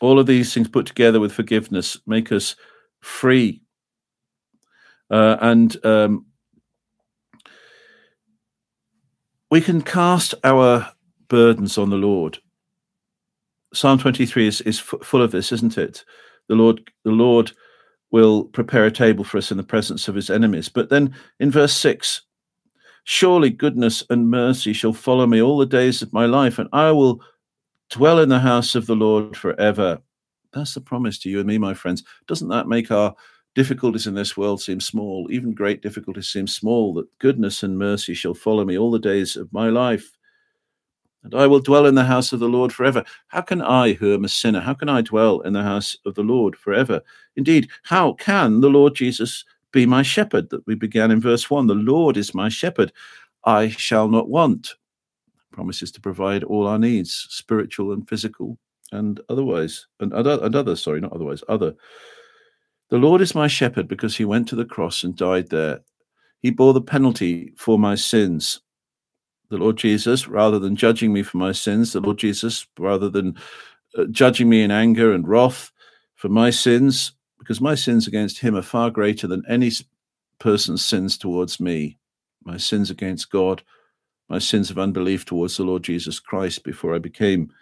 All 0.00 0.18
of 0.18 0.26
these 0.26 0.52
things 0.52 0.68
put 0.68 0.86
together 0.86 1.20
with 1.20 1.32
forgiveness 1.32 1.96
make 2.06 2.32
us 2.32 2.56
free. 3.00 3.62
Uh, 5.10 5.36
and 5.40 5.84
um, 5.84 6.26
we 9.50 9.60
can 9.60 9.82
cast 9.82 10.34
our 10.44 10.90
burdens 11.28 11.76
on 11.76 11.90
the 11.90 11.96
Lord. 11.96 12.38
Psalm 13.74 13.98
23 13.98 14.48
is, 14.48 14.60
is 14.62 14.80
f- 14.80 15.06
full 15.06 15.22
of 15.22 15.30
this, 15.30 15.52
isn't 15.52 15.78
it? 15.78 16.04
The 16.48 16.54
Lord, 16.54 16.90
the 17.04 17.10
Lord 17.10 17.52
will 18.10 18.44
prepare 18.44 18.86
a 18.86 18.90
table 18.90 19.24
for 19.24 19.38
us 19.38 19.50
in 19.50 19.56
the 19.56 19.62
presence 19.62 20.08
of 20.08 20.14
his 20.14 20.30
enemies. 20.30 20.68
But 20.68 20.88
then 20.90 21.14
in 21.38 21.50
verse 21.50 21.74
6, 21.74 22.22
Surely 23.04 23.50
goodness 23.50 24.04
and 24.10 24.30
mercy 24.30 24.72
shall 24.72 24.92
follow 24.92 25.26
me 25.26 25.42
all 25.42 25.58
the 25.58 25.66
days 25.66 26.02
of 26.02 26.12
my 26.12 26.26
life, 26.26 26.58
and 26.58 26.68
I 26.72 26.92
will 26.92 27.20
dwell 27.90 28.20
in 28.20 28.28
the 28.28 28.38
house 28.38 28.74
of 28.74 28.86
the 28.86 28.96
Lord 28.96 29.36
forever. 29.36 30.00
That's 30.52 30.74
the 30.74 30.80
promise 30.80 31.18
to 31.20 31.30
you 31.30 31.38
and 31.38 31.48
me, 31.48 31.58
my 31.58 31.74
friends. 31.74 32.04
Doesn't 32.26 32.48
that 32.48 32.68
make 32.68 32.90
our 32.90 33.14
difficulties 33.54 34.06
in 34.06 34.14
this 34.14 34.36
world 34.36 34.62
seem 34.62 34.80
small? 34.80 35.26
Even 35.30 35.52
great 35.52 35.82
difficulties 35.82 36.28
seem 36.28 36.46
small, 36.46 36.94
that 36.94 37.18
goodness 37.18 37.62
and 37.62 37.78
mercy 37.78 38.14
shall 38.14 38.34
follow 38.34 38.64
me 38.64 38.78
all 38.78 38.90
the 38.90 38.98
days 38.98 39.36
of 39.36 39.52
my 39.52 39.68
life. 39.68 40.16
And 41.24 41.34
I 41.34 41.46
will 41.46 41.60
dwell 41.60 41.86
in 41.86 41.94
the 41.94 42.04
house 42.04 42.32
of 42.32 42.40
the 42.40 42.48
Lord 42.48 42.72
forever. 42.72 43.04
How 43.28 43.42
can 43.42 43.62
I, 43.62 43.92
who 43.92 44.12
am 44.14 44.24
a 44.24 44.28
sinner, 44.28 44.60
how 44.60 44.74
can 44.74 44.88
I 44.88 45.02
dwell 45.02 45.40
in 45.40 45.52
the 45.52 45.62
house 45.62 45.96
of 46.04 46.14
the 46.14 46.22
Lord 46.22 46.56
forever? 46.56 47.00
Indeed, 47.36 47.68
how 47.84 48.14
can 48.14 48.60
the 48.60 48.70
Lord 48.70 48.94
Jesus 48.94 49.44
be 49.72 49.86
my 49.86 50.02
shepherd 50.02 50.50
that 50.50 50.66
we 50.66 50.74
began 50.74 51.10
in 51.10 51.20
verse 51.20 51.50
1? 51.50 51.66
The 51.66 51.74
Lord 51.74 52.16
is 52.16 52.34
my 52.34 52.48
shepherd. 52.48 52.92
I 53.44 53.68
shall 53.68 54.08
not 54.08 54.28
want. 54.28 54.74
Promises 55.50 55.90
to 55.92 56.00
provide 56.00 56.44
all 56.44 56.66
our 56.66 56.78
needs, 56.78 57.26
spiritual 57.30 57.92
and 57.92 58.08
physical, 58.08 58.58
and 58.92 59.20
otherwise, 59.28 59.86
and 60.00 60.12
other, 60.12 60.38
and 60.42 60.54
other, 60.54 60.76
sorry, 60.76 61.00
not 61.00 61.12
otherwise, 61.12 61.42
other. 61.48 61.74
The 62.90 62.98
Lord 62.98 63.20
is 63.20 63.34
my 63.34 63.46
shepherd 63.46 63.88
because 63.88 64.16
he 64.16 64.24
went 64.24 64.48
to 64.48 64.56
the 64.56 64.64
cross 64.64 65.02
and 65.02 65.16
died 65.16 65.48
there. 65.48 65.80
He 66.40 66.50
bore 66.50 66.74
the 66.74 66.82
penalty 66.82 67.52
for 67.56 67.78
my 67.78 67.94
sins. 67.94 68.60
The 69.48 69.58
Lord 69.58 69.76
Jesus, 69.76 70.28
rather 70.28 70.58
than 70.58 70.76
judging 70.76 71.12
me 71.12 71.22
for 71.22 71.38
my 71.38 71.52
sins, 71.52 71.92
the 71.92 72.00
Lord 72.00 72.18
Jesus, 72.18 72.66
rather 72.78 73.08
than 73.08 73.36
uh, 73.96 74.04
judging 74.10 74.48
me 74.48 74.62
in 74.62 74.70
anger 74.70 75.12
and 75.12 75.26
wrath 75.26 75.70
for 76.16 76.28
my 76.28 76.50
sins, 76.50 77.12
because 77.42 77.60
my 77.60 77.74
sins 77.74 78.06
against 78.06 78.38
him 78.38 78.54
are 78.54 78.62
far 78.62 78.88
greater 78.88 79.26
than 79.26 79.42
any 79.48 79.68
person's 80.38 80.84
sins 80.84 81.18
towards 81.18 81.58
me. 81.58 81.98
My 82.44 82.56
sins 82.56 82.88
against 82.88 83.32
God, 83.32 83.64
my 84.28 84.38
sins 84.38 84.70
of 84.70 84.78
unbelief 84.78 85.24
towards 85.24 85.56
the 85.56 85.64
Lord 85.64 85.82
Jesus 85.82 86.20
Christ 86.20 86.62
before 86.62 86.94
I 86.94 87.00
became 87.00 87.52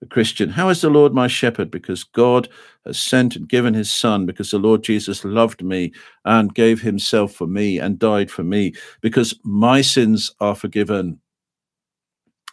a 0.00 0.06
Christian. 0.06 0.48
How 0.48 0.70
is 0.70 0.80
the 0.80 0.88
Lord 0.88 1.12
my 1.12 1.26
shepherd? 1.26 1.70
Because 1.70 2.02
God 2.02 2.48
has 2.86 2.98
sent 2.98 3.36
and 3.36 3.46
given 3.46 3.74
his 3.74 3.90
Son, 3.90 4.24
because 4.24 4.52
the 4.52 4.58
Lord 4.58 4.82
Jesus 4.82 5.22
loved 5.22 5.62
me 5.62 5.92
and 6.24 6.54
gave 6.54 6.80
himself 6.80 7.34
for 7.34 7.46
me 7.46 7.78
and 7.78 7.98
died 7.98 8.30
for 8.30 8.42
me, 8.42 8.72
because 9.02 9.38
my 9.44 9.82
sins 9.82 10.34
are 10.40 10.54
forgiven. 10.54 11.20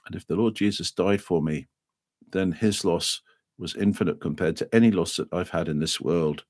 And 0.06 0.16
if 0.18 0.28
the 0.28 0.36
Lord 0.36 0.54
Jesus 0.54 0.92
died 0.92 1.22
for 1.22 1.42
me, 1.42 1.70
then 2.34 2.52
his 2.52 2.84
loss 2.84 3.22
was 3.58 3.74
infinite 3.78 4.20
compared 4.20 4.58
to 4.58 4.76
any 4.76 4.92
loss 4.92 5.16
that 5.16 5.32
I've 5.32 5.50
had 5.50 5.70
in 5.70 5.80
this 5.80 6.02
world. 6.02 6.44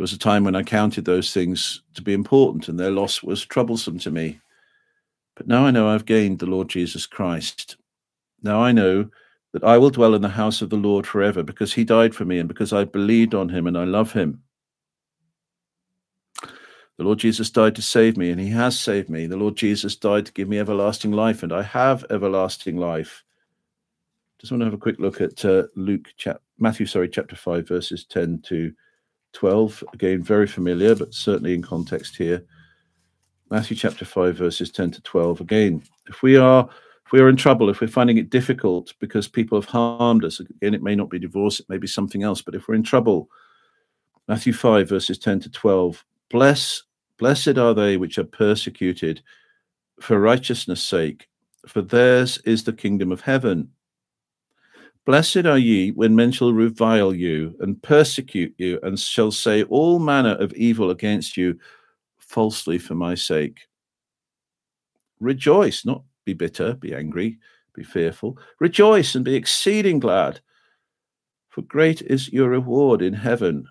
There 0.00 0.04
was 0.04 0.14
a 0.14 0.18
time 0.18 0.44
when 0.44 0.56
I 0.56 0.62
counted 0.62 1.04
those 1.04 1.34
things 1.34 1.82
to 1.92 2.00
be 2.00 2.14
important, 2.14 2.68
and 2.68 2.80
their 2.80 2.90
loss 2.90 3.22
was 3.22 3.44
troublesome 3.44 3.98
to 3.98 4.10
me. 4.10 4.40
But 5.34 5.46
now 5.46 5.66
I 5.66 5.70
know 5.70 5.90
I've 5.90 6.06
gained 6.06 6.38
the 6.38 6.46
Lord 6.46 6.70
Jesus 6.70 7.04
Christ. 7.04 7.76
Now 8.42 8.62
I 8.62 8.72
know 8.72 9.10
that 9.52 9.62
I 9.62 9.76
will 9.76 9.90
dwell 9.90 10.14
in 10.14 10.22
the 10.22 10.30
house 10.30 10.62
of 10.62 10.70
the 10.70 10.78
Lord 10.78 11.06
forever 11.06 11.42
because 11.42 11.74
he 11.74 11.84
died 11.84 12.14
for 12.14 12.24
me 12.24 12.38
and 12.38 12.48
because 12.48 12.72
I 12.72 12.84
believed 12.84 13.34
on 13.34 13.50
him 13.50 13.66
and 13.66 13.76
I 13.76 13.84
love 13.84 14.14
him. 14.14 14.42
The 16.96 17.04
Lord 17.04 17.18
Jesus 17.18 17.50
died 17.50 17.74
to 17.74 17.82
save 17.82 18.16
me 18.16 18.30
and 18.30 18.40
he 18.40 18.48
has 18.48 18.80
saved 18.80 19.10
me. 19.10 19.26
The 19.26 19.36
Lord 19.36 19.54
Jesus 19.54 19.96
died 19.96 20.24
to 20.24 20.32
give 20.32 20.48
me 20.48 20.58
everlasting 20.58 21.12
life 21.12 21.42
and 21.42 21.52
I 21.52 21.60
have 21.60 22.06
everlasting 22.08 22.78
life. 22.78 23.22
Just 24.38 24.50
want 24.50 24.62
to 24.62 24.64
have 24.64 24.72
a 24.72 24.78
quick 24.78 24.98
look 24.98 25.20
at 25.20 25.44
uh, 25.44 25.64
Luke, 25.76 26.08
chap- 26.16 26.40
Matthew, 26.58 26.86
sorry, 26.86 27.10
chapter 27.10 27.36
5, 27.36 27.68
verses 27.68 28.06
10 28.06 28.40
to 28.46 28.72
12. 29.32 29.84
Again, 29.92 30.22
very 30.22 30.46
familiar, 30.46 30.94
but 30.94 31.14
certainly 31.14 31.54
in 31.54 31.62
context 31.62 32.16
here. 32.16 32.44
Matthew 33.50 33.76
chapter 33.76 34.04
5, 34.04 34.36
verses 34.36 34.70
10 34.70 34.92
to 34.92 35.02
12. 35.02 35.40
Again, 35.40 35.82
if 36.08 36.22
we 36.22 36.36
are 36.36 36.68
if 37.10 37.12
we 37.12 37.20
are 37.20 37.28
in 37.28 37.34
trouble, 37.34 37.68
if 37.68 37.80
we're 37.80 37.88
finding 37.88 38.18
it 38.18 38.30
difficult 38.30 38.94
because 39.00 39.26
people 39.26 39.60
have 39.60 39.68
harmed 39.68 40.24
us, 40.24 40.38
again, 40.38 40.74
it 40.74 40.82
may 40.82 40.94
not 40.94 41.10
be 41.10 41.18
divorce, 41.18 41.58
it 41.58 41.68
may 41.68 41.76
be 41.76 41.88
something 41.88 42.22
else, 42.22 42.40
but 42.40 42.54
if 42.54 42.68
we're 42.68 42.76
in 42.76 42.84
trouble, 42.84 43.28
Matthew 44.28 44.52
5, 44.52 44.88
verses 44.88 45.18
10 45.18 45.40
to 45.40 45.50
12, 45.50 46.04
bless, 46.28 46.84
blessed 47.18 47.58
are 47.58 47.74
they 47.74 47.96
which 47.96 48.16
are 48.16 48.22
persecuted 48.22 49.22
for 50.00 50.20
righteousness' 50.20 50.84
sake, 50.84 51.28
for 51.66 51.82
theirs 51.82 52.38
is 52.44 52.62
the 52.62 52.72
kingdom 52.72 53.10
of 53.10 53.22
heaven. 53.22 53.68
Blessed 55.06 55.46
are 55.46 55.58
ye 55.58 55.90
when 55.90 56.14
men 56.14 56.30
shall 56.30 56.52
revile 56.52 57.14
you 57.14 57.56
and 57.60 57.82
persecute 57.82 58.54
you, 58.58 58.78
and 58.82 58.98
shall 58.98 59.30
say 59.30 59.62
all 59.64 59.98
manner 59.98 60.34
of 60.36 60.52
evil 60.52 60.90
against 60.90 61.36
you 61.36 61.58
falsely 62.18 62.78
for 62.78 62.94
my 62.94 63.14
sake. 63.14 63.66
Rejoice, 65.18 65.84
not 65.84 66.02
be 66.24 66.34
bitter, 66.34 66.74
be 66.74 66.94
angry, 66.94 67.38
be 67.74 67.82
fearful. 67.82 68.38
Rejoice 68.58 69.14
and 69.14 69.24
be 69.24 69.34
exceeding 69.34 69.98
glad, 69.98 70.40
for 71.48 71.62
great 71.62 72.02
is 72.02 72.32
your 72.32 72.48
reward 72.48 73.02
in 73.02 73.14
heaven, 73.14 73.66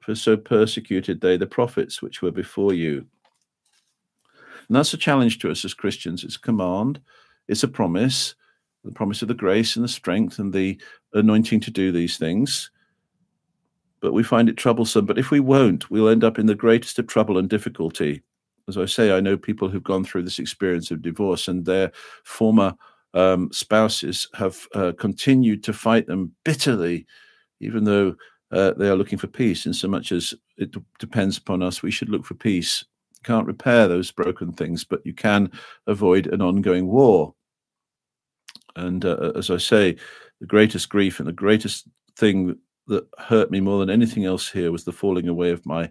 for 0.00 0.14
so 0.14 0.36
persecuted 0.36 1.20
they 1.20 1.36
the 1.36 1.46
prophets 1.46 2.00
which 2.00 2.22
were 2.22 2.30
before 2.30 2.72
you. 2.72 3.06
And 4.68 4.76
that's 4.76 4.94
a 4.94 4.98
challenge 4.98 5.38
to 5.40 5.50
us 5.50 5.64
as 5.64 5.74
Christians. 5.74 6.24
It's 6.24 6.36
a 6.36 6.40
command, 6.40 7.00
it's 7.48 7.62
a 7.62 7.68
promise, 7.68 8.34
the 8.84 8.92
promise 8.92 9.22
of 9.22 9.28
the 9.28 9.34
grace 9.34 9.76
and 9.76 9.84
the 9.84 9.88
strength 9.88 10.38
and 10.38 10.52
the 10.52 10.80
anointing 11.14 11.60
to 11.60 11.70
do 11.70 11.92
these 11.92 12.16
things. 12.16 12.70
But 14.00 14.12
we 14.12 14.22
find 14.22 14.48
it 14.48 14.56
troublesome. 14.56 15.06
But 15.06 15.18
if 15.18 15.30
we 15.30 15.40
won't, 15.40 15.90
we'll 15.90 16.08
end 16.08 16.24
up 16.24 16.38
in 16.38 16.46
the 16.46 16.54
greatest 16.54 16.98
of 16.98 17.06
trouble 17.06 17.38
and 17.38 17.48
difficulty 17.48 18.22
as 18.68 18.76
I 18.76 18.84
say, 18.84 19.16
I 19.16 19.20
know 19.20 19.36
people 19.36 19.68
who've 19.68 19.82
gone 19.82 20.04
through 20.04 20.22
this 20.22 20.38
experience 20.38 20.90
of 20.90 21.02
divorce 21.02 21.48
and 21.48 21.64
their 21.64 21.90
former 22.24 22.74
um, 23.14 23.50
spouses 23.50 24.28
have 24.34 24.68
uh, 24.74 24.92
continued 24.98 25.64
to 25.64 25.72
fight 25.72 26.06
them 26.06 26.32
bitterly, 26.44 27.06
even 27.60 27.84
though 27.84 28.14
uh, 28.52 28.72
they 28.72 28.88
are 28.88 28.96
looking 28.96 29.18
for 29.18 29.26
peace. 29.26 29.64
In 29.64 29.72
so 29.72 29.88
much 29.88 30.12
as 30.12 30.34
it 30.58 30.74
depends 30.98 31.38
upon 31.38 31.62
us, 31.62 31.82
we 31.82 31.90
should 31.90 32.10
look 32.10 32.26
for 32.26 32.34
peace. 32.34 32.84
You 33.16 33.22
can't 33.24 33.46
repair 33.46 33.88
those 33.88 34.10
broken 34.10 34.52
things, 34.52 34.84
but 34.84 35.04
you 35.04 35.14
can 35.14 35.50
avoid 35.86 36.26
an 36.26 36.42
ongoing 36.42 36.86
war. 36.86 37.34
And 38.78 39.04
uh, 39.04 39.32
as 39.34 39.50
I 39.50 39.56
say, 39.56 39.96
the 40.40 40.46
greatest 40.46 40.88
grief 40.88 41.18
and 41.18 41.28
the 41.28 41.32
greatest 41.32 41.88
thing 42.16 42.56
that 42.86 43.06
hurt 43.18 43.50
me 43.50 43.60
more 43.60 43.78
than 43.80 43.90
anything 43.90 44.24
else 44.24 44.48
here 44.48 44.72
was 44.72 44.84
the 44.84 44.92
falling 44.92 45.28
away 45.28 45.50
of 45.50 45.66
my 45.66 45.90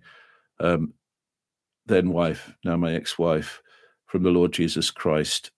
um, 0.59 0.93
then 1.85 2.09
wife, 2.09 2.53
now 2.63 2.75
my 2.77 2.93
ex 2.93 3.19
wife, 3.19 3.61
from 4.05 4.23
the 4.23 4.29
Lord 4.29 4.51
Jesus 4.51 4.89
Christ. 4.89 5.51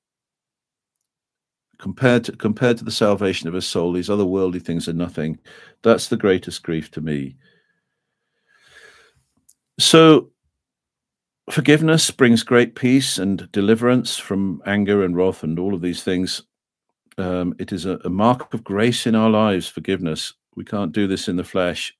Compared 1.77 2.25
to, 2.25 2.33
compared 2.33 2.77
to 2.77 2.83
the 2.83 2.91
salvation 2.91 3.47
of 3.47 3.55
a 3.55 3.61
soul, 3.61 3.93
these 3.93 4.09
other 4.09 4.25
worldly 4.25 4.59
things 4.59 4.89
are 4.89 4.93
nothing. 4.93 5.39
That's 5.81 6.09
the 6.09 6.17
greatest 6.17 6.61
grief 6.61 6.91
to 6.91 7.01
me. 7.01 7.37
So, 9.79 10.31
forgiveness 11.49 12.11
brings 12.11 12.43
great 12.43 12.75
peace 12.75 13.17
and 13.17 13.49
deliverance 13.53 14.17
from 14.17 14.61
anger 14.65 15.03
and 15.03 15.15
wrath 15.15 15.41
and 15.41 15.57
all 15.57 15.73
of 15.73 15.81
these 15.81 16.03
things. 16.03 16.43
Um, 17.19 17.53
it 17.59 17.71
is 17.71 17.85
a, 17.85 17.99
a 18.05 18.09
mark 18.09 18.53
of 18.53 18.63
grace 18.63 19.05
in 19.05 19.13
our 19.13 19.29
lives, 19.29 19.67
forgiveness. 19.67 20.33
We 20.55 20.65
can't 20.65 20.91
do 20.91 21.05
this 21.05 21.27
in 21.27 21.35
the 21.35 21.43
flesh 21.43 21.93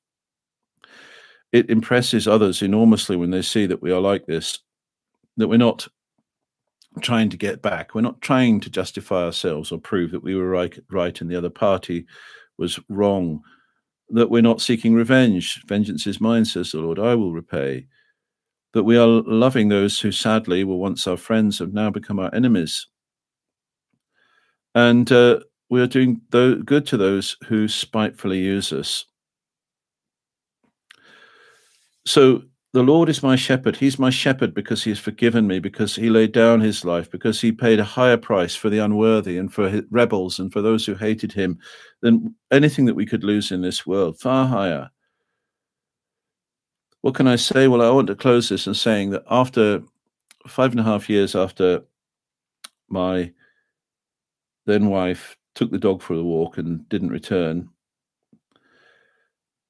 it 1.51 1.69
impresses 1.69 2.27
others 2.27 2.61
enormously 2.61 3.15
when 3.15 3.31
they 3.31 3.41
see 3.41 3.65
that 3.65 3.81
we 3.81 3.91
are 3.91 3.99
like 4.01 4.25
this, 4.25 4.59
that 5.37 5.47
we're 5.47 5.57
not 5.57 5.87
trying 7.01 7.29
to 7.29 7.37
get 7.37 7.61
back. 7.61 7.95
We're 7.95 8.01
not 8.01 8.21
trying 8.21 8.59
to 8.61 8.69
justify 8.69 9.23
ourselves 9.23 9.71
or 9.71 9.79
prove 9.79 10.11
that 10.11 10.23
we 10.23 10.35
were 10.35 10.49
right, 10.49 10.77
right 10.91 11.19
and 11.19 11.29
the 11.29 11.35
other 11.35 11.49
party 11.49 12.05
was 12.57 12.79
wrong. 12.89 13.41
That 14.09 14.29
we're 14.29 14.41
not 14.41 14.61
seeking 14.61 14.95
revenge. 14.95 15.63
Vengeance 15.67 16.07
is 16.07 16.21
mine, 16.21 16.45
says 16.45 16.71
the 16.71 16.79
Lord, 16.79 16.99
I 16.99 17.15
will 17.15 17.33
repay. 17.33 17.87
That 18.73 18.83
we 18.83 18.97
are 18.97 19.07
loving 19.07 19.69
those 19.69 19.99
who 19.99 20.11
sadly 20.11 20.63
were 20.63 20.75
once 20.75 21.07
our 21.07 21.17
friends 21.17 21.59
have 21.59 21.73
now 21.73 21.89
become 21.89 22.19
our 22.19 22.33
enemies. 22.33 22.87
And 24.79 25.11
uh, 25.11 25.41
we 25.69 25.81
are 25.81 25.87
doing 25.87 26.21
good 26.29 26.87
to 26.87 26.95
those 26.95 27.35
who 27.45 27.67
spitefully 27.67 28.39
use 28.39 28.71
us. 28.71 29.03
So 32.05 32.43
the 32.71 32.81
Lord 32.81 33.09
is 33.09 33.21
my 33.21 33.35
shepherd. 33.35 33.75
He's 33.75 33.99
my 33.99 34.09
shepherd 34.09 34.53
because 34.53 34.81
he 34.81 34.91
has 34.91 34.97
forgiven 34.97 35.47
me, 35.47 35.59
because 35.59 35.97
he 35.97 36.09
laid 36.09 36.31
down 36.31 36.61
his 36.61 36.85
life, 36.85 37.11
because 37.11 37.41
he 37.41 37.51
paid 37.51 37.81
a 37.81 37.83
higher 37.83 38.15
price 38.15 38.55
for 38.55 38.69
the 38.69 38.79
unworthy 38.79 39.37
and 39.37 39.53
for 39.53 39.81
rebels 39.91 40.39
and 40.39 40.53
for 40.53 40.61
those 40.61 40.85
who 40.85 40.95
hated 40.95 41.33
him 41.33 41.59
than 42.01 42.33
anything 42.49 42.85
that 42.85 42.95
we 42.95 43.05
could 43.05 43.25
lose 43.25 43.51
in 43.51 43.61
this 43.61 43.85
world, 43.85 44.17
far 44.17 44.47
higher. 44.47 44.89
What 47.01 47.15
can 47.15 47.27
I 47.27 47.35
say? 47.35 47.67
Well, 47.67 47.81
I 47.81 47.89
want 47.89 48.07
to 48.07 48.15
close 48.15 48.47
this 48.47 48.65
and 48.65 48.77
saying 48.77 49.09
that 49.09 49.23
after 49.29 49.83
five 50.47 50.71
and 50.71 50.79
a 50.79 50.83
half 50.83 51.09
years 51.09 51.35
after 51.35 51.81
my 52.87 53.33
then 54.69 54.87
wife 54.87 55.35
took 55.55 55.71
the 55.71 55.77
dog 55.77 56.01
for 56.01 56.13
a 56.13 56.23
walk 56.23 56.57
and 56.57 56.87
didn't 56.89 57.09
return, 57.09 57.69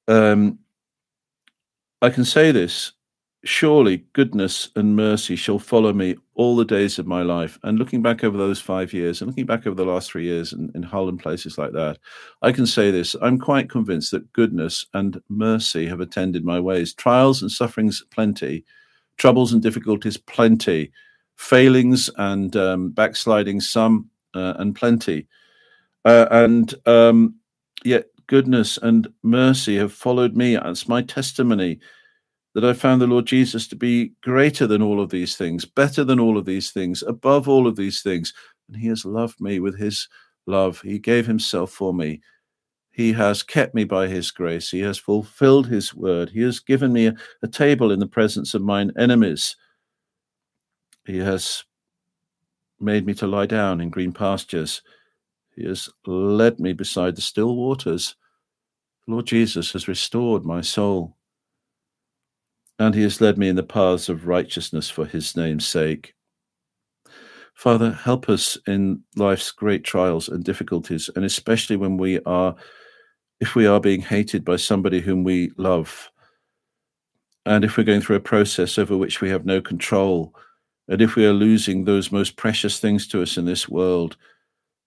um, 0.07 0.59
I 2.01 2.09
can 2.09 2.25
say 2.25 2.51
this 2.51 2.93
Surely 3.45 4.03
goodness 4.11 4.67
and 4.75 4.97
mercy 4.97 5.37
shall 5.37 5.59
follow 5.59 5.93
me 5.93 6.17
all 6.33 6.57
the 6.57 6.65
days 6.65 6.99
of 6.99 7.07
my 7.07 7.21
life. 7.21 7.57
And 7.63 7.79
looking 7.79 8.01
back 8.01 8.25
over 8.25 8.37
those 8.37 8.59
five 8.59 8.91
years 8.91 9.21
and 9.21 9.29
looking 9.29 9.45
back 9.45 9.65
over 9.65 9.75
the 9.75 9.89
last 9.89 10.11
three 10.11 10.25
years 10.25 10.51
in, 10.51 10.69
in 10.75 10.83
Hull 10.83 11.07
and 11.07 11.17
places 11.17 11.57
like 11.57 11.71
that, 11.71 11.99
I 12.41 12.51
can 12.51 12.67
say 12.67 12.91
this 12.91 13.15
I'm 13.21 13.39
quite 13.39 13.69
convinced 13.69 14.11
that 14.11 14.31
goodness 14.33 14.85
and 14.93 15.21
mercy 15.29 15.87
have 15.87 16.01
attended 16.01 16.43
my 16.43 16.59
ways. 16.59 16.93
Trials 16.93 17.41
and 17.41 17.49
sufferings, 17.49 18.03
plenty. 18.11 18.65
Troubles 19.15 19.53
and 19.53 19.61
difficulties, 19.61 20.17
plenty. 20.17 20.91
Failings 21.37 22.09
and 22.17 22.57
um, 22.57 22.89
backsliding, 22.89 23.61
some 23.61 24.09
uh, 24.33 24.53
and 24.57 24.75
plenty. 24.75 25.27
Uh, 26.05 26.27
and 26.31 26.75
um, 26.85 27.35
yet 27.83 28.05
goodness 28.27 28.77
and 28.77 29.07
mercy 29.23 29.75
have 29.77 29.91
followed 29.93 30.35
me. 30.35 30.55
It's 30.55 30.87
my 30.87 31.01
testimony 31.01 31.79
that 32.55 32.65
I 32.65 32.73
found 32.73 33.01
the 33.01 33.07
Lord 33.07 33.25
Jesus 33.25 33.67
to 33.67 33.75
be 33.75 34.13
greater 34.21 34.65
than 34.65 34.81
all 34.81 35.01
of 35.01 35.09
these 35.09 35.35
things, 35.35 35.65
better 35.65 36.03
than 36.03 36.19
all 36.19 36.37
of 36.37 36.45
these 36.45 36.71
things, 36.71 37.03
above 37.03 37.47
all 37.47 37.67
of 37.67 37.75
these 37.75 38.01
things. 38.01 38.33
And 38.67 38.77
He 38.77 38.87
has 38.87 39.05
loved 39.05 39.39
me 39.39 39.59
with 39.59 39.77
His 39.77 40.07
love. 40.47 40.81
He 40.81 40.99
gave 40.99 41.27
Himself 41.27 41.71
for 41.71 41.93
me. 41.93 42.21
He 42.91 43.13
has 43.13 43.43
kept 43.43 43.75
me 43.75 43.83
by 43.83 44.07
His 44.07 44.31
grace. 44.31 44.69
He 44.69 44.81
has 44.81 44.97
fulfilled 44.97 45.67
His 45.67 45.93
word. 45.93 46.29
He 46.29 46.41
has 46.41 46.59
given 46.59 46.91
me 46.91 47.07
a, 47.07 47.15
a 47.43 47.47
table 47.47 47.91
in 47.91 47.99
the 47.99 48.07
presence 48.07 48.53
of 48.53 48.61
mine 48.61 48.91
enemies. 48.97 49.55
He 51.05 51.17
has 51.17 51.63
made 52.79 53.05
me 53.05 53.13
to 53.15 53.27
lie 53.27 53.45
down 53.45 53.81
in 53.81 53.89
green 53.89 54.11
pastures. 54.11 54.81
He 55.55 55.65
has 55.65 55.89
led 56.05 56.59
me 56.59 56.73
beside 56.73 57.15
the 57.15 57.21
still 57.21 57.55
waters. 57.55 58.15
Lord 59.07 59.25
Jesus 59.25 59.71
has 59.73 59.87
restored 59.87 60.45
my 60.45 60.61
soul 60.61 61.17
and 62.79 62.95
he 62.95 63.03
has 63.03 63.19
led 63.19 63.37
me 63.37 63.49
in 63.49 63.57
the 63.57 63.63
paths 63.63 64.07
of 64.07 64.25
righteousness 64.25 64.89
for 64.89 65.05
his 65.05 65.35
name's 65.35 65.67
sake. 65.67 66.13
Father, 67.53 67.91
help 67.91 68.29
us 68.29 68.57
in 68.67 69.03
life's 69.17 69.51
great 69.51 69.83
trials 69.83 70.29
and 70.29 70.45
difficulties, 70.45 71.09
and 71.15 71.25
especially 71.25 71.75
when 71.75 71.97
we 71.97 72.21
are, 72.21 72.55
if 73.41 73.53
we 73.53 73.67
are 73.67 73.81
being 73.81 73.99
hated 73.99 74.45
by 74.45 74.55
somebody 74.55 75.01
whom 75.01 75.25
we 75.25 75.51
love, 75.57 76.09
and 77.45 77.65
if 77.65 77.75
we're 77.75 77.83
going 77.83 77.99
through 77.99 78.15
a 78.15 78.21
process 78.21 78.77
over 78.77 78.95
which 78.95 79.19
we 79.19 79.29
have 79.29 79.45
no 79.45 79.61
control, 79.61 80.33
and 80.89 81.01
if 81.01 81.15
we 81.15 81.25
are 81.25 81.33
losing 81.33 81.83
those 81.83 82.11
most 82.11 82.35
precious 82.35 82.79
things 82.79 83.07
to 83.07 83.21
us 83.21 83.37
in 83.37 83.45
this 83.45 83.69
world, 83.69 84.17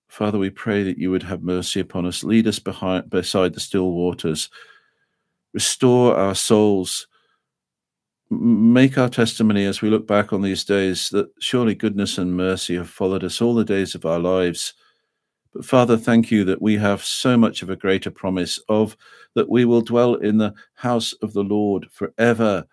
Father, 0.08 0.38
we 0.38 0.50
pray 0.50 0.82
that 0.82 0.98
you 0.98 1.10
would 1.10 1.22
have 1.22 1.42
mercy 1.42 1.80
upon 1.80 2.04
us, 2.04 2.22
lead 2.22 2.46
us 2.46 2.58
behind, 2.58 3.08
beside 3.08 3.54
the 3.54 3.60
still 3.60 3.92
waters, 3.92 4.50
restore 5.54 6.14
our 6.16 6.34
souls 6.34 7.06
make 8.32 8.96
our 8.96 9.10
testimony 9.10 9.66
as 9.66 9.82
we 9.82 9.90
look 9.90 10.06
back 10.06 10.32
on 10.32 10.40
these 10.40 10.64
days 10.64 11.10
that 11.10 11.30
surely 11.38 11.74
goodness 11.74 12.16
and 12.16 12.34
mercy 12.34 12.74
have 12.76 12.88
followed 12.88 13.24
us 13.24 13.42
all 13.42 13.54
the 13.54 13.64
days 13.64 13.94
of 13.94 14.06
our 14.06 14.18
lives. 14.18 14.72
But 15.52 15.66
Father, 15.66 15.98
thank 15.98 16.30
you 16.30 16.44
that 16.44 16.62
we 16.62 16.78
have 16.78 17.04
so 17.04 17.36
much 17.36 17.62
of 17.62 17.68
a 17.68 17.76
greater 17.76 18.10
promise 18.10 18.58
of 18.70 18.96
that 19.34 19.50
we 19.50 19.66
will 19.66 19.82
dwell 19.82 20.14
in 20.14 20.38
the 20.38 20.54
house 20.74 21.12
of 21.14 21.34
the 21.34 21.44
Lord 21.44 21.86
forever. 21.90 22.64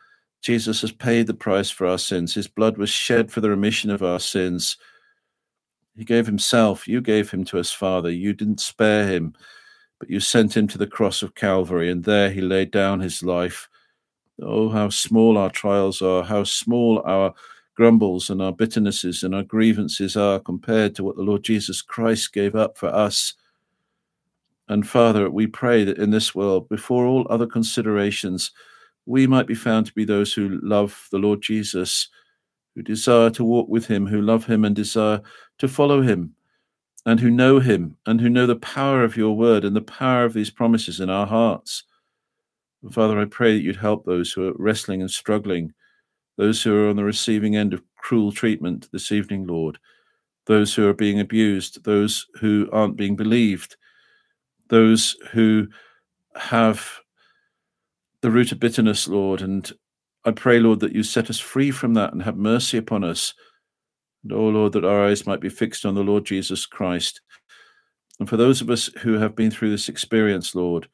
Jesus 0.41 0.81
has 0.81 0.91
paid 0.91 1.27
the 1.27 1.33
price 1.33 1.69
for 1.69 1.85
our 1.85 1.97
sins. 1.97 2.33
His 2.33 2.47
blood 2.47 2.77
was 2.77 2.89
shed 2.89 3.31
for 3.31 3.41
the 3.41 3.49
remission 3.49 3.89
of 3.89 4.03
our 4.03 4.19
sins. 4.19 4.77
He 5.97 6.05
gave 6.05 6.25
himself. 6.25 6.87
You 6.87 7.01
gave 7.01 7.29
him 7.29 7.43
to 7.45 7.59
us, 7.59 7.71
Father. 7.71 8.09
You 8.09 8.33
didn't 8.33 8.61
spare 8.61 9.05
him, 9.07 9.33
but 9.99 10.09
you 10.09 10.19
sent 10.19 10.55
him 10.55 10.67
to 10.67 10.77
the 10.77 10.87
cross 10.87 11.21
of 11.21 11.35
Calvary, 11.35 11.91
and 11.91 12.03
there 12.03 12.29
he 12.29 12.41
laid 12.41 12.71
down 12.71 13.01
his 13.01 13.21
life 13.21 13.69
Oh, 14.41 14.69
how 14.69 14.89
small 14.89 15.37
our 15.37 15.49
trials 15.49 16.01
are, 16.01 16.23
how 16.23 16.43
small 16.43 17.01
our 17.05 17.33
grumbles 17.75 18.29
and 18.29 18.41
our 18.41 18.53
bitternesses 18.53 19.23
and 19.23 19.35
our 19.35 19.43
grievances 19.43 20.15
are 20.15 20.39
compared 20.39 20.95
to 20.95 21.03
what 21.03 21.15
the 21.15 21.23
Lord 21.23 21.43
Jesus 21.43 21.81
Christ 21.81 22.33
gave 22.33 22.55
up 22.55 22.77
for 22.77 22.87
us. 22.87 23.33
And 24.67 24.87
Father, 24.87 25.29
we 25.29 25.47
pray 25.47 25.83
that 25.83 25.97
in 25.97 26.11
this 26.11 26.35
world, 26.35 26.69
before 26.69 27.05
all 27.05 27.27
other 27.29 27.47
considerations, 27.47 28.51
we 29.09 29.25
might 29.25 29.47
be 29.47 29.55
found 29.55 29.87
to 29.87 29.93
be 29.93 30.05
those 30.05 30.33
who 30.33 30.59
love 30.61 31.07
the 31.11 31.17
Lord 31.17 31.41
Jesus, 31.41 32.09
who 32.75 32.83
desire 32.83 33.31
to 33.31 33.43
walk 33.43 33.67
with 33.67 33.87
him, 33.87 34.05
who 34.05 34.21
love 34.21 34.45
him 34.45 34.63
and 34.63 34.75
desire 34.75 35.19
to 35.57 35.67
follow 35.67 36.03
him, 36.03 36.35
and 37.07 37.19
who 37.19 37.31
know 37.31 37.59
him, 37.59 37.97
and 38.05 38.21
who 38.21 38.29
know 38.29 38.45
the 38.45 38.55
power 38.57 39.03
of 39.03 39.17
your 39.17 39.35
word 39.35 39.65
and 39.65 39.75
the 39.75 39.81
power 39.81 40.25
of 40.25 40.33
these 40.33 40.51
promises 40.51 40.99
in 40.99 41.09
our 41.09 41.25
hearts. 41.25 41.85
Father, 42.91 43.19
I 43.19 43.25
pray 43.25 43.55
that 43.55 43.63
you'd 43.63 43.77
help 43.77 44.05
those 44.05 44.31
who 44.31 44.47
are 44.47 44.53
wrestling 44.59 45.01
and 45.01 45.09
struggling, 45.09 45.73
those 46.37 46.61
who 46.61 46.75
are 46.75 46.89
on 46.89 46.95
the 46.95 47.03
receiving 47.03 47.55
end 47.55 47.73
of 47.73 47.81
cruel 47.95 48.31
treatment 48.31 48.89
this 48.93 49.11
evening, 49.11 49.47
Lord, 49.47 49.79
those 50.45 50.75
who 50.75 50.87
are 50.87 50.93
being 50.93 51.19
abused, 51.19 51.83
those 51.83 52.27
who 52.35 52.69
aren't 52.71 52.95
being 52.95 53.15
believed, 53.15 53.75
those 54.67 55.15
who 55.31 55.67
have 56.35 56.99
the 58.21 58.31
root 58.31 58.51
of 58.51 58.59
bitterness, 58.59 59.07
Lord. 59.07 59.41
And 59.41 59.71
I 60.25 60.31
pray, 60.31 60.59
Lord, 60.59 60.79
that 60.81 60.93
you 60.93 61.03
set 61.03 61.29
us 61.29 61.39
free 61.39 61.71
from 61.71 61.93
that 61.95 62.13
and 62.13 62.21
have 62.23 62.37
mercy 62.37 62.77
upon 62.77 63.03
us. 63.03 63.33
And, 64.23 64.33
oh, 64.33 64.49
Lord, 64.49 64.73
that 64.73 64.85
our 64.85 65.05
eyes 65.05 65.25
might 65.25 65.41
be 65.41 65.49
fixed 65.49 65.85
on 65.85 65.95
the 65.95 66.03
Lord 66.03 66.25
Jesus 66.25 66.65
Christ. 66.65 67.21
And 68.19 68.27
for 68.27 68.37
those 68.37 68.61
of 68.61 68.69
us 68.69 68.87
who 68.99 69.13
have 69.13 69.35
been 69.35 69.51
through 69.51 69.71
this 69.71 69.87
experience, 69.87 70.53
Lord, 70.53 70.87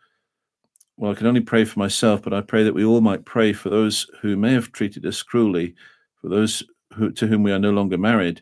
well, 0.97 1.11
I 1.11 1.15
can 1.15 1.27
only 1.27 1.41
pray 1.41 1.65
for 1.65 1.79
myself, 1.79 2.21
but 2.21 2.33
I 2.33 2.41
pray 2.41 2.63
that 2.63 2.73
we 2.73 2.85
all 2.85 3.01
might 3.01 3.25
pray 3.25 3.51
for 3.51 3.69
those 3.69 4.07
who 4.21 4.37
may 4.37 4.53
have 4.53 4.71
treated 4.71 5.05
us 5.05 5.23
cruelly, 5.23 5.75
for 6.21 6.29
those 6.29 6.63
who, 6.93 7.11
to 7.11 7.27
whom 7.27 7.43
we 7.43 7.51
are 7.51 7.59
no 7.59 7.71
longer 7.71 7.97
married. 7.97 8.41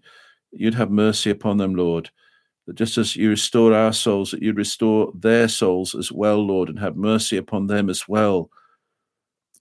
You'd 0.52 0.76
have 0.76 0.92
mercy 0.92 1.32
upon 1.32 1.58
them, 1.58 1.74
Lord. 1.74 2.12
That 2.68 2.76
just 2.76 2.98
as 2.98 3.16
you 3.16 3.30
restore 3.30 3.74
our 3.74 3.92
souls, 3.92 4.32
that 4.32 4.42
you'd 4.42 4.58
restore 4.58 5.12
their 5.16 5.48
souls 5.48 5.96
as 5.96 6.12
well, 6.12 6.46
Lord, 6.46 6.70
and 6.70 6.80
have 6.80 6.96
mercy 6.96 7.38
upon 7.38 7.68
them 7.68 7.90
as 7.90 8.08
well. 8.08 8.50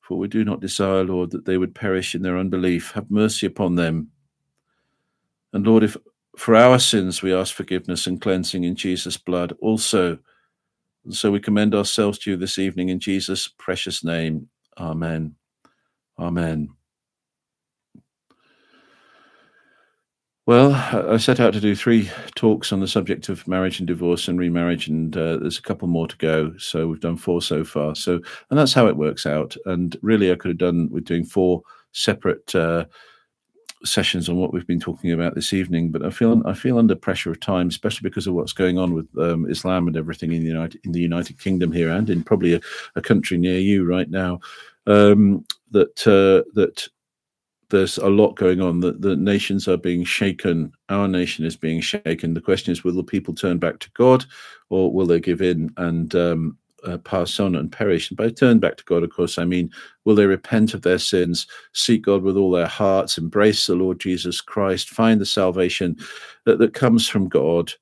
For 0.02 0.18
we 0.18 0.28
do 0.28 0.44
not 0.44 0.60
desire, 0.60 1.04
Lord, 1.04 1.30
that 1.30 1.44
they 1.44 1.56
would 1.56 1.74
perish 1.74 2.14
in 2.14 2.22
their 2.22 2.36
unbelief. 2.36 2.90
Have 2.92 3.10
mercy 3.10 3.46
upon 3.46 3.76
them. 3.76 4.08
And 5.52 5.66
Lord, 5.66 5.84
if 5.84 5.96
for 6.36 6.54
our 6.56 6.78
sins 6.78 7.22
we 7.22 7.32
ask 7.32 7.54
forgiveness 7.54 8.06
and 8.06 8.20
cleansing 8.20 8.64
in 8.64 8.74
Jesus' 8.74 9.16
blood, 9.16 9.54
also 9.60 10.18
so 11.10 11.30
we 11.30 11.40
commend 11.40 11.74
ourselves 11.74 12.18
to 12.20 12.30
you 12.30 12.36
this 12.36 12.58
evening 12.58 12.88
in 12.88 13.00
Jesus' 13.00 13.48
precious 13.48 14.04
name. 14.04 14.48
Amen. 14.78 15.34
Amen. 16.18 16.68
Well, 20.52 20.74
I 21.10 21.16
set 21.16 21.40
out 21.40 21.54
to 21.54 21.60
do 21.60 21.74
three 21.74 22.10
talks 22.34 22.74
on 22.74 22.80
the 22.80 22.86
subject 22.86 23.30
of 23.30 23.48
marriage 23.48 23.78
and 23.78 23.86
divorce 23.86 24.28
and 24.28 24.38
remarriage, 24.38 24.86
and 24.86 25.16
uh, 25.16 25.38
there's 25.38 25.58
a 25.58 25.62
couple 25.62 25.88
more 25.88 26.06
to 26.06 26.16
go. 26.18 26.52
So 26.58 26.88
we've 26.88 27.00
done 27.00 27.16
four 27.16 27.40
so 27.40 27.64
far. 27.64 27.94
So, 27.94 28.20
and 28.50 28.58
that's 28.58 28.74
how 28.74 28.86
it 28.86 28.98
works 28.98 29.24
out. 29.24 29.56
And 29.64 29.96
really, 30.02 30.30
I 30.30 30.34
could 30.34 30.50
have 30.50 30.58
done 30.58 30.90
with 30.90 31.06
doing 31.06 31.24
four 31.24 31.62
separate 31.92 32.54
uh, 32.54 32.84
sessions 33.82 34.28
on 34.28 34.36
what 34.36 34.52
we've 34.52 34.66
been 34.66 34.78
talking 34.78 35.10
about 35.10 35.34
this 35.34 35.54
evening, 35.54 35.90
but 35.90 36.04
I 36.04 36.10
feel 36.10 36.42
I 36.46 36.52
feel 36.52 36.76
under 36.76 36.96
pressure 36.96 37.30
of 37.30 37.40
time, 37.40 37.68
especially 37.68 38.06
because 38.06 38.26
of 38.26 38.34
what's 38.34 38.52
going 38.52 38.76
on 38.76 38.92
with 38.92 39.08
um, 39.18 39.48
Islam 39.48 39.86
and 39.86 39.96
everything 39.96 40.32
in 40.32 40.42
the 40.42 40.48
United 40.48 40.82
in 40.84 40.92
the 40.92 41.00
United 41.00 41.38
Kingdom 41.40 41.72
here 41.72 41.88
and 41.88 42.10
in 42.10 42.22
probably 42.22 42.52
a, 42.52 42.60
a 42.94 43.00
country 43.00 43.38
near 43.38 43.58
you 43.58 43.86
right 43.86 44.10
now. 44.10 44.38
Um, 44.86 45.46
that 45.70 46.06
uh, 46.06 46.46
that 46.52 46.88
there's 47.72 47.98
a 47.98 48.08
lot 48.08 48.36
going 48.36 48.60
on. 48.60 48.80
That 48.80 49.02
the 49.02 49.16
nations 49.16 49.66
are 49.66 49.76
being 49.76 50.04
shaken. 50.04 50.72
Our 50.88 51.08
nation 51.08 51.44
is 51.44 51.56
being 51.56 51.80
shaken. 51.80 52.34
The 52.34 52.40
question 52.40 52.70
is, 52.70 52.84
will 52.84 52.94
the 52.94 53.02
people 53.02 53.34
turn 53.34 53.58
back 53.58 53.80
to 53.80 53.90
God, 53.94 54.24
or 54.70 54.92
will 54.92 55.06
they 55.06 55.18
give 55.18 55.42
in 55.42 55.72
and 55.76 56.14
um, 56.14 56.58
uh, 56.84 56.98
pass 56.98 57.40
on 57.40 57.54
and 57.54 57.70
perish. 57.70 58.10
And 58.10 58.16
by 58.16 58.30
turn 58.30 58.58
back 58.58 58.76
to 58.76 58.84
God, 58.84 59.02
of 59.02 59.10
course, 59.10 59.38
I 59.38 59.44
mean, 59.44 59.70
will 60.04 60.14
they 60.14 60.26
repent 60.26 60.74
of 60.74 60.82
their 60.82 60.98
sins, 60.98 61.46
seek 61.72 62.02
God 62.02 62.22
with 62.22 62.36
all 62.36 62.50
their 62.50 62.66
hearts, 62.66 63.18
embrace 63.18 63.66
the 63.66 63.74
Lord 63.74 64.00
Jesus 64.00 64.40
Christ, 64.40 64.90
find 64.90 65.20
the 65.20 65.26
salvation 65.26 65.96
that, 66.44 66.58
that 66.58 66.74
comes 66.74 67.08
from 67.08 67.28
God? 67.28 67.72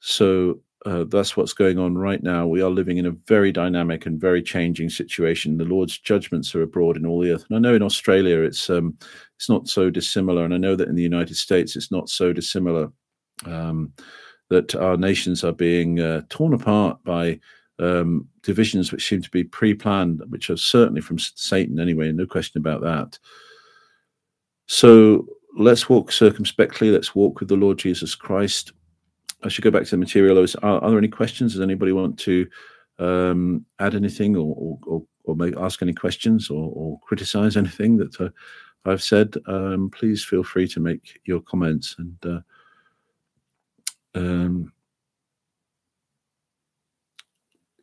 So 0.00 0.60
uh, 0.86 1.04
that's 1.04 1.36
what's 1.36 1.52
going 1.52 1.78
on 1.78 1.98
right 1.98 2.22
now. 2.22 2.46
We 2.46 2.62
are 2.62 2.70
living 2.70 2.98
in 2.98 3.06
a 3.06 3.16
very 3.26 3.50
dynamic 3.50 4.06
and 4.06 4.20
very 4.20 4.42
changing 4.42 4.88
situation. 4.88 5.58
The 5.58 5.64
Lord's 5.64 5.98
judgments 5.98 6.54
are 6.54 6.62
abroad 6.62 6.96
in 6.96 7.04
all 7.04 7.20
the 7.20 7.32
earth. 7.32 7.44
And 7.48 7.56
I 7.56 7.60
know 7.60 7.74
in 7.74 7.82
Australia 7.82 8.40
it's 8.40 8.70
um, 8.70 8.96
it's 9.36 9.48
not 9.48 9.68
so 9.68 9.90
dissimilar, 9.90 10.44
and 10.44 10.54
I 10.54 10.58
know 10.58 10.76
that 10.76 10.88
in 10.88 10.94
the 10.94 11.02
United 11.02 11.36
States 11.36 11.76
it's 11.76 11.90
not 11.90 12.08
so 12.08 12.32
dissimilar. 12.32 12.90
Um, 13.44 13.92
that 14.48 14.76
our 14.76 14.96
nations 14.96 15.42
are 15.42 15.52
being 15.52 15.98
uh, 15.98 16.22
torn 16.28 16.54
apart 16.54 17.02
by 17.02 17.40
um, 17.80 18.28
divisions 18.42 18.92
which 18.92 19.08
seem 19.08 19.20
to 19.20 19.30
be 19.30 19.42
pre-planned, 19.42 20.22
which 20.28 20.50
are 20.50 20.56
certainly 20.56 21.00
from 21.00 21.18
Satan 21.18 21.80
anyway, 21.80 22.12
no 22.12 22.26
question 22.26 22.60
about 22.60 22.80
that. 22.82 23.18
So 24.68 25.26
let's 25.58 25.88
walk 25.88 26.12
circumspectly. 26.12 26.90
Let's 26.90 27.14
walk 27.14 27.40
with 27.40 27.48
the 27.48 27.56
Lord 27.56 27.78
Jesus 27.78 28.14
Christ. 28.14 28.72
I 29.46 29.48
should 29.48 29.64
go 29.64 29.70
back 29.70 29.84
to 29.84 29.90
the 29.90 29.96
material. 29.96 30.44
Are, 30.62 30.82
are 30.82 30.90
there 30.90 30.98
any 30.98 31.08
questions? 31.08 31.52
Does 31.52 31.62
anybody 31.62 31.92
want 31.92 32.18
to 32.20 32.46
um, 32.98 33.64
add 33.78 33.94
anything 33.94 34.36
or, 34.36 34.78
or, 34.86 35.02
or 35.24 35.36
may 35.36 35.52
ask 35.56 35.82
any 35.82 35.92
questions 35.92 36.50
or, 36.50 36.70
or 36.74 37.00
criticize 37.00 37.56
anything 37.56 37.96
that 37.98 38.20
uh, 38.20 38.28
I've 38.84 39.02
said, 39.02 39.34
um, 39.46 39.90
please 39.90 40.24
feel 40.24 40.44
free 40.44 40.68
to 40.68 40.80
make 40.80 41.20
your 41.24 41.40
comments. 41.40 41.96
And 41.98 42.16
uh, 42.24 42.40
um, 44.14 44.72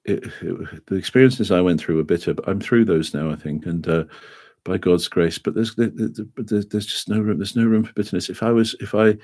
it, 0.05 0.25
it, 0.41 0.85
the 0.87 0.95
experiences 0.95 1.51
I 1.51 1.61
went 1.61 1.79
through 1.79 1.97
were 1.97 2.03
bitter, 2.03 2.33
but 2.33 2.47
I'm 2.47 2.61
through 2.61 2.85
those 2.85 3.13
now, 3.13 3.29
I 3.31 3.35
think, 3.35 3.65
and 3.65 3.87
uh, 3.87 4.05
by 4.63 4.77
God's 4.77 5.07
grace. 5.07 5.37
But 5.37 5.55
there's, 5.55 5.75
there's 5.75 6.67
there's 6.67 6.85
just 6.85 7.09
no 7.09 7.19
room. 7.19 7.37
There's 7.37 7.55
no 7.55 7.65
room 7.65 7.83
for 7.83 7.93
bitterness. 7.93 8.29
If 8.29 8.41
I 8.41 8.51
was, 8.51 8.75
if 8.79 8.95
I, 8.95 9.17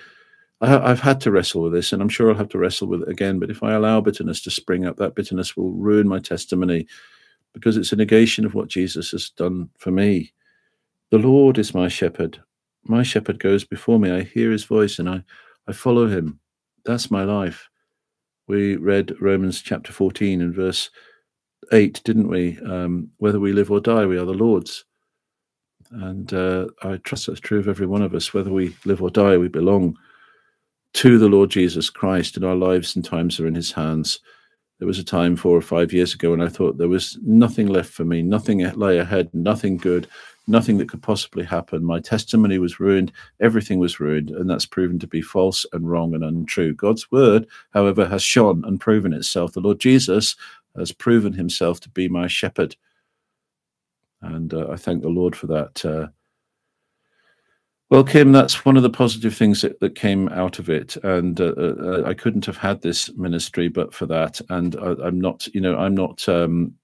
I 0.61 0.67
have 0.67 0.99
had 0.99 1.21
to 1.21 1.31
wrestle 1.31 1.63
with 1.63 1.73
this, 1.73 1.93
and 1.93 2.01
I'm 2.01 2.09
sure 2.09 2.29
I'll 2.29 2.37
have 2.37 2.49
to 2.49 2.57
wrestle 2.57 2.87
with 2.87 3.03
it 3.03 3.09
again. 3.09 3.39
But 3.39 3.49
if 3.49 3.63
I 3.63 3.73
allow 3.73 4.01
bitterness 4.01 4.41
to 4.41 4.51
spring 4.51 4.85
up, 4.85 4.97
that 4.97 5.15
bitterness 5.15 5.55
will 5.55 5.71
ruin 5.71 6.07
my 6.07 6.19
testimony, 6.19 6.85
because 7.53 7.77
it's 7.77 7.93
a 7.93 7.95
negation 7.95 8.45
of 8.45 8.55
what 8.55 8.67
Jesus 8.67 9.11
has 9.11 9.29
done 9.29 9.69
for 9.77 9.91
me. 9.91 10.33
The 11.11 11.17
Lord 11.17 11.57
is 11.57 11.73
my 11.73 11.87
shepherd. 11.87 12.39
My 12.83 13.03
shepherd 13.03 13.39
goes 13.39 13.63
before 13.63 13.99
me. 13.99 14.11
I 14.11 14.21
hear 14.23 14.51
his 14.51 14.63
voice 14.63 14.99
and 14.99 15.09
I, 15.09 15.23
I 15.67 15.73
follow 15.73 16.07
him. 16.07 16.39
That's 16.85 17.09
my 17.09 17.23
life. 17.23 17.69
We 18.47 18.75
read 18.75 19.19
Romans 19.19 19.61
chapter 19.61 19.91
14 19.91 20.41
and 20.41 20.53
verse 20.53 20.89
8, 21.71 22.01
didn't 22.03 22.27
we? 22.27 22.59
Um, 22.59 23.09
whether 23.17 23.39
we 23.39 23.53
live 23.53 23.71
or 23.71 23.79
die, 23.79 24.05
we 24.05 24.17
are 24.17 24.25
the 24.25 24.33
Lord's. 24.33 24.85
And 25.91 26.31
uh, 26.33 26.67
I 26.83 26.97
trust 26.97 27.27
that's 27.27 27.39
true 27.39 27.59
of 27.59 27.67
every 27.67 27.87
one 27.87 28.01
of 28.01 28.13
us. 28.13 28.33
Whether 28.33 28.51
we 28.51 28.75
live 28.85 29.01
or 29.01 29.09
die, 29.09 29.37
we 29.37 29.47
belong 29.47 29.97
to 30.93 31.17
the 31.17 31.29
Lord 31.29 31.49
Jesus 31.49 31.89
Christ, 31.89 32.35
and 32.35 32.45
our 32.45 32.55
lives 32.55 32.95
and 32.95 33.05
times 33.05 33.39
are 33.39 33.47
in 33.47 33.55
his 33.55 33.71
hands. 33.71 34.19
There 34.79 34.87
was 34.87 34.99
a 34.99 35.03
time 35.03 35.35
four 35.35 35.57
or 35.57 35.61
five 35.61 35.91
years 35.91 36.13
ago 36.13 36.31
when 36.31 36.41
I 36.41 36.47
thought 36.47 36.77
there 36.77 36.87
was 36.87 37.17
nothing 37.21 37.67
left 37.67 37.91
for 37.91 38.05
me, 38.05 38.21
nothing 38.21 38.59
lay 38.75 38.97
ahead, 38.97 39.29
nothing 39.33 39.77
good, 39.77 40.07
nothing 40.47 40.77
that 40.77 40.89
could 40.89 41.01
possibly 41.01 41.43
happen. 41.43 41.83
My 41.83 41.99
testimony 41.99 42.57
was 42.59 42.79
ruined, 42.79 43.11
everything 43.39 43.79
was 43.79 43.99
ruined, 43.99 44.31
and 44.31 44.49
that's 44.49 44.65
proven 44.65 44.97
to 44.99 45.07
be 45.07 45.21
false 45.21 45.65
and 45.73 45.89
wrong 45.89 46.15
and 46.15 46.23
untrue. 46.23 46.73
God's 46.73 47.11
word, 47.11 47.45
however, 47.71 48.05
has 48.07 48.23
shone 48.23 48.63
and 48.65 48.79
proven 48.79 49.13
itself. 49.13 49.51
The 49.51 49.59
Lord 49.59 49.79
Jesus 49.79 50.35
has 50.77 50.91
proven 50.91 51.33
himself 51.33 51.79
to 51.81 51.89
be 51.89 52.07
my 52.07 52.27
shepherd. 52.27 52.75
And 54.21 54.53
uh, 54.53 54.69
I 54.69 54.75
thank 54.75 55.01
the 55.01 55.09
Lord 55.09 55.35
for 55.35 55.47
that. 55.47 55.85
Uh, 55.85 56.07
well, 57.89 58.03
Kim, 58.03 58.31
that's 58.31 58.65
one 58.65 58.77
of 58.77 58.83
the 58.83 58.89
positive 58.89 59.35
things 59.35 59.61
that, 59.61 59.79
that 59.79 59.95
came 59.95 60.29
out 60.29 60.59
of 60.59 60.69
it, 60.69 60.95
and 60.97 61.39
uh, 61.41 61.53
uh 61.55 62.03
I 62.05 62.13
couldn't 62.13 62.45
have 62.45 62.57
had 62.57 62.81
this 62.81 63.11
ministry 63.15 63.67
but 63.67 63.93
for 63.93 64.05
that. 64.07 64.41
And 64.49 64.75
I, 64.75 65.07
am 65.07 65.19
not, 65.19 65.47
you 65.53 65.61
know, 65.61 65.77
I'm 65.77 65.95
not 65.95 66.27
um, 66.29 66.75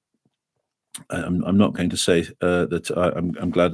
I'm, 1.09 1.43
I'm 1.43 1.57
not 1.57 1.73
going 1.73 1.89
to 1.89 1.97
say 1.97 2.27
uh, 2.41 2.65
that 2.65 2.91
I, 2.95 3.07
am 3.07 3.13
I'm, 3.17 3.37
I'm 3.41 3.49
glad 3.49 3.73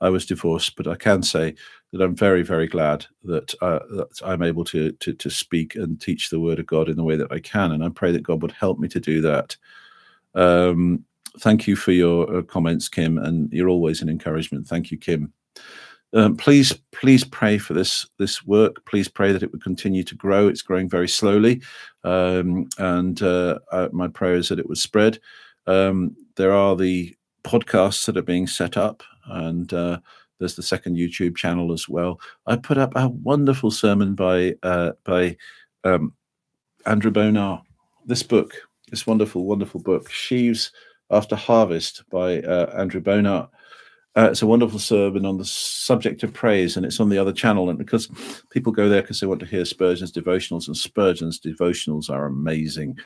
I 0.00 0.10
was 0.10 0.26
divorced, 0.26 0.76
but 0.76 0.86
I 0.86 0.96
can 0.96 1.22
say 1.22 1.54
that 1.92 2.02
I'm 2.02 2.14
very, 2.14 2.42
very 2.42 2.66
glad 2.66 3.06
that, 3.24 3.54
uh, 3.60 3.80
that 3.90 4.20
I'm 4.24 4.42
able 4.42 4.64
to, 4.64 4.92
to, 4.92 5.12
to 5.12 5.30
speak 5.30 5.76
and 5.76 6.00
teach 6.00 6.30
the 6.30 6.40
Word 6.40 6.58
of 6.58 6.66
God 6.66 6.88
in 6.88 6.96
the 6.96 7.04
way 7.04 7.16
that 7.16 7.30
I 7.30 7.40
can, 7.40 7.72
and 7.72 7.84
I 7.84 7.88
pray 7.88 8.12
that 8.12 8.22
God 8.22 8.42
would 8.42 8.52
help 8.52 8.78
me 8.78 8.88
to 8.88 9.00
do 9.00 9.20
that. 9.22 9.56
Um, 10.34 11.04
thank 11.38 11.66
you 11.66 11.76
for 11.76 11.92
your 11.92 12.38
uh, 12.38 12.42
comments, 12.42 12.88
Kim, 12.88 13.18
and 13.18 13.52
you're 13.52 13.68
always 13.68 14.02
an 14.02 14.08
encouragement. 14.08 14.66
Thank 14.66 14.90
you, 14.90 14.98
Kim. 14.98 15.32
Um, 16.14 16.36
please, 16.36 16.72
please 16.92 17.24
pray 17.24 17.58
for 17.58 17.72
this 17.74 18.06
this 18.18 18.44
work. 18.44 18.84
Please 18.84 19.08
pray 19.08 19.32
that 19.32 19.42
it 19.42 19.50
would 19.52 19.62
continue 19.62 20.04
to 20.04 20.14
grow. 20.14 20.48
It's 20.48 20.62
growing 20.62 20.88
very 20.88 21.08
slowly, 21.08 21.62
um, 22.04 22.68
and 22.78 23.22
uh, 23.22 23.58
uh, 23.70 23.88
my 23.92 24.08
prayer 24.08 24.34
is 24.34 24.48
that 24.48 24.58
it 24.58 24.68
would 24.68 24.78
spread. 24.78 25.18
Um, 25.66 26.16
there 26.36 26.52
are 26.52 26.76
the 26.76 27.14
podcasts 27.44 28.06
that 28.06 28.16
are 28.16 28.22
being 28.22 28.46
set 28.46 28.76
up, 28.76 29.02
and 29.26 29.72
uh, 29.72 30.00
there's 30.38 30.56
the 30.56 30.62
second 30.62 30.96
YouTube 30.96 31.36
channel 31.36 31.72
as 31.72 31.88
well. 31.88 32.20
I 32.46 32.56
put 32.56 32.76
up 32.76 32.92
a 32.94 33.08
wonderful 33.08 33.70
sermon 33.70 34.14
by 34.14 34.54
uh, 34.62 34.92
by 35.04 35.36
um, 35.84 36.12
Andrew 36.84 37.10
Bonar. 37.10 37.62
This 38.04 38.22
book, 38.22 38.54
this 38.90 39.06
wonderful, 39.06 39.44
wonderful 39.44 39.80
book, 39.80 40.10
Sheaves 40.10 40.72
After 41.10 41.36
Harvest 41.36 42.02
by 42.10 42.42
uh, 42.42 42.70
Andrew 42.76 43.00
Bonar. 43.00 43.48
Uh, 44.14 44.28
it's 44.30 44.42
a 44.42 44.46
wonderful 44.46 44.78
sermon 44.78 45.24
on 45.24 45.38
the 45.38 45.44
subject 45.44 46.22
of 46.22 46.34
praise, 46.34 46.76
and 46.76 46.84
it's 46.84 47.00
on 47.00 47.08
the 47.08 47.18
other 47.18 47.32
channel. 47.32 47.70
And 47.70 47.78
because 47.78 48.08
people 48.50 48.70
go 48.70 48.88
there 48.88 49.00
because 49.00 49.20
they 49.20 49.26
want 49.26 49.40
to 49.40 49.46
hear 49.46 49.64
Spurgeon's 49.64 50.12
devotionals, 50.12 50.66
and 50.66 50.76
Spurgeon's 50.76 51.40
devotionals 51.40 52.10
are 52.10 52.26
amazing 52.26 52.98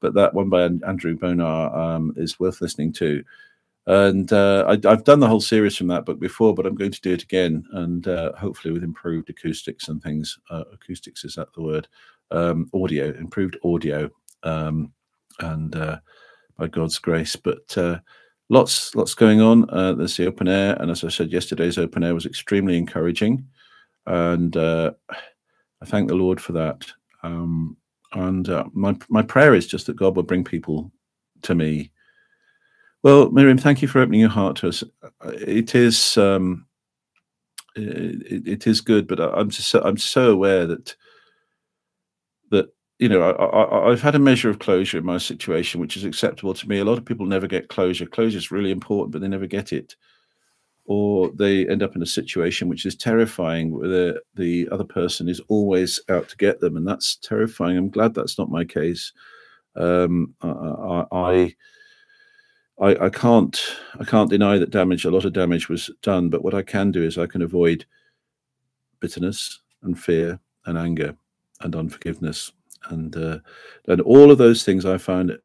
but 0.00 0.14
that 0.14 0.34
one 0.34 0.48
by 0.48 0.62
Andrew 0.62 1.16
Bonar 1.16 1.74
um, 1.76 2.12
is 2.16 2.40
worth 2.40 2.60
listening 2.60 2.92
to. 2.94 3.22
And 3.86 4.32
uh, 4.32 4.64
I, 4.66 4.88
have 4.88 5.04
done 5.04 5.20
the 5.20 5.28
whole 5.28 5.40
series 5.40 5.76
from 5.76 5.88
that 5.88 6.04
book 6.04 6.20
before, 6.20 6.54
but 6.54 6.66
I'm 6.66 6.74
going 6.74 6.92
to 6.92 7.00
do 7.00 7.12
it 7.12 7.22
again, 7.22 7.64
and 7.72 8.06
uh, 8.08 8.32
hopefully 8.36 8.72
with 8.72 8.84
improved 8.84 9.30
acoustics 9.30 9.88
and 9.88 10.02
things. 10.02 10.38
Uh, 10.50 10.64
acoustics 10.72 11.24
is 11.24 11.34
that 11.34 11.52
the 11.54 11.62
word? 11.62 11.88
Um, 12.30 12.70
audio, 12.74 13.12
improved 13.14 13.58
audio, 13.64 14.10
um, 14.42 14.92
and 15.40 15.74
uh, 15.74 15.98
by 16.56 16.68
God's 16.68 16.98
grace. 16.98 17.36
But 17.36 17.76
uh, 17.76 17.98
lots, 18.50 18.94
lots 18.94 19.14
going 19.14 19.40
on. 19.40 19.68
Uh, 19.70 19.94
there's 19.94 20.18
the 20.18 20.26
open 20.26 20.48
air, 20.48 20.76
and 20.78 20.90
as 20.90 21.02
I 21.02 21.08
said, 21.08 21.32
yesterday's 21.32 21.78
open 21.78 22.04
air 22.04 22.14
was 22.14 22.26
extremely 22.26 22.76
encouraging, 22.76 23.46
and 24.06 24.54
I 25.80 25.86
thank 25.86 26.08
the 26.08 26.14
Lord 26.14 26.40
for 26.40 26.52
that. 26.52 26.86
Um, 27.22 27.76
and 28.12 28.48
uh, 28.48 28.64
my 28.72 28.96
my 29.08 29.22
prayer 29.22 29.54
is 29.54 29.66
just 29.66 29.86
that 29.86 29.96
God 29.96 30.16
will 30.16 30.22
bring 30.22 30.44
people 30.44 30.92
to 31.42 31.54
me. 31.54 31.92
Well, 33.02 33.30
Miriam, 33.30 33.56
thank 33.56 33.80
you 33.80 33.88
for 33.88 34.00
opening 34.00 34.20
your 34.20 34.28
heart 34.28 34.56
to 34.56 34.68
us. 34.68 34.84
It 35.24 35.74
is 35.74 36.18
um, 36.18 36.66
it, 37.76 38.46
it 38.46 38.66
is 38.66 38.80
good, 38.80 39.06
but 39.06 39.20
I'm 39.20 39.48
just 39.48 39.68
so, 39.68 39.80
I'm 39.82 39.96
so 39.96 40.32
aware 40.32 40.66
that 40.66 40.94
you 43.00 43.08
know 43.08 43.22
I, 43.22 43.90
have 43.90 44.02
had 44.02 44.14
a 44.14 44.20
measure 44.20 44.50
of 44.50 44.60
closure 44.60 44.98
in 44.98 45.04
my 45.04 45.18
situation, 45.18 45.80
which 45.80 45.96
is 45.96 46.04
acceptable 46.04 46.54
to 46.54 46.68
me. 46.68 46.78
A 46.78 46.84
lot 46.84 46.98
of 46.98 47.04
people 47.04 47.26
never 47.26 47.46
get 47.46 47.68
closure. 47.68 48.06
Closure 48.06 48.38
is 48.38 48.50
really 48.50 48.70
important, 48.70 49.10
but 49.10 49.20
they 49.20 49.28
never 49.28 49.46
get 49.46 49.72
it 49.72 49.96
or 50.90 51.30
they 51.36 51.68
end 51.68 51.84
up 51.84 51.94
in 51.94 52.02
a 52.02 52.06
situation 52.06 52.68
which 52.68 52.84
is 52.84 52.96
terrifying 52.96 53.70
where 53.70 53.88
the, 53.88 54.22
the 54.34 54.68
other 54.70 54.82
person 54.82 55.28
is 55.28 55.40
always 55.46 56.00
out 56.08 56.28
to 56.28 56.36
get 56.36 56.58
them 56.58 56.76
and 56.76 56.86
that's 56.86 57.14
terrifying 57.14 57.78
i'm 57.78 57.88
glad 57.88 58.12
that's 58.12 58.38
not 58.38 58.50
my 58.50 58.64
case 58.64 59.12
um, 59.76 60.34
I, 60.42 61.04
I, 61.12 61.56
I, 62.80 63.04
I 63.06 63.08
can't 63.08 63.60
i 64.00 64.04
can't 64.04 64.30
deny 64.30 64.58
that 64.58 64.70
damage 64.70 65.04
a 65.04 65.12
lot 65.12 65.24
of 65.24 65.32
damage 65.32 65.68
was 65.68 65.90
done 66.02 66.28
but 66.28 66.42
what 66.42 66.54
i 66.54 66.62
can 66.62 66.90
do 66.90 67.04
is 67.04 67.18
i 67.18 67.26
can 67.26 67.42
avoid 67.42 67.86
bitterness 68.98 69.60
and 69.82 69.96
fear 69.96 70.40
and 70.66 70.76
anger 70.76 71.14
and 71.60 71.76
unforgiveness 71.76 72.50
and 72.90 73.16
uh, 73.16 73.38
and 73.88 74.00
all 74.02 74.30
of 74.30 74.38
those 74.38 74.64
things 74.64 74.84
i 74.84 74.98
find 74.98 75.36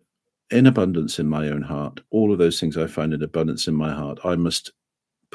in 0.52 0.68
abundance 0.68 1.18
in 1.20 1.28
my 1.28 1.48
own 1.50 1.62
heart 1.62 2.02
all 2.12 2.32
of 2.32 2.38
those 2.38 2.60
things 2.60 2.78
i 2.78 2.86
find 2.86 3.14
in 3.14 3.24
abundance 3.24 3.68
in 3.68 3.74
my 3.74 3.94
heart 3.94 4.20
i 4.24 4.36
must 4.36 4.72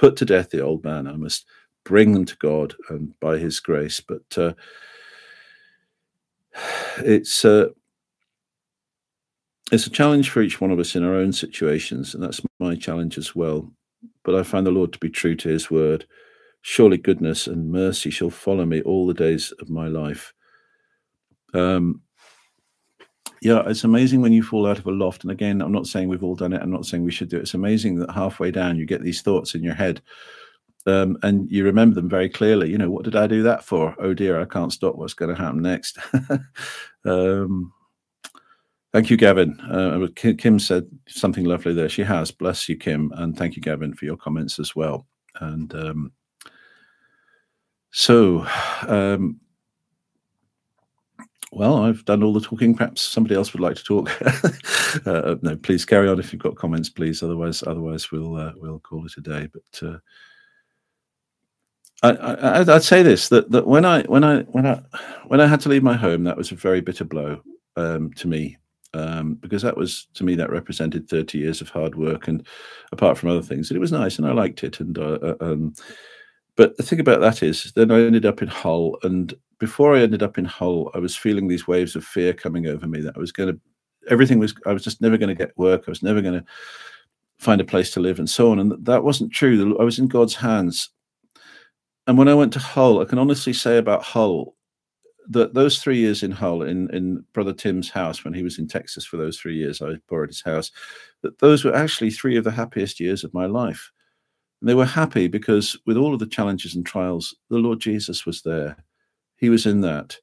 put 0.00 0.16
to 0.16 0.24
death 0.24 0.50
the 0.50 0.60
old 0.60 0.82
man. 0.82 1.06
I 1.06 1.16
must 1.16 1.46
bring 1.84 2.12
them 2.12 2.24
to 2.24 2.36
God 2.36 2.74
and 2.88 3.18
by 3.20 3.36
His 3.36 3.60
grace. 3.60 4.00
But 4.00 4.38
uh, 4.38 4.54
it's 6.98 7.44
uh, 7.44 7.68
it's 9.70 9.86
a 9.86 9.90
challenge 9.90 10.30
for 10.30 10.42
each 10.42 10.60
one 10.60 10.70
of 10.70 10.78
us 10.78 10.96
in 10.96 11.04
our 11.04 11.14
own 11.14 11.32
situations, 11.32 12.14
and 12.14 12.22
that's 12.22 12.40
my 12.58 12.74
challenge 12.74 13.18
as 13.18 13.36
well. 13.36 13.70
But 14.24 14.34
I 14.34 14.42
find 14.42 14.66
the 14.66 14.70
Lord 14.70 14.92
to 14.94 14.98
be 14.98 15.10
true 15.10 15.36
to 15.36 15.48
His 15.48 15.70
word. 15.70 16.06
Surely 16.62 16.98
goodness 16.98 17.46
and 17.46 17.70
mercy 17.70 18.10
shall 18.10 18.30
follow 18.30 18.64
me 18.66 18.82
all 18.82 19.06
the 19.06 19.14
days 19.14 19.52
of 19.60 19.70
my 19.70 19.86
life. 19.86 20.32
Um, 21.54 22.02
yeah, 23.42 23.62
it's 23.66 23.84
amazing 23.84 24.20
when 24.20 24.32
you 24.32 24.42
fall 24.42 24.66
out 24.66 24.78
of 24.78 24.86
a 24.86 24.90
loft. 24.90 25.24
And 25.24 25.30
again, 25.30 25.62
I'm 25.62 25.72
not 25.72 25.86
saying 25.86 26.08
we've 26.08 26.24
all 26.24 26.34
done 26.34 26.52
it. 26.52 26.60
I'm 26.60 26.70
not 26.70 26.84
saying 26.84 27.04
we 27.04 27.10
should 27.10 27.30
do 27.30 27.38
it. 27.38 27.42
It's 27.42 27.54
amazing 27.54 27.98
that 27.98 28.10
halfway 28.10 28.50
down 28.50 28.76
you 28.76 28.84
get 28.84 29.02
these 29.02 29.22
thoughts 29.22 29.54
in 29.54 29.62
your 29.62 29.74
head, 29.74 30.02
um, 30.86 31.16
and 31.22 31.50
you 31.50 31.64
remember 31.64 31.94
them 31.94 32.08
very 32.08 32.28
clearly. 32.28 32.70
You 32.70 32.78
know, 32.78 32.90
what 32.90 33.04
did 33.04 33.16
I 33.16 33.26
do 33.26 33.42
that 33.44 33.64
for? 33.64 33.94
Oh 33.98 34.12
dear, 34.12 34.40
I 34.40 34.44
can't 34.44 34.72
stop. 34.72 34.96
What's 34.96 35.14
going 35.14 35.34
to 35.34 35.40
happen 35.40 35.62
next? 35.62 35.98
um, 37.06 37.72
thank 38.92 39.08
you, 39.08 39.16
Gavin. 39.16 39.58
Uh, 39.60 40.06
Kim 40.14 40.58
said 40.58 40.86
something 41.08 41.44
lovely 41.46 41.72
there. 41.72 41.88
She 41.88 42.02
has. 42.02 42.30
Bless 42.30 42.68
you, 42.68 42.76
Kim, 42.76 43.10
and 43.16 43.36
thank 43.38 43.56
you, 43.56 43.62
Gavin, 43.62 43.94
for 43.94 44.04
your 44.04 44.18
comments 44.18 44.58
as 44.58 44.76
well. 44.76 45.06
And 45.40 45.74
um, 45.74 46.12
so. 47.90 48.46
Um, 48.86 49.38
well, 51.52 51.78
I've 51.78 52.04
done 52.04 52.22
all 52.22 52.32
the 52.32 52.40
talking. 52.40 52.74
Perhaps 52.74 53.02
somebody 53.02 53.34
else 53.34 53.52
would 53.52 53.60
like 53.60 53.76
to 53.76 53.84
talk. 53.84 54.10
uh, 55.06 55.36
no, 55.42 55.56
please 55.56 55.84
carry 55.84 56.08
on 56.08 56.18
if 56.18 56.32
you've 56.32 56.42
got 56.42 56.56
comments, 56.56 56.88
please. 56.88 57.22
Otherwise, 57.22 57.62
otherwise 57.66 58.10
we'll 58.12 58.36
uh, 58.36 58.52
we'll 58.56 58.78
call 58.80 59.04
it 59.04 59.16
a 59.16 59.20
day. 59.20 59.48
But 59.52 59.88
uh, 59.88 59.98
I, 62.02 62.62
would 62.62 62.82
say 62.82 63.02
this 63.02 63.28
that 63.30 63.50
that 63.50 63.66
when 63.66 63.84
I 63.84 64.02
when 64.02 64.24
I 64.24 64.42
when 64.42 64.66
I 64.66 64.82
when 65.26 65.40
I 65.40 65.46
had 65.46 65.60
to 65.62 65.68
leave 65.68 65.82
my 65.82 65.96
home, 65.96 66.24
that 66.24 66.36
was 66.36 66.52
a 66.52 66.56
very 66.56 66.80
bitter 66.80 67.04
blow 67.04 67.42
um, 67.76 68.12
to 68.14 68.28
me. 68.28 68.56
um, 68.94 69.34
because 69.34 69.62
that 69.62 69.76
was 69.76 70.06
to 70.14 70.24
me 70.24 70.34
that 70.34 70.50
represented 70.50 71.08
30 71.08 71.38
years 71.38 71.60
of 71.60 71.68
hard 71.68 71.94
work 71.94 72.28
and 72.28 72.46
apart 72.92 73.16
from 73.16 73.30
other 73.30 73.42
things 73.42 73.70
it 73.70 73.78
was 73.78 73.92
nice 73.92 74.18
and 74.18 74.26
i 74.26 74.32
liked 74.32 74.64
it 74.64 74.80
and 74.80 74.98
uh, 74.98 75.18
uh, 75.22 75.36
um, 75.40 75.72
but 76.56 76.76
the 76.76 76.82
thing 76.82 77.00
about 77.00 77.20
that 77.20 77.42
is 77.42 77.72
then 77.76 77.90
i 77.90 78.00
ended 78.00 78.26
up 78.26 78.42
in 78.42 78.48
hull 78.48 78.98
and 79.02 79.34
before 79.60 79.94
i 79.94 80.00
ended 80.00 80.22
up 80.22 80.36
in 80.36 80.44
hull 80.44 80.90
i 80.94 80.98
was 80.98 81.14
feeling 81.14 81.46
these 81.46 81.68
waves 81.68 81.94
of 81.94 82.04
fear 82.04 82.32
coming 82.32 82.66
over 82.66 82.86
me 82.86 83.00
that 83.00 83.16
i 83.16 83.20
was 83.20 83.32
going 83.32 83.52
to 83.52 83.60
everything 84.10 84.38
was 84.38 84.54
i 84.66 84.72
was 84.72 84.82
just 84.82 85.00
never 85.00 85.16
going 85.16 85.28
to 85.28 85.34
get 85.34 85.56
work 85.56 85.84
i 85.86 85.90
was 85.90 86.02
never 86.02 86.20
going 86.20 86.34
to 86.34 86.44
find 87.38 87.60
a 87.60 87.64
place 87.64 87.90
to 87.90 88.00
live 88.00 88.18
and 88.18 88.28
so 88.28 88.50
on 88.50 88.58
and 88.58 88.84
that 88.84 89.04
wasn't 89.04 89.32
true 89.32 89.78
i 89.78 89.84
was 89.84 89.98
in 89.98 90.08
god's 90.08 90.34
hands 90.34 90.90
and 92.06 92.18
when 92.18 92.28
i 92.28 92.34
went 92.34 92.52
to 92.52 92.58
hull 92.58 93.00
i 93.00 93.04
can 93.04 93.18
honestly 93.18 93.52
say 93.52 93.78
about 93.78 94.02
hull 94.02 94.56
that 95.30 95.54
those 95.54 95.78
three 95.78 95.98
years 95.98 96.22
in 96.22 96.32
Hull, 96.32 96.62
in 96.62 96.90
in 96.94 97.24
Brother 97.32 97.52
Tim's 97.52 97.88
house 97.88 98.24
when 98.24 98.34
he 98.34 98.42
was 98.42 98.58
in 98.58 98.66
Texas 98.66 99.04
for 99.04 99.16
those 99.16 99.38
three 99.38 99.56
years, 99.56 99.80
I 99.80 99.94
borrowed 100.08 100.30
his 100.30 100.42
house. 100.42 100.72
That 101.22 101.38
those 101.38 101.64
were 101.64 101.74
actually 101.74 102.10
three 102.10 102.36
of 102.36 102.44
the 102.44 102.50
happiest 102.50 102.98
years 102.98 103.22
of 103.22 103.32
my 103.32 103.46
life. 103.46 103.92
And 104.60 104.68
they 104.68 104.74
were 104.74 104.84
happy 104.84 105.28
because 105.28 105.78
with 105.86 105.96
all 105.96 106.12
of 106.12 106.18
the 106.18 106.26
challenges 106.26 106.74
and 106.74 106.84
trials, 106.84 107.34
the 107.48 107.58
Lord 107.58 107.80
Jesus 107.80 108.26
was 108.26 108.42
there. 108.42 108.76
He 109.40 109.48
was 109.48 109.66
in 109.66 109.80
that. 109.80 110.16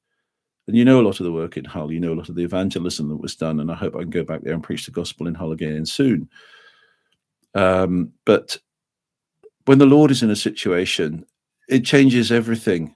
And 0.68 0.78
you 0.78 0.86
know 0.86 1.02
a 1.02 1.04
lot 1.04 1.20
of 1.20 1.26
the 1.26 1.32
work 1.32 1.58
in 1.58 1.66
Hull, 1.66 1.92
you 1.92 2.00
know 2.00 2.14
a 2.14 2.16
lot 2.16 2.30
of 2.30 2.36
the 2.36 2.44
evangelism 2.44 3.10
that 3.10 3.18
was 3.18 3.36
done, 3.36 3.60
and 3.60 3.72
I 3.72 3.76
hope 3.76 3.96
I 3.96 4.00
can 4.00 4.10
go 4.10 4.24
back 4.24 4.42
there 4.42 4.54
and 4.54 4.64
preach 4.64 4.86
the 4.86 4.92
gospel 4.92 5.28
in 5.28 5.34
Hull 5.34 5.54
again 5.54 5.86
soon. 5.86 6.30
Um, 7.56 8.12
but 8.26 8.58
when 9.66 9.80
the 9.80 9.86
Lord 9.86 10.12
is 10.12 10.24
in 10.24 10.30
a 10.30 10.36
situation, 10.36 11.26
it 11.68 11.84
changes 11.84 12.32
everything 12.32 12.96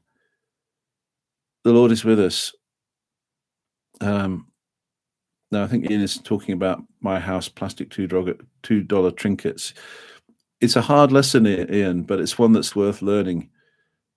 the 1.63 1.71
Lord 1.71 1.91
is 1.91 2.03
with 2.03 2.19
us. 2.19 2.53
Um, 3.99 4.47
now, 5.51 5.63
I 5.63 5.67
think 5.67 5.89
Ian 5.89 6.01
is 6.01 6.17
talking 6.17 6.53
about 6.53 6.81
my 7.01 7.19
house 7.19 7.49
plastic 7.49 7.89
two 7.89 8.07
dollar 8.83 9.11
trinkets. 9.11 9.73
It's 10.59 10.75
a 10.75 10.81
hard 10.81 11.11
lesson, 11.11 11.47
Ian, 11.47 12.03
but 12.03 12.19
it's 12.19 12.37
one 12.37 12.53
that's 12.53 12.75
worth 12.75 13.01
learning 13.01 13.49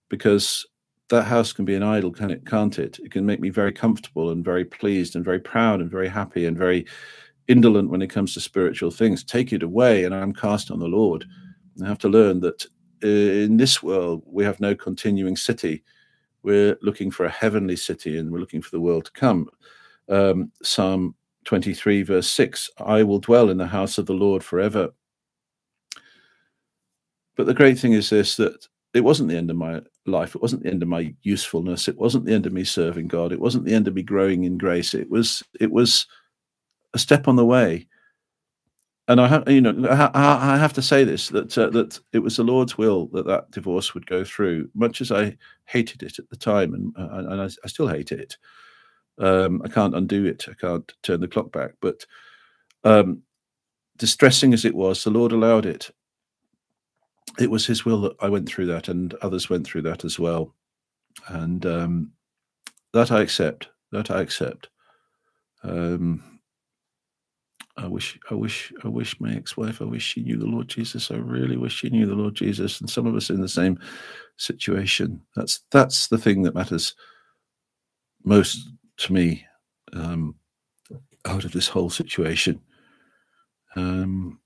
because 0.09 0.66
that 1.11 1.24
house 1.24 1.52
can 1.52 1.64
be 1.64 1.74
an 1.74 1.82
idol, 1.82 2.11
can 2.11 2.30
it? 2.30 2.46
Can't 2.46 2.78
it? 2.78 2.98
It 3.00 3.11
can 3.11 3.26
make 3.26 3.40
me 3.40 3.50
very 3.50 3.72
comfortable 3.72 4.30
and 4.30 4.44
very 4.44 4.64
pleased 4.64 5.16
and 5.16 5.24
very 5.24 5.40
proud 5.40 5.80
and 5.80 5.90
very 5.90 6.09
happy 6.09 6.46
and 6.46 6.57
very 6.57 6.86
indolent 7.48 7.90
when 7.90 8.02
it 8.02 8.11
comes 8.11 8.34
to 8.34 8.40
spiritual 8.40 8.90
things. 8.90 9.22
Take 9.22 9.52
it 9.52 9.62
away, 9.62 10.05
and 10.05 10.14
I'm 10.14 10.32
cast 10.32 10.70
on 10.70 10.78
the 10.78 10.86
Lord. 10.86 11.24
I 11.82 11.86
have 11.86 11.98
to 11.98 12.09
learn 12.09 12.40
that 12.40 12.64
uh, 13.02 13.07
in 13.07 13.57
this 13.57 13.82
world 13.82 14.22
we 14.26 14.44
have 14.44 14.61
no 14.61 14.74
continuing 14.74 15.36
city 15.36 15.82
we're 16.44 16.78
looking 16.82 17.11
for 17.11 17.24
a 17.24 17.30
heavenly 17.30 17.74
city 17.74 18.18
and 18.18 18.30
we're 18.30 18.38
looking 18.38 18.62
for 18.62 18.70
the 18.70 18.80
world 18.80 19.07
to 19.07 19.11
come. 19.12 19.48
Um, 20.09 20.52
Psalm 20.62 21.16
23, 21.46 22.02
verse 22.02 22.28
6 22.28 22.70
I 22.78 23.02
will 23.02 23.18
dwell 23.18 23.50
in 23.50 23.57
the 23.57 23.66
house 23.66 23.98
of 23.98 24.07
the 24.07 24.12
Lord 24.12 24.44
forever. 24.44 24.90
But 27.36 27.46
the 27.46 27.55
great 27.55 27.78
thing 27.78 27.94
is 27.94 28.11
this 28.11 28.36
that 28.36 28.68
it 28.95 29.03
wasn't 29.03 29.28
the 29.28 29.36
end 29.36 29.51
of 29.51 29.57
my 29.57 29.82
life. 30.07 30.34
It 30.34 30.42
wasn't 30.42 30.62
the 30.62 30.70
end 30.70 30.82
of 30.82 30.88
my 30.88 31.14
usefulness. 31.22 31.88
It 31.88 31.99
wasn't 31.99 32.24
the 32.24 32.34
end 32.34 32.47
of 32.47 32.53
me 32.53 32.64
serving 32.64 33.09
God. 33.09 33.32
It 33.32 33.40
wasn't 33.40 33.64
the 33.64 33.74
end 33.74 33.88
of 33.88 33.95
me 33.95 34.03
growing 34.03 34.45
in 34.45 34.57
grace. 34.57 34.95
It 34.95 35.11
was 35.11 35.42
it 35.61 35.70
was 35.70 36.07
a 36.95 36.99
step 36.99 37.26
on 37.28 37.36
the 37.36 37.45
way 37.45 37.86
and 39.07 39.20
I 39.20 39.28
have, 39.28 39.49
you 39.49 39.61
know, 39.61 39.86
I, 39.90 40.57
have 40.57 40.72
to 40.74 40.82
say 40.82 41.05
this 41.05 41.28
that 41.28 41.57
uh, 41.59 41.68
that 41.70 42.01
it 42.12 42.20
was 42.20 42.36
the 42.36 42.45
Lord's 42.45 42.78
will 42.78 43.09
that 43.09 43.26
that 43.26 43.51
divorce 43.51 43.92
would 43.92 44.07
go 44.07 44.24
through. 44.24 44.70
Much 44.74 45.03
as 45.03 45.12
I 45.12 45.36
hated 45.66 46.03
it 46.03 46.18
at 46.18 46.28
the 46.30 46.36
time, 46.36 46.72
and 46.72 46.95
uh, 46.97 47.30
and 47.30 47.42
I, 47.42 47.45
I 47.45 47.68
still 47.68 47.88
hate 47.88 48.12
it. 48.12 48.38
Um, 49.18 49.61
I 49.62 49.68
can't 49.68 49.95
undo 49.95 50.24
it. 50.24 50.47
I 50.49 50.55
can't 50.55 50.90
turn 51.03 51.20
the 51.20 51.28
clock 51.28 51.53
back. 51.53 51.72
But 51.82 52.07
um, 52.84 53.22
distressing 53.99 54.55
as 54.55 54.64
it 54.64 54.74
was, 54.74 55.05
the 55.05 55.11
Lord 55.11 55.32
allowed 55.32 55.66
it. 55.66 55.90
It 57.39 57.51
was 57.51 57.66
His 57.66 57.85
will 57.85 58.01
that 58.03 58.16
I 58.20 58.28
went 58.28 58.49
through 58.49 58.66
that, 58.66 58.89
and 58.89 59.14
others 59.22 59.51
went 59.51 59.66
through 59.66 59.82
that 59.82 60.05
as 60.05 60.18
well. 60.18 60.55
And 61.28 61.64
um, 61.66 62.12
that 62.93 63.11
I 63.11 63.20
accept. 63.20 63.68
That 63.93 64.11
I 64.11 64.20
accept. 64.20 64.68
Um, 65.62 66.22
I 67.76 67.89
wish, 67.89 68.18
I 68.30 68.35
wish, 68.35 68.72
I 68.85 68.89
wish 68.89 69.18
my 69.20 69.35
ex-wife. 69.35 69.82
I 69.82 69.85
wish 69.85 70.05
she 70.05 70.22
knew 70.22 70.37
the 70.37 70.47
Lord 70.47 70.68
Jesus. 70.68 71.11
I 71.11 71.16
really 71.16 71.57
wish 71.57 71.74
she 71.74 71.91
knew 71.91 72.07
the 72.07 72.14
Lord 72.14 72.35
Jesus. 72.35 72.80
And 72.80 72.89
some 72.89 73.07
of 73.07 73.16
us 73.16 73.30
in 73.30 73.41
the 73.41 73.49
same 73.49 73.78
situation. 74.37 75.20
That's 75.35 75.64
that's 75.70 76.07
the 76.09 76.18
thing 76.18 76.43
that 76.43 76.55
matters 76.55 76.95
most 78.24 78.70
to 78.99 79.12
me 79.12 79.45
um, 79.93 80.37
out 81.24 81.45
of 81.45 81.53
this 81.53 81.68
whole 81.68 81.91
situation. 81.91 82.61
Um, 83.76 84.39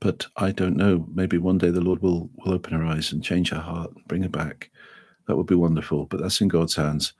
but 0.00 0.26
I 0.36 0.50
don't 0.52 0.76
know. 0.76 1.06
Maybe 1.12 1.38
one 1.38 1.58
day 1.58 1.70
the 1.70 1.80
Lord 1.80 2.02
will 2.02 2.30
will 2.36 2.52
open 2.52 2.72
her 2.72 2.84
eyes 2.84 3.12
and 3.12 3.22
change 3.22 3.50
her 3.50 3.60
heart, 3.60 3.92
and 3.94 4.04
bring 4.08 4.22
her 4.22 4.28
back. 4.28 4.70
That 5.26 5.36
would 5.36 5.46
be 5.46 5.54
wonderful. 5.54 6.06
But 6.06 6.20
that's 6.20 6.40
in 6.40 6.48
God's 6.48 6.74
hands. 6.76 7.12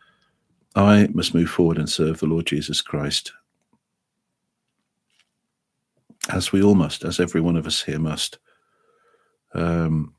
I 0.75 1.09
must 1.13 1.35
move 1.35 1.49
forward 1.51 1.79
and 1.79 1.89
serve 1.89 2.21
the 2.21 2.27
Lord 2.27 2.47
Jesus 2.47 2.81
Christ 2.81 3.33
as 6.29 6.53
we 6.53 6.63
all 6.63 6.75
must, 6.75 7.05
as 7.05 7.21
every 7.21 7.41
one 7.41 7.57
of 7.57 7.67
us 7.67 7.83
here 7.83 7.99
must. 7.99 8.39
Um, 9.55 10.15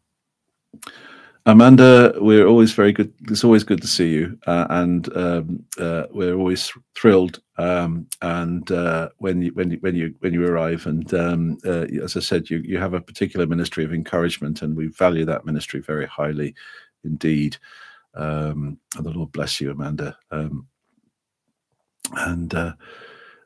Amanda, 1.47 2.13
we're 2.17 2.45
always 2.45 2.73
very 2.73 2.91
good. 2.91 3.13
It's 3.29 3.45
always 3.45 3.63
good 3.63 3.81
to 3.81 3.87
see 3.87 4.09
you, 4.09 4.37
uh, 4.47 4.67
and 4.69 5.17
um, 5.17 5.65
uh, 5.79 6.03
we're 6.11 6.35
always 6.35 6.73
thrilled. 6.93 7.41
Um, 7.57 8.05
and 8.21 8.69
uh, 8.69 9.09
when 9.19 9.41
you 9.41 9.51
when 9.53 9.71
you 9.71 9.77
when 9.77 9.95
you 9.95 10.13
when 10.19 10.33
you 10.33 10.45
arrive, 10.45 10.85
and 10.87 11.11
um, 11.13 11.57
uh, 11.65 11.85
as 12.03 12.17
I 12.17 12.19
said, 12.19 12.49
you 12.49 12.57
you 12.65 12.77
have 12.79 12.93
a 12.93 12.99
particular 12.99 13.47
ministry 13.47 13.85
of 13.85 13.93
encouragement, 13.93 14.61
and 14.61 14.75
we 14.75 14.87
value 14.87 15.23
that 15.23 15.45
ministry 15.45 15.79
very 15.79 16.05
highly, 16.05 16.53
indeed. 17.05 17.55
Um, 18.13 18.77
and 18.97 19.05
the 19.05 19.11
Lord 19.11 19.31
bless 19.31 19.61
you, 19.61 19.71
Amanda. 19.71 20.17
Um, 20.31 20.67
and 22.17 22.53
uh, 22.53 22.73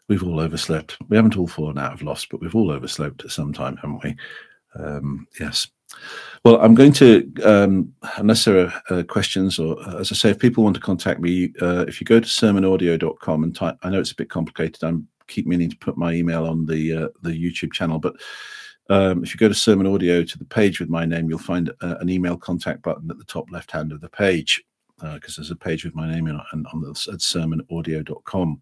we've 0.07 0.23
all 0.23 0.39
overslept. 0.39 0.97
We 1.07 1.17
haven't 1.17 1.37
all 1.37 1.45
fallen 1.45 1.77
out 1.77 1.93
of 1.93 2.01
loss, 2.01 2.25
but 2.25 2.41
we've 2.41 2.55
all 2.55 2.71
overslept 2.71 3.25
at 3.25 3.31
some 3.31 3.53
time, 3.53 3.77
haven't 3.77 4.03
we? 4.03 4.15
Um, 4.73 5.27
yes. 5.39 5.67
Well, 6.43 6.59
I'm 6.59 6.73
going 6.73 6.93
to, 6.93 7.31
um, 7.43 7.93
unless 8.17 8.45
there 8.45 8.65
are 8.65 8.73
uh, 8.89 9.03
questions, 9.03 9.59
or 9.59 9.77
as 9.99 10.11
I 10.11 10.15
say, 10.15 10.29
if 10.31 10.39
people 10.39 10.63
want 10.63 10.75
to 10.75 10.81
contact 10.81 11.19
me, 11.19 11.53
uh, 11.61 11.85
if 11.87 12.01
you 12.01 12.05
go 12.05 12.19
to 12.19 12.25
sermonaudio.com 12.25 13.43
and 13.43 13.55
type, 13.55 13.77
I 13.83 13.89
know 13.89 13.99
it's 13.99 14.11
a 14.11 14.15
bit 14.15 14.29
complicated. 14.29 14.83
I'm 14.83 15.07
keep 15.27 15.45
meaning 15.47 15.69
to 15.69 15.77
put 15.77 15.97
my 15.97 16.13
email 16.13 16.45
on 16.45 16.65
the 16.65 16.93
uh, 16.95 17.07
the 17.21 17.29
YouTube 17.29 17.73
channel, 17.73 17.99
but 17.99 18.15
um, 18.89 19.23
if 19.23 19.33
you 19.33 19.37
go 19.37 19.47
to 19.47 19.53
Sermon 19.53 19.87
Audio 19.87 20.23
to 20.23 20.37
the 20.37 20.45
page 20.45 20.79
with 20.79 20.89
my 20.89 21.05
name, 21.05 21.29
you'll 21.29 21.39
find 21.39 21.71
uh, 21.81 21.95
an 21.99 22.09
email 22.09 22.35
contact 22.35 22.81
button 22.81 23.09
at 23.09 23.17
the 23.17 23.23
top 23.23 23.49
left 23.51 23.71
hand 23.71 23.91
of 23.91 24.01
the 24.01 24.09
page 24.09 24.63
because 24.97 25.37
uh, 25.37 25.41
there's 25.41 25.51
a 25.51 25.55
page 25.55 25.85
with 25.85 25.95
my 25.95 26.11
name 26.11 26.27
on, 26.27 26.65
on 26.73 26.81
the, 26.81 26.89
at 26.89 27.19
sermonaudio.com. 27.19 28.61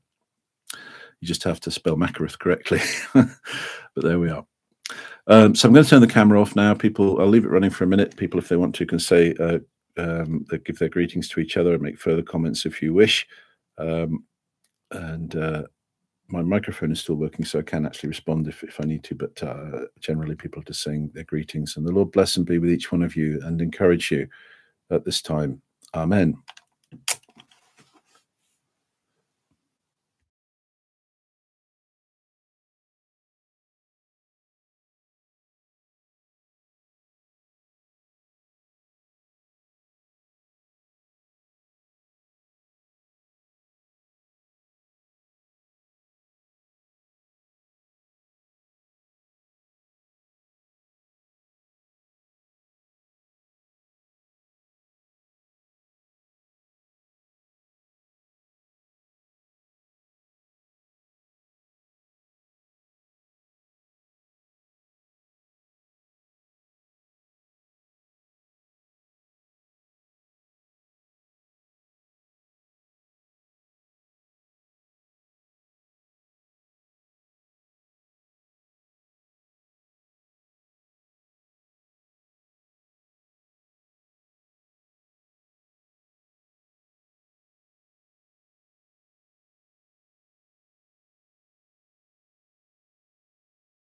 You 1.21 1.27
just 1.27 1.43
have 1.43 1.59
to 1.61 1.71
spell 1.71 1.97
Mackereth 1.97 2.39
correctly. 2.39 2.79
but 3.13 3.29
there 3.95 4.19
we 4.19 4.29
are. 4.29 4.45
Um, 5.29 5.53
so 5.53 5.67
I'm 5.67 5.73
going 5.73 5.83
to 5.83 5.89
turn 5.89 6.01
the 6.01 6.07
camera 6.07 6.41
off 6.41 6.55
now. 6.55 6.73
People, 6.73 7.21
I'll 7.21 7.27
leave 7.27 7.45
it 7.45 7.51
running 7.51 7.69
for 7.69 7.83
a 7.83 7.87
minute. 7.87 8.17
People, 8.17 8.39
if 8.39 8.49
they 8.49 8.57
want 8.57 8.73
to, 8.75 8.85
can 8.85 8.99
say, 8.99 9.35
uh, 9.39 9.59
um, 9.97 10.45
give 10.65 10.79
their 10.79 10.89
greetings 10.89 11.29
to 11.29 11.39
each 11.39 11.55
other 11.55 11.73
and 11.73 11.83
make 11.83 11.99
further 11.99 12.23
comments 12.23 12.65
if 12.65 12.81
you 12.81 12.93
wish. 12.93 13.27
Um, 13.77 14.25
and 14.91 15.35
uh, 15.35 15.63
my 16.29 16.41
microphone 16.41 16.91
is 16.91 16.99
still 16.99 17.15
working, 17.15 17.45
so 17.45 17.59
I 17.59 17.63
can 17.63 17.85
actually 17.85 18.09
respond 18.09 18.47
if, 18.47 18.63
if 18.63 18.81
I 18.81 18.85
need 18.85 19.03
to. 19.03 19.15
But 19.15 19.43
uh, 19.43 19.81
generally, 19.99 20.35
people 20.35 20.61
are 20.61 20.65
just 20.65 20.81
saying 20.81 21.11
their 21.13 21.25
greetings. 21.25 21.77
And 21.77 21.85
the 21.85 21.91
Lord 21.91 22.11
bless 22.11 22.37
and 22.37 22.45
be 22.45 22.57
with 22.57 22.71
each 22.71 22.91
one 22.91 23.03
of 23.03 23.15
you 23.15 23.39
and 23.43 23.61
encourage 23.61 24.09
you 24.09 24.27
at 24.89 25.05
this 25.05 25.21
time. 25.21 25.61
Amen. 25.93 26.35